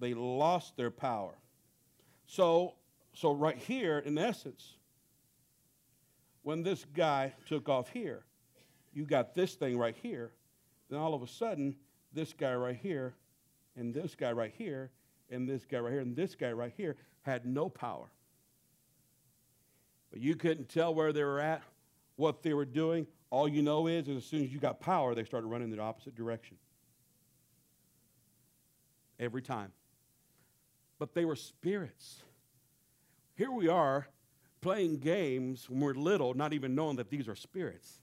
They 0.00 0.14
lost 0.14 0.76
their 0.76 0.90
power. 0.90 1.34
So, 2.26 2.74
so 3.12 3.32
right 3.32 3.58
here, 3.58 3.98
in 3.98 4.16
essence, 4.16 4.74
when 6.42 6.62
this 6.62 6.84
guy 6.94 7.34
took 7.46 7.68
off 7.68 7.90
here, 7.90 8.24
you 8.92 9.04
got 9.04 9.34
this 9.34 9.54
thing 9.54 9.78
right 9.78 9.96
here. 10.02 10.32
Then 10.88 10.98
all 10.98 11.14
of 11.14 11.22
a 11.22 11.28
sudden, 11.28 11.76
this 12.12 12.32
guy 12.32 12.54
right 12.54 12.76
here, 12.76 13.14
and 13.76 13.94
this 13.94 14.14
guy 14.14 14.32
right 14.32 14.52
here, 14.56 14.90
and 15.30 15.48
this 15.48 15.64
guy 15.64 15.78
right 15.78 15.92
here, 15.92 16.00
and 16.00 16.14
this 16.14 16.34
guy 16.34 16.52
right 16.52 16.72
here 16.76 16.96
had 17.22 17.46
no 17.46 17.68
power. 17.68 18.10
But 20.10 20.20
you 20.20 20.36
couldn't 20.36 20.68
tell 20.68 20.94
where 20.94 21.12
they 21.12 21.24
were 21.24 21.40
at, 21.40 21.62
what 22.16 22.42
they 22.42 22.52
were 22.52 22.66
doing. 22.66 23.06
All 23.30 23.48
you 23.48 23.62
know 23.62 23.86
is, 23.86 24.08
is 24.08 24.18
as 24.18 24.24
soon 24.24 24.44
as 24.44 24.52
you 24.52 24.58
got 24.58 24.80
power, 24.80 25.14
they 25.14 25.24
started 25.24 25.46
running 25.46 25.70
in 25.70 25.76
the 25.76 25.82
opposite 25.82 26.14
direction. 26.14 26.58
Every 29.18 29.40
time. 29.40 29.72
But 30.98 31.14
they 31.14 31.24
were 31.24 31.36
spirits. 31.36 32.22
Here 33.34 33.50
we 33.50 33.68
are 33.68 34.06
playing 34.60 34.98
games 34.98 35.68
when 35.68 35.80
we're 35.80 35.94
little, 35.94 36.34
not 36.34 36.52
even 36.52 36.74
knowing 36.74 36.96
that 36.96 37.10
these 37.10 37.26
are 37.28 37.34
spirits 37.34 38.00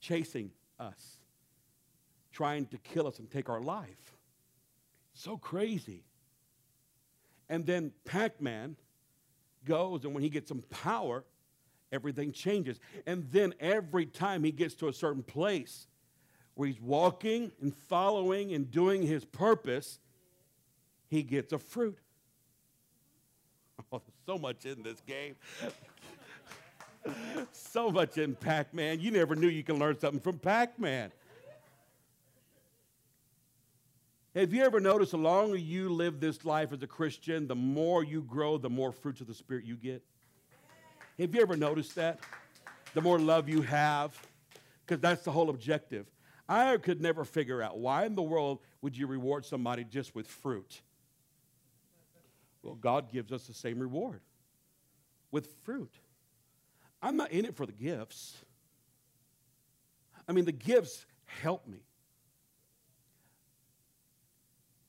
chasing 0.00 0.50
us, 0.78 1.18
trying 2.30 2.66
to 2.66 2.78
kill 2.78 3.06
us 3.06 3.18
and 3.18 3.30
take 3.30 3.48
our 3.48 3.60
life. 3.60 4.13
So 5.14 5.36
crazy. 5.36 6.02
And 7.48 7.64
then 7.64 7.92
Pac 8.04 8.40
Man 8.40 8.76
goes, 9.64 10.04
and 10.04 10.12
when 10.12 10.22
he 10.22 10.28
gets 10.28 10.48
some 10.48 10.62
power, 10.70 11.24
everything 11.92 12.32
changes. 12.32 12.80
And 13.06 13.30
then 13.30 13.54
every 13.60 14.06
time 14.06 14.44
he 14.44 14.50
gets 14.52 14.74
to 14.76 14.88
a 14.88 14.92
certain 14.92 15.22
place 15.22 15.86
where 16.54 16.68
he's 16.68 16.80
walking 16.80 17.52
and 17.60 17.74
following 17.74 18.52
and 18.52 18.70
doing 18.70 19.02
his 19.02 19.24
purpose, 19.24 19.98
he 21.08 21.22
gets 21.22 21.52
a 21.52 21.58
fruit. 21.58 21.98
Oh, 23.92 24.00
so 24.24 24.38
much 24.38 24.64
in 24.66 24.82
this 24.82 25.00
game. 25.00 25.34
so 27.52 27.90
much 27.90 28.18
in 28.18 28.34
Pac 28.34 28.72
Man. 28.72 29.00
You 29.00 29.10
never 29.10 29.36
knew 29.36 29.48
you 29.48 29.62
could 29.62 29.78
learn 29.78 29.98
something 29.98 30.20
from 30.20 30.38
Pac 30.38 30.78
Man. 30.78 31.12
Have 34.34 34.52
you 34.52 34.64
ever 34.64 34.80
noticed 34.80 35.12
the 35.12 35.18
longer 35.18 35.56
you 35.56 35.90
live 35.90 36.18
this 36.18 36.44
life 36.44 36.72
as 36.72 36.82
a 36.82 36.88
Christian, 36.88 37.46
the 37.46 37.54
more 37.54 38.02
you 38.02 38.20
grow, 38.22 38.58
the 38.58 38.68
more 38.68 38.90
fruits 38.90 39.20
of 39.20 39.28
the 39.28 39.34
Spirit 39.34 39.64
you 39.64 39.76
get? 39.76 40.02
Have 41.20 41.32
you 41.32 41.40
ever 41.40 41.56
noticed 41.56 41.94
that? 41.94 42.18
The 42.94 43.00
more 43.00 43.20
love 43.20 43.48
you 43.48 43.62
have, 43.62 44.20
because 44.84 45.00
that's 45.00 45.22
the 45.22 45.30
whole 45.30 45.50
objective. 45.50 46.06
I 46.48 46.76
could 46.78 47.00
never 47.00 47.24
figure 47.24 47.62
out 47.62 47.78
why 47.78 48.06
in 48.06 48.16
the 48.16 48.22
world 48.22 48.58
would 48.82 48.96
you 48.96 49.06
reward 49.06 49.44
somebody 49.44 49.84
just 49.84 50.16
with 50.16 50.26
fruit? 50.26 50.82
Well, 52.64 52.74
God 52.74 53.12
gives 53.12 53.30
us 53.30 53.46
the 53.46 53.54
same 53.54 53.78
reward 53.78 54.20
with 55.30 55.46
fruit. 55.64 55.92
I'm 57.00 57.16
not 57.16 57.30
in 57.30 57.44
it 57.44 57.54
for 57.54 57.66
the 57.66 57.72
gifts. 57.72 58.34
I 60.26 60.32
mean, 60.32 60.44
the 60.44 60.52
gifts 60.52 61.06
help 61.26 61.68
me. 61.68 61.84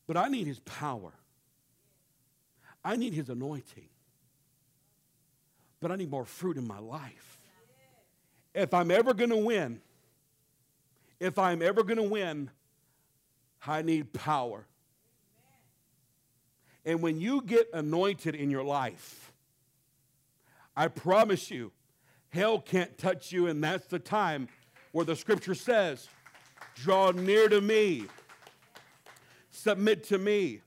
But 0.07 0.17
I 0.17 0.27
need 0.27 0.47
his 0.47 0.59
power. 0.59 1.13
I 2.83 2.95
need 2.95 3.13
his 3.13 3.29
anointing. 3.29 3.89
But 5.79 5.91
I 5.91 5.95
need 5.95 6.09
more 6.09 6.25
fruit 6.25 6.57
in 6.57 6.67
my 6.67 6.79
life. 6.79 7.39
If 8.53 8.73
I'm 8.73 8.91
ever 8.91 9.13
going 9.13 9.31
to 9.31 9.37
win, 9.37 9.81
if 11.19 11.37
I'm 11.39 11.61
ever 11.61 11.83
going 11.83 11.97
to 11.97 12.03
win, 12.03 12.49
I 13.65 13.81
need 13.81 14.13
power. 14.13 14.65
And 16.85 17.01
when 17.01 17.19
you 17.19 17.41
get 17.41 17.67
anointed 17.73 18.35
in 18.35 18.51
your 18.51 18.63
life, 18.63 19.31
I 20.77 20.87
promise 20.87 21.49
you, 21.49 21.71
hell 22.29 22.59
can't 22.59 22.97
touch 22.97 23.31
you, 23.31 23.47
and 23.47 23.63
that's 23.63 23.87
the 23.87 23.99
time 23.99 24.47
where 24.91 25.05
the 25.05 25.15
scripture 25.15 25.55
says, 25.55 26.07
Draw 26.75 27.11
near 27.11 27.49
to 27.49 27.61
me, 27.61 28.05
submit 29.55 30.03
to 30.05 30.17
me, 30.17 30.61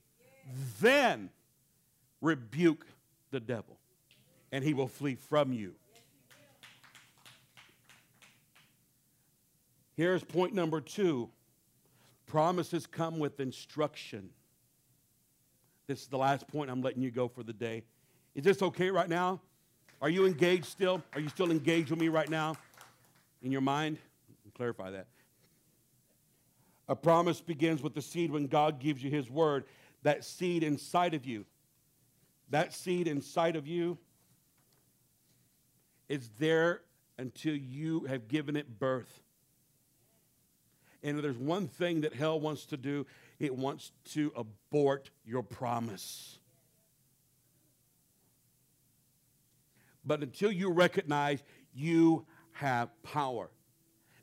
then 0.81 1.29
rebuke 2.21 2.85
the 3.31 3.39
devil, 3.39 3.77
and 4.51 4.63
he 4.63 4.73
will 4.73 4.87
flee 4.87 5.15
from 5.15 5.53
you. 5.53 5.75
Here's 9.95 10.23
point 10.23 10.53
number 10.53 10.81
two 10.81 11.29
promises 12.25 12.87
come 12.87 13.19
with 13.19 13.39
instruction. 13.39 14.29
This 15.87 16.01
is 16.01 16.07
the 16.07 16.17
last 16.17 16.47
point 16.47 16.69
I'm 16.69 16.81
letting 16.81 17.01
you 17.01 17.11
go 17.11 17.27
for 17.27 17.43
the 17.43 17.53
day. 17.53 17.83
Is 18.35 18.43
this 18.43 18.61
okay 18.61 18.89
right 18.91 19.09
now? 19.09 19.41
Are 20.01 20.09
you 20.09 20.25
engaged 20.25 20.65
still? 20.65 21.01
Are 21.13 21.19
you 21.19 21.29
still 21.29 21.51
engaged 21.51 21.89
with 21.89 21.99
me 21.99 22.07
right 22.07 22.29
now 22.29 22.55
in 23.41 23.51
your 23.51 23.61
mind? 23.61 23.97
Clarify 24.55 24.91
that. 24.91 25.07
A 26.89 26.95
promise 26.95 27.39
begins 27.39 27.83
with 27.83 27.93
the 27.93 28.01
seed 28.01 28.31
when 28.31 28.47
God 28.47 28.79
gives 28.79 29.03
you 29.03 29.11
his 29.11 29.29
word. 29.29 29.65
That 30.01 30.25
seed 30.25 30.63
inside 30.63 31.13
of 31.13 31.25
you, 31.25 31.45
that 32.49 32.73
seed 32.73 33.07
inside 33.07 33.55
of 33.55 33.67
you 33.67 33.99
is 36.07 36.31
there 36.39 36.81
until 37.19 37.55
you 37.55 38.05
have 38.05 38.27
given 38.27 38.55
it 38.55 38.79
birth. 38.79 39.21
And 41.03 41.19
there's 41.19 41.37
one 41.37 41.67
thing 41.67 42.01
that 42.01 42.13
hell 42.13 42.39
wants 42.39 42.65
to 42.67 42.77
do, 42.77 43.05
it 43.39 43.55
wants 43.55 43.91
to 44.13 44.33
abort 44.35 45.11
your 45.23 45.43
promise. 45.43 46.39
But 50.03 50.23
until 50.23 50.51
you 50.51 50.71
recognize 50.71 51.43
you 51.71 52.25
have 52.53 52.89
power. 53.03 53.51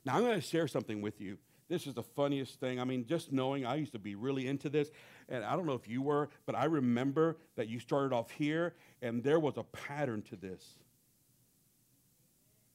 Now, 0.04 0.16
I'm 0.16 0.22
going 0.22 0.34
to 0.34 0.46
share 0.46 0.66
something 0.66 1.00
with 1.00 1.20
you. 1.20 1.38
This 1.68 1.86
is 1.86 1.94
the 1.94 2.02
funniest 2.02 2.60
thing. 2.60 2.80
I 2.80 2.84
mean, 2.84 3.06
just 3.06 3.32
knowing 3.32 3.66
I 3.66 3.74
used 3.74 3.92
to 3.92 3.98
be 3.98 4.14
really 4.14 4.46
into 4.46 4.68
this, 4.68 4.90
and 5.28 5.44
I 5.44 5.56
don't 5.56 5.66
know 5.66 5.74
if 5.74 5.88
you 5.88 6.00
were, 6.00 6.28
but 6.46 6.54
I 6.54 6.64
remember 6.66 7.36
that 7.56 7.68
you 7.68 7.80
started 7.80 8.14
off 8.14 8.30
here, 8.30 8.74
and 9.02 9.22
there 9.22 9.40
was 9.40 9.56
a 9.56 9.64
pattern 9.64 10.22
to 10.22 10.36
this. 10.36 10.76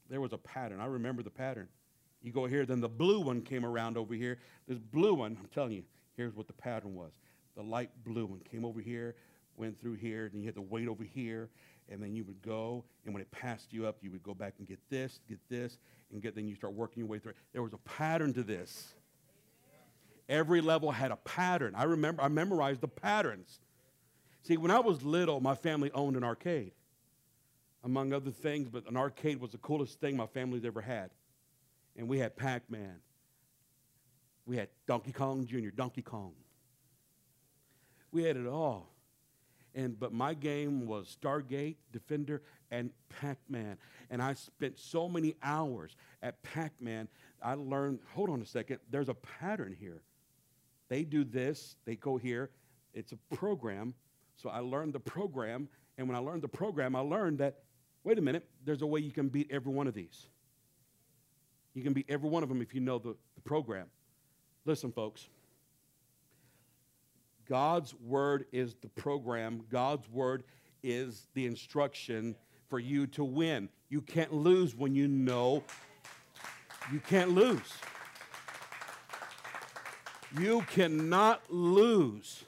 There 0.10 0.20
was 0.20 0.34
a 0.34 0.38
pattern. 0.38 0.82
I 0.82 0.88
remember 0.88 1.24
the 1.24 1.30
pattern. 1.30 1.70
You 2.22 2.34
go 2.34 2.46
here, 2.46 2.66
then 2.66 2.82
the 2.82 2.89
blue 2.89 3.22
one 3.22 3.42
came 3.42 3.66
around 3.66 3.98
over 3.98 4.14
here. 4.14 4.39
This 4.68 4.78
blue 4.78 5.14
one, 5.14 5.38
I'm 5.39 5.48
telling 5.48 5.72
you, 5.72 5.84
here's 6.18 6.36
what 6.36 6.48
the 6.48 6.54
pattern 6.54 6.94
was. 6.94 7.14
The 7.56 7.64
light 7.64 7.92
blue 8.04 8.26
one 8.26 8.42
came 8.42 8.66
over 8.66 8.82
here, 8.82 9.16
went 9.56 9.80
through 9.80 9.94
here, 9.94 10.26
and 10.26 10.42
you 10.42 10.46
had 10.48 10.56
to 10.56 10.62
wait 10.62 10.88
over 10.88 11.04
here, 11.04 11.50
and 11.92 12.02
then 12.02 12.16
you 12.16 12.24
would 12.24 12.42
go, 12.42 12.84
and 13.06 13.14
when 13.14 13.22
it 13.22 13.30
passed 13.32 13.72
you 13.72 13.86
up, 13.86 13.98
you 14.02 14.10
would 14.12 14.24
go 14.24 14.34
back 14.34 14.56
and 14.58 14.68
get 14.68 14.80
this, 14.89 15.20
get 15.28 15.39
this, 15.50 15.78
and 16.12 16.22
get 16.22 16.36
then 16.36 16.48
you 16.48 16.56
start 16.56 16.74
working 16.74 17.02
your 17.02 17.08
way 17.08 17.20
through 17.20 17.32
it. 17.32 17.38
There 17.54 17.62
was 17.62 17.74
a 17.74 17.78
pattern 17.78 18.34
to 18.34 18.44
this. 18.44 18.94
Every 20.30 20.62
level 20.62 20.92
had 20.92 21.12
a 21.12 21.18
pattern. 21.18 21.74
I 21.76 21.84
remember 21.84 22.24
I 22.24 22.30
memorized 22.30 22.82
the 22.82 22.88
patterns. 22.88 23.60
See, 24.44 24.58
when 24.58 24.72
I 24.72 24.80
was 24.80 25.04
little, 25.04 25.39
my 25.42 25.54
family 25.54 25.92
owned 25.94 26.16
an 26.16 26.24
arcade, 26.24 26.72
among 27.84 28.14
other 28.14 28.32
things, 28.32 28.70
but 28.70 28.88
an 28.88 28.98
arcade 28.98 29.39
was 29.39 29.52
the 29.52 29.58
coolest 29.58 30.00
thing 30.00 30.16
my 30.16 30.28
family's 30.28 30.66
ever 30.66 30.82
had 30.82 31.12
and 31.98 32.08
we 32.08 32.20
had 32.20 32.36
Pac 32.36 32.70
Man. 32.70 33.00
We 34.46 34.58
had 34.58 34.70
Donkey 34.88 35.12
Kong 35.12 35.46
Jr., 35.46 35.70
Donkey 35.70 36.02
Kong. 36.02 36.34
We 38.12 38.24
had 38.24 38.38
it 38.38 38.48
all. 38.48 38.91
And 39.74 39.99
but 39.99 40.11
my 40.11 40.34
game 40.34 40.86
was 40.86 41.15
Stargate, 41.22 41.76
Defender, 41.91 42.41
and 42.72 42.91
Pac-Man. 43.09 43.78
And 44.09 44.22
I 44.22 44.34
spent 44.34 44.78
so 44.78 45.07
many 45.07 45.36
hours 45.41 45.95
at 46.22 46.41
Pac-Man. 46.43 47.07
I 47.41 47.53
learned, 47.53 47.99
hold 48.13 48.30
on 48.30 48.41
a 48.41 48.45
second, 48.45 48.80
there's 48.89 49.09
a 49.09 49.13
pattern 49.13 49.76
here. 49.80 50.01
They 50.89 51.03
do 51.03 51.24
this, 51.24 51.78
they 51.86 51.95
go 51.95 52.17
here. 52.17 52.49
It's 52.93 53.13
a 53.13 53.36
program. 53.36 53.93
So 54.36 54.49
I 54.49 54.59
learned 54.59 54.93
the 54.93 54.99
program, 54.99 55.69
and 55.97 56.07
when 56.07 56.17
I 56.17 56.19
learned 56.19 56.41
the 56.41 56.49
program, 56.49 56.95
I 56.95 56.99
learned 56.99 57.38
that, 57.39 57.59
wait 58.03 58.17
a 58.17 58.22
minute, 58.22 58.47
there's 58.65 58.82
a 58.82 58.88
way 58.88 58.99
you 58.99 59.11
can 59.11 59.30
beat 59.30 59.49
every 59.51 59.72
one 59.72 59.88
of 59.88 59.93
these. 59.93 60.28
You 61.74 61.84
can 61.84 61.93
beat 61.93 62.07
every 62.09 62.30
one 62.30 62.43
of 62.43 62.49
them 62.49 62.61
if 62.61 62.74
you 62.74 62.82
know 62.82 62.99
the, 62.99 63.15
the 63.36 63.41
program. 63.41 63.88
Listen, 64.65 64.91
folks. 64.91 65.30
God's 67.52 67.93
word 67.95 68.45
is 68.54 68.76
the 68.76 68.88
program, 68.88 69.66
God's 69.70 70.08
word 70.10 70.43
is 70.84 71.28
the 71.34 71.45
instruction 71.45 72.34
for 72.70 72.80
you 72.80 73.08
to 73.08 73.26
win. 73.26 73.68
You 73.89 73.99
can't 73.99 74.32
lose 74.32 74.74
when 74.74 74.95
you 74.95 75.10
know 75.10 75.62
you 76.93 77.02
can't 77.02 77.32
lose. 77.32 77.74
You 80.39 80.62
cannot 80.70 81.41
lose 81.49 82.45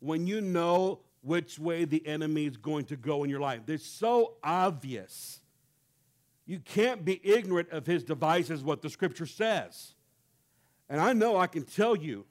when 0.00 0.26
you 0.26 0.42
know 0.42 1.00
which 1.22 1.58
way 1.58 1.86
the 1.86 2.06
enemy 2.06 2.44
is 2.44 2.58
going 2.58 2.84
to 2.84 2.96
go 2.96 3.24
in 3.24 3.30
your 3.30 3.40
life. 3.40 3.60
It's 3.68 3.86
so 3.86 4.34
obvious. 4.44 5.40
You 6.44 6.58
can't 6.58 7.06
be 7.06 7.22
ignorant 7.24 7.70
of 7.70 7.86
his 7.86 8.04
devices, 8.04 8.62
what 8.62 8.82
the 8.82 8.90
scripture 8.90 9.24
says. 9.24 9.94
And 10.90 11.00
I 11.00 11.14
know 11.14 11.38
I 11.38 11.46
can 11.46 11.62
tell 11.62 11.96
you 11.96 12.26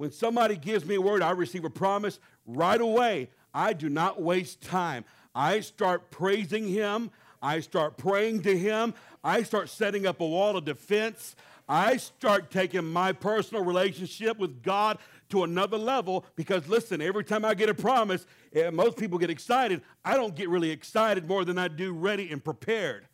when 0.00 0.10
somebody 0.10 0.56
gives 0.56 0.86
me 0.86 0.94
a 0.94 1.00
word, 1.00 1.20
I 1.20 1.32
receive 1.32 1.66
a 1.66 1.68
promise 1.68 2.20
right 2.46 2.80
away. 2.80 3.28
I 3.52 3.74
do 3.74 3.90
not 3.90 4.22
waste 4.22 4.62
time. 4.62 5.04
I 5.34 5.60
start 5.60 6.10
praising 6.10 6.66
him. 6.66 7.10
I 7.42 7.60
start 7.60 7.98
praying 7.98 8.40
to 8.44 8.56
him. 8.56 8.94
I 9.22 9.42
start 9.42 9.68
setting 9.68 10.06
up 10.06 10.22
a 10.22 10.26
wall 10.26 10.56
of 10.56 10.64
defense. 10.64 11.36
I 11.68 11.98
start 11.98 12.50
taking 12.50 12.90
my 12.90 13.12
personal 13.12 13.62
relationship 13.62 14.38
with 14.38 14.62
God 14.62 14.96
to 15.28 15.44
another 15.44 15.76
level 15.76 16.24
because, 16.34 16.66
listen, 16.66 17.02
every 17.02 17.22
time 17.22 17.44
I 17.44 17.52
get 17.52 17.68
a 17.68 17.74
promise, 17.74 18.24
eh, 18.54 18.70
most 18.70 18.96
people 18.96 19.18
get 19.18 19.28
excited. 19.28 19.82
I 20.02 20.14
don't 20.14 20.34
get 20.34 20.48
really 20.48 20.70
excited 20.70 21.28
more 21.28 21.44
than 21.44 21.58
I 21.58 21.68
do 21.68 21.92
ready 21.92 22.32
and 22.32 22.42
prepared. 22.42 23.06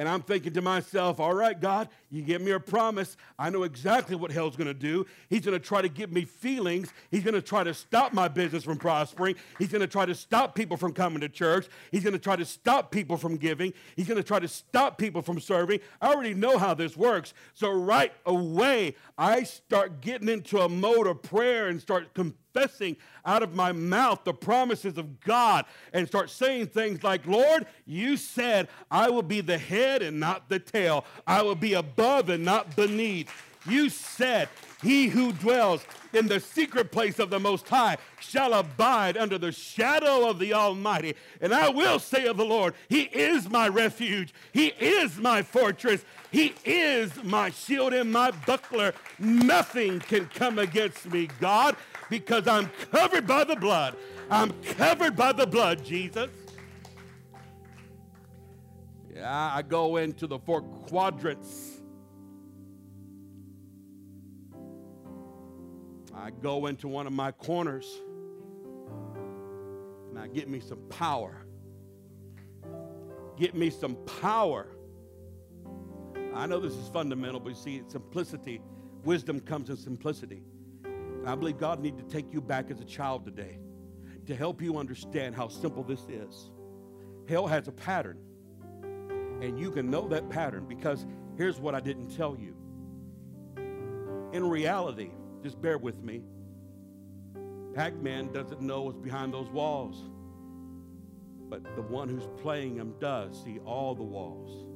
And 0.00 0.08
I'm 0.08 0.22
thinking 0.22 0.54
to 0.54 0.62
myself, 0.62 1.20
all 1.20 1.34
right, 1.34 1.60
God, 1.60 1.90
you 2.10 2.22
give 2.22 2.40
me 2.40 2.52
a 2.52 2.58
promise. 2.58 3.18
I 3.38 3.50
know 3.50 3.64
exactly 3.64 4.16
what 4.16 4.32
hell's 4.32 4.56
going 4.56 4.66
to 4.66 4.72
do. 4.72 5.04
He's 5.28 5.42
going 5.42 5.52
to 5.52 5.62
try 5.62 5.82
to 5.82 5.90
give 5.90 6.10
me 6.10 6.24
feelings. 6.24 6.90
He's 7.10 7.22
going 7.22 7.34
to 7.34 7.42
try 7.42 7.64
to 7.64 7.74
stop 7.74 8.14
my 8.14 8.26
business 8.26 8.64
from 8.64 8.78
prospering. 8.78 9.34
He's 9.58 9.68
going 9.68 9.82
to 9.82 9.86
try 9.86 10.06
to 10.06 10.14
stop 10.14 10.54
people 10.54 10.78
from 10.78 10.94
coming 10.94 11.20
to 11.20 11.28
church. 11.28 11.68
He's 11.92 12.02
going 12.02 12.14
to 12.14 12.18
try 12.18 12.36
to 12.36 12.46
stop 12.46 12.90
people 12.90 13.18
from 13.18 13.36
giving. 13.36 13.74
He's 13.94 14.08
going 14.08 14.16
to 14.16 14.26
try 14.26 14.38
to 14.38 14.48
stop 14.48 14.96
people 14.96 15.20
from 15.20 15.38
serving. 15.38 15.80
I 16.00 16.14
already 16.14 16.32
know 16.32 16.56
how 16.56 16.72
this 16.72 16.96
works. 16.96 17.34
So 17.52 17.70
right 17.70 18.14
away, 18.24 18.94
I 19.18 19.42
start 19.42 20.00
getting 20.00 20.30
into 20.30 20.60
a 20.60 20.68
mode 20.70 21.08
of 21.08 21.22
prayer 21.22 21.68
and 21.68 21.78
start 21.78 22.14
confessing 22.52 22.96
out 23.24 23.42
of 23.42 23.54
my 23.54 23.72
mouth 23.72 24.24
the 24.24 24.32
promises 24.32 24.98
of 24.98 25.20
God 25.20 25.64
and 25.92 26.06
start 26.06 26.30
saying 26.30 26.66
things 26.68 27.02
like, 27.02 27.26
Lord, 27.26 27.66
you 27.86 28.16
said 28.16 28.68
I 28.90 29.10
will 29.10 29.22
be 29.22 29.40
the 29.40 29.58
head 29.58 30.02
and 30.02 30.18
not 30.18 30.48
the 30.48 30.58
tail. 30.58 31.04
I 31.26 31.42
will 31.42 31.54
be 31.54 31.74
above 31.74 32.28
and 32.28 32.44
not 32.44 32.76
beneath. 32.76 33.30
You 33.68 33.90
said, 33.90 34.48
He 34.82 35.08
who 35.08 35.32
dwells 35.32 35.84
in 36.14 36.28
the 36.28 36.40
secret 36.40 36.90
place 36.90 37.18
of 37.18 37.28
the 37.28 37.38
Most 37.38 37.68
High 37.68 37.98
shall 38.18 38.54
abide 38.54 39.18
under 39.18 39.36
the 39.36 39.52
shadow 39.52 40.28
of 40.28 40.38
the 40.38 40.54
Almighty. 40.54 41.14
And 41.42 41.52
I 41.52 41.68
will 41.68 41.98
say 41.98 42.26
of 42.26 42.38
the 42.38 42.44
Lord, 42.44 42.74
He 42.88 43.02
is 43.02 43.50
my 43.50 43.68
refuge, 43.68 44.32
He 44.52 44.68
is 44.68 45.18
my 45.18 45.42
fortress, 45.42 46.04
He 46.30 46.54
is 46.64 47.12
my 47.22 47.50
shield 47.50 47.92
and 47.92 48.10
my 48.10 48.30
buckler. 48.30 48.94
Nothing 49.18 50.00
can 50.00 50.26
come 50.26 50.58
against 50.58 51.10
me, 51.10 51.28
God, 51.38 51.76
because 52.10 52.46
I'm 52.46 52.70
covered 52.90 53.26
by 53.26 53.44
the 53.44 53.56
blood. 53.56 53.96
I'm 54.30 54.52
covered 54.62 55.16
by 55.16 55.32
the 55.32 55.46
blood, 55.46 55.84
Jesus. 55.84 56.30
Yeah, 59.14 59.52
I 59.54 59.62
go 59.62 59.96
into 59.96 60.26
the 60.26 60.38
four 60.38 60.60
quadrants 60.62 61.80
I 66.20 66.28
go 66.28 66.66
into 66.66 66.86
one 66.86 67.06
of 67.06 67.14
my 67.14 67.32
corners 67.32 67.98
and 70.10 70.18
I 70.18 70.26
get 70.28 70.50
me 70.50 70.60
some 70.60 70.80
power. 70.90 71.46
Get 73.38 73.54
me 73.54 73.70
some 73.70 73.96
power. 74.20 74.68
I 76.34 76.46
know 76.46 76.60
this 76.60 76.74
is 76.74 76.88
fundamental, 76.88 77.40
but 77.40 77.48
you 77.50 77.54
see, 77.54 77.82
simplicity, 77.86 78.60
wisdom 79.02 79.40
comes 79.40 79.70
in 79.70 79.78
simplicity. 79.78 80.42
I 81.26 81.34
believe 81.34 81.58
God 81.58 81.80
needs 81.80 82.02
to 82.02 82.08
take 82.08 82.32
you 82.32 82.40
back 82.40 82.70
as 82.70 82.80
a 82.80 82.84
child 82.84 83.24
today 83.24 83.58
to 84.26 84.34
help 84.34 84.62
you 84.62 84.78
understand 84.78 85.34
how 85.34 85.48
simple 85.48 85.82
this 85.82 86.06
is. 86.08 86.50
Hell 87.28 87.46
has 87.46 87.68
a 87.68 87.72
pattern, 87.72 88.18
and 89.40 89.58
you 89.58 89.70
can 89.70 89.90
know 89.90 90.08
that 90.08 90.28
pattern 90.30 90.66
because 90.66 91.06
here's 91.36 91.60
what 91.60 91.74
I 91.74 91.80
didn't 91.80 92.16
tell 92.16 92.36
you 92.36 92.54
In 94.32 94.48
reality, 94.48 95.10
just 95.42 95.60
bear 95.60 95.78
with 95.78 96.02
me. 96.02 96.22
Pac 97.74 97.96
Man 97.96 98.32
doesn't 98.32 98.60
know 98.60 98.82
what's 98.82 98.98
behind 98.98 99.32
those 99.32 99.48
walls, 99.50 100.10
but 101.48 101.62
the 101.76 101.82
one 101.82 102.08
who's 102.08 102.28
playing 102.42 102.76
him 102.76 102.94
does 103.00 103.42
see 103.42 103.58
all 103.60 103.94
the 103.94 104.02
walls. 104.02 104.66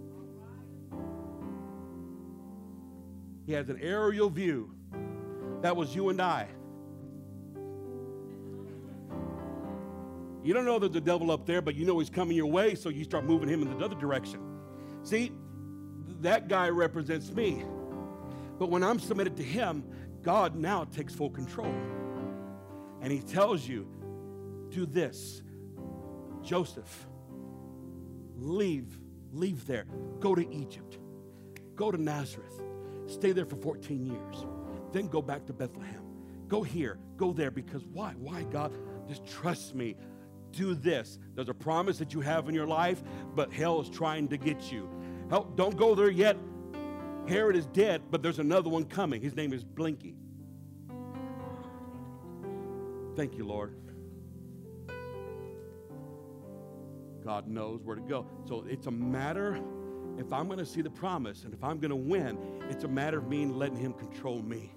He 3.47 3.53
has 3.53 3.68
an 3.68 3.78
aerial 3.80 4.30
view. 4.30 4.74
That 5.64 5.76
was 5.76 5.94
you 5.94 6.10
and 6.10 6.20
I. 6.20 6.46
You 10.42 10.52
don't 10.52 10.66
know 10.66 10.78
there's 10.78 10.92
the 10.92 11.00
devil 11.00 11.30
up 11.30 11.46
there, 11.46 11.62
but 11.62 11.74
you 11.74 11.86
know 11.86 11.98
he's 11.98 12.10
coming 12.10 12.36
your 12.36 12.48
way, 12.48 12.74
so 12.74 12.90
you 12.90 13.02
start 13.02 13.24
moving 13.24 13.48
him 13.48 13.62
in 13.62 13.78
the 13.78 13.82
other 13.82 13.94
direction. 13.94 14.40
See, 15.04 15.32
that 16.20 16.48
guy 16.48 16.68
represents 16.68 17.32
me. 17.32 17.64
But 18.58 18.68
when 18.68 18.84
I'm 18.84 18.98
submitted 18.98 19.38
to 19.38 19.42
him, 19.42 19.84
God 20.20 20.54
now 20.54 20.84
takes 20.84 21.14
full 21.14 21.30
control. 21.30 21.74
And 23.00 23.10
he 23.10 23.20
tells 23.20 23.66
you, 23.66 23.88
do 24.68 24.84
this. 24.84 25.40
Joseph, 26.42 27.06
leave, 28.36 28.98
leave 29.32 29.66
there. 29.66 29.86
Go 30.20 30.34
to 30.34 30.46
Egypt. 30.54 30.98
Go 31.74 31.90
to 31.90 31.96
Nazareth. 31.96 32.60
Stay 33.06 33.32
there 33.32 33.46
for 33.46 33.56
14 33.56 34.04
years. 34.04 34.44
Then 34.95 35.09
go 35.09 35.20
back 35.20 35.45
to 35.47 35.53
Bethlehem. 35.53 36.05
Go 36.47 36.62
here, 36.62 36.99
go 37.16 37.32
there, 37.32 37.51
because 37.51 37.84
why? 37.84 38.14
Why, 38.16 38.45
God? 38.45 38.72
Just 39.09 39.26
trust 39.26 39.74
me. 39.74 39.97
Do 40.53 40.76
this. 40.76 41.18
There's 41.34 41.49
a 41.49 41.55
promise 41.55 41.99
that 41.99 42.14
you 42.14 42.20
have 42.20 42.49
in 42.49 42.55
your 42.55 42.68
life, 42.68 43.03
but 43.34 43.53
hell 43.53 43.80
is 43.80 43.88
trying 43.90 44.28
to 44.28 44.36
get 44.36 44.70
you. 44.70 44.88
Help, 45.30 45.57
don't 45.57 45.76
go 45.76 45.97
there 45.97 46.11
yet. 46.11 46.36
Herod 47.26 47.57
is 47.57 47.66
dead, 47.66 48.03
but 48.09 48.22
there's 48.22 48.38
another 48.38 48.70
one 48.70 48.84
coming. 48.84 49.20
His 49.20 49.34
name 49.34 49.53
is 49.53 49.64
Blinky. 49.64 50.14
Thank 53.16 53.36
you, 53.36 53.47
Lord. 53.47 53.74
God 57.24 57.49
knows 57.49 57.82
where 57.82 57.97
to 57.97 58.03
go. 58.03 58.26
So 58.47 58.64
it's 58.68 58.86
a 58.86 58.92
matter, 58.92 59.61
if 60.18 60.32
I'm 60.32 60.47
going 60.47 60.61
to 60.61 60.66
see 60.66 60.82
the 60.82 60.90
promise 60.90 61.42
and 61.42 61.53
if 61.53 61.64
I'm 61.64 61.80
going 61.80 61.90
to 61.90 61.97
win, 61.97 62.38
it's 62.70 62.84
a 62.84 62.88
matter 62.88 63.18
of 63.18 63.26
me 63.26 63.45
letting 63.47 63.78
Him 63.78 63.92
control 63.95 64.40
me. 64.40 64.70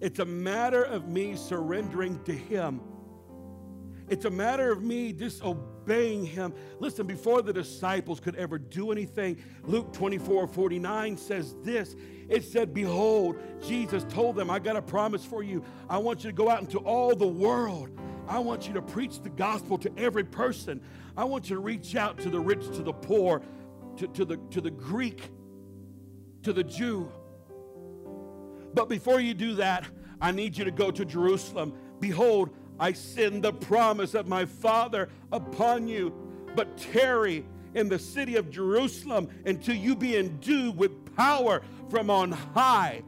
It's 0.00 0.18
a 0.18 0.24
matter 0.24 0.82
of 0.82 1.08
me 1.08 1.36
surrendering 1.36 2.22
to 2.24 2.32
Him. 2.32 2.80
It's 4.08 4.24
a 4.24 4.30
matter 4.30 4.70
of 4.70 4.82
me 4.82 5.12
disobeying 5.12 6.26
Him. 6.26 6.54
Listen, 6.78 7.06
before 7.06 7.42
the 7.42 7.52
disciples 7.52 8.20
could 8.20 8.36
ever 8.36 8.58
do 8.58 8.92
anything, 8.92 9.42
Luke 9.64 9.92
24 9.92 10.46
49 10.46 11.16
says 11.16 11.54
this. 11.62 11.96
It 12.28 12.44
said, 12.44 12.74
Behold, 12.74 13.38
Jesus 13.66 14.04
told 14.08 14.36
them, 14.36 14.50
I 14.50 14.58
got 14.58 14.76
a 14.76 14.82
promise 14.82 15.24
for 15.24 15.42
you. 15.42 15.64
I 15.88 15.98
want 15.98 16.24
you 16.24 16.30
to 16.30 16.36
go 16.36 16.50
out 16.50 16.60
into 16.60 16.78
all 16.78 17.14
the 17.14 17.26
world. 17.26 17.90
I 18.28 18.38
want 18.40 18.66
you 18.66 18.74
to 18.74 18.82
preach 18.82 19.22
the 19.22 19.30
gospel 19.30 19.78
to 19.78 19.92
every 19.96 20.24
person. 20.24 20.80
I 21.16 21.24
want 21.24 21.48
you 21.48 21.56
to 21.56 21.62
reach 21.62 21.96
out 21.96 22.18
to 22.18 22.30
the 22.30 22.40
rich, 22.40 22.64
to 22.76 22.82
the 22.82 22.92
poor, 22.92 23.42
to, 23.96 24.06
to, 24.08 24.24
the, 24.24 24.36
to 24.50 24.60
the 24.60 24.70
Greek, 24.70 25.30
to 26.42 26.52
the 26.52 26.64
Jew. 26.64 27.10
But 28.76 28.90
before 28.90 29.20
you 29.20 29.32
do 29.32 29.54
that, 29.54 29.86
I 30.20 30.32
need 30.32 30.58
you 30.58 30.64
to 30.66 30.70
go 30.70 30.90
to 30.90 31.04
Jerusalem. 31.06 31.72
Behold, 31.98 32.50
I 32.78 32.92
send 32.92 33.42
the 33.42 33.54
promise 33.54 34.12
of 34.12 34.28
my 34.28 34.44
Father 34.44 35.08
upon 35.32 35.88
you, 35.88 36.12
but 36.54 36.76
tarry 36.76 37.46
in 37.74 37.88
the 37.88 37.98
city 37.98 38.36
of 38.36 38.50
Jerusalem 38.50 39.30
until 39.46 39.74
you 39.74 39.96
be 39.96 40.18
endued 40.18 40.76
with 40.76 41.16
power 41.16 41.62
from 41.88 42.10
on 42.10 42.32
high. 42.32 43.02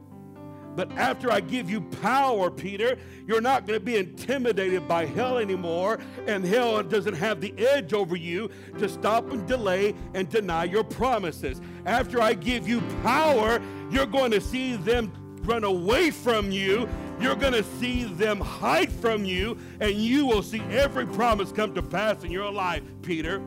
But 0.74 0.90
after 0.92 1.30
I 1.30 1.40
give 1.40 1.68
you 1.68 1.82
power, 1.82 2.50
Peter, 2.50 2.96
you're 3.26 3.42
not 3.42 3.66
going 3.66 3.78
to 3.78 3.84
be 3.84 3.98
intimidated 3.98 4.88
by 4.88 5.04
hell 5.04 5.36
anymore, 5.36 5.98
and 6.26 6.46
hell 6.46 6.82
doesn't 6.82 7.14
have 7.14 7.42
the 7.42 7.52
edge 7.58 7.92
over 7.92 8.16
you 8.16 8.48
to 8.78 8.88
stop 8.88 9.30
and 9.32 9.46
delay 9.46 9.94
and 10.14 10.30
deny 10.30 10.64
your 10.64 10.84
promises. 10.84 11.60
After 11.84 12.22
I 12.22 12.32
give 12.32 12.66
you 12.66 12.80
power, 13.02 13.60
you're 13.90 14.06
going 14.06 14.30
to 14.30 14.40
see 14.40 14.76
them 14.76 15.12
run 15.48 15.64
away 15.64 16.10
from 16.10 16.50
you. 16.52 16.88
You're 17.20 17.34
going 17.34 17.54
to 17.54 17.64
see 17.80 18.04
them 18.04 18.38
hide 18.38 18.92
from 18.92 19.24
you, 19.24 19.58
and 19.80 19.94
you 19.94 20.26
will 20.26 20.42
see 20.42 20.60
every 20.70 21.06
promise 21.06 21.50
come 21.50 21.74
to 21.74 21.82
pass 21.82 22.22
in 22.22 22.30
your 22.30 22.52
life, 22.52 22.82
Peter. 23.02 23.42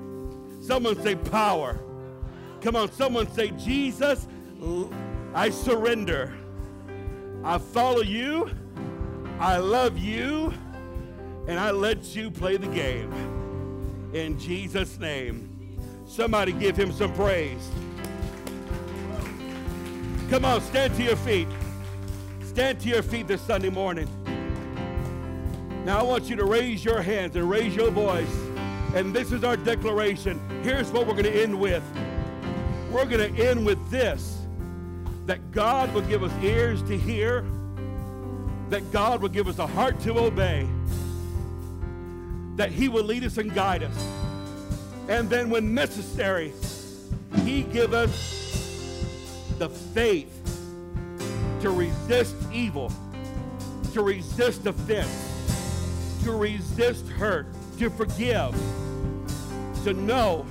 Someone 0.61 1.01
say 1.01 1.15
power. 1.15 1.79
Come 2.61 2.75
on, 2.75 2.91
someone 2.91 3.31
say, 3.31 3.51
Jesus, 3.51 4.27
I 5.33 5.49
surrender. 5.51 6.33
I 7.43 7.59
follow 7.59 8.01
you. 8.01 8.49
I 9.39 9.57
love 9.57 9.97
you. 9.97 10.53
And 11.47 11.59
I 11.59 11.71
let 11.71 12.15
you 12.15 12.29
play 12.29 12.57
the 12.57 12.67
game. 12.67 13.11
In 14.13 14.37
Jesus' 14.37 14.99
name. 14.99 15.49
Somebody 16.07 16.51
give 16.51 16.75
him 16.75 16.91
some 16.91 17.13
praise. 17.13 17.69
Come 20.29 20.45
on, 20.45 20.61
stand 20.61 20.93
to 20.95 21.03
your 21.03 21.15
feet. 21.15 21.47
Stand 22.51 22.81
to 22.81 22.89
your 22.89 23.01
feet 23.01 23.29
this 23.29 23.39
Sunday 23.39 23.69
morning. 23.69 24.09
Now 25.85 25.99
I 25.99 26.03
want 26.03 26.29
you 26.29 26.35
to 26.35 26.43
raise 26.43 26.83
your 26.83 27.01
hands 27.01 27.33
and 27.37 27.49
raise 27.49 27.73
your 27.73 27.91
voice. 27.91 28.35
And 28.93 29.13
this 29.13 29.31
is 29.31 29.45
our 29.45 29.55
declaration. 29.55 30.37
Here's 30.61 30.91
what 30.91 31.07
we're 31.07 31.13
going 31.13 31.23
to 31.23 31.43
end 31.43 31.57
with. 31.57 31.81
We're 32.91 33.05
going 33.05 33.33
to 33.33 33.47
end 33.47 33.65
with 33.65 33.89
this 33.89 34.37
that 35.27 35.53
God 35.53 35.93
will 35.93 36.01
give 36.01 36.23
us 36.23 36.43
ears 36.43 36.83
to 36.83 36.97
hear, 36.97 37.45
that 38.67 38.91
God 38.91 39.21
will 39.21 39.29
give 39.29 39.47
us 39.47 39.57
a 39.57 39.65
heart 39.65 39.97
to 40.01 40.19
obey, 40.19 40.67
that 42.57 42.69
He 42.69 42.89
will 42.89 43.05
lead 43.05 43.23
us 43.23 43.37
and 43.37 43.55
guide 43.55 43.83
us. 43.83 44.07
And 45.07 45.29
then, 45.29 45.49
when 45.49 45.73
necessary, 45.73 46.51
He 47.45 47.63
give 47.63 47.93
us 47.93 49.47
the 49.57 49.69
faith 49.69 50.40
to 51.61 51.69
resist 51.69 52.35
evil, 52.51 52.91
to 53.93 54.01
resist 54.01 54.65
offense, 54.65 56.19
to 56.23 56.31
resist 56.31 57.07
hurt, 57.07 57.47
to 57.77 57.89
forgive, 57.89 58.53
to 59.83 59.93
know 59.93 60.45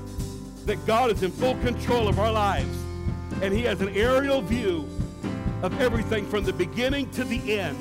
that 0.67 0.85
God 0.87 1.11
is 1.11 1.23
in 1.23 1.31
full 1.31 1.57
control 1.57 2.09
of 2.09 2.19
our 2.19 2.33
lives 2.33 2.77
and 3.43 3.55
He 3.55 3.63
has 3.63 3.81
an 3.81 3.89
aerial 3.91 4.43
view 4.43 4.89
of 5.63 5.79
everything 5.81 6.27
from 6.27 6.45
the 6.45 6.53
beginning 6.53 7.11
to 7.11 7.25
the 7.25 7.59
end, 7.59 7.79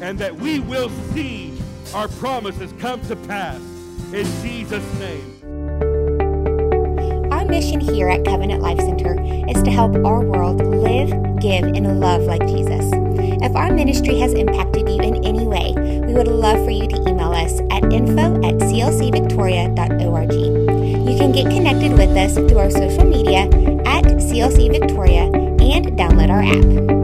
and 0.00 0.18
that 0.18 0.34
we 0.34 0.60
will 0.60 0.90
see 1.12 1.58
our 1.94 2.08
promises 2.08 2.72
come 2.78 3.00
to 3.02 3.16
pass 3.16 3.60
in 4.12 4.26
Jesus' 4.42 4.98
name. 4.98 5.65
Our 7.46 7.52
mission 7.52 7.78
here 7.78 8.08
at 8.08 8.24
Covenant 8.24 8.60
Life 8.60 8.80
Center 8.80 9.14
is 9.48 9.62
to 9.62 9.70
help 9.70 9.94
our 10.04 10.20
world 10.20 10.66
live, 10.66 11.10
give, 11.38 11.62
and 11.62 12.00
love 12.00 12.22
like 12.22 12.40
Jesus. 12.40 12.90
If 12.92 13.54
our 13.54 13.72
ministry 13.72 14.18
has 14.18 14.32
impacted 14.32 14.88
you 14.88 14.98
in 15.00 15.24
any 15.24 15.46
way, 15.46 15.72
we 15.76 16.12
would 16.12 16.26
love 16.26 16.64
for 16.64 16.72
you 16.72 16.88
to 16.88 16.96
email 17.08 17.30
us 17.30 17.60
at 17.70 17.84
info 17.92 18.34
at 18.42 18.54
clcvictoria.org. 18.58 20.32
You 20.32 21.16
can 21.16 21.30
get 21.30 21.44
connected 21.44 21.92
with 21.92 22.16
us 22.16 22.34
through 22.34 22.58
our 22.58 22.70
social 22.70 23.04
media 23.04 23.42
at 23.86 24.02
CLC 24.02 24.80
Victoria 24.80 25.26
and 25.26 25.86
download 25.96 26.30
our 26.30 26.42
app. 26.42 26.95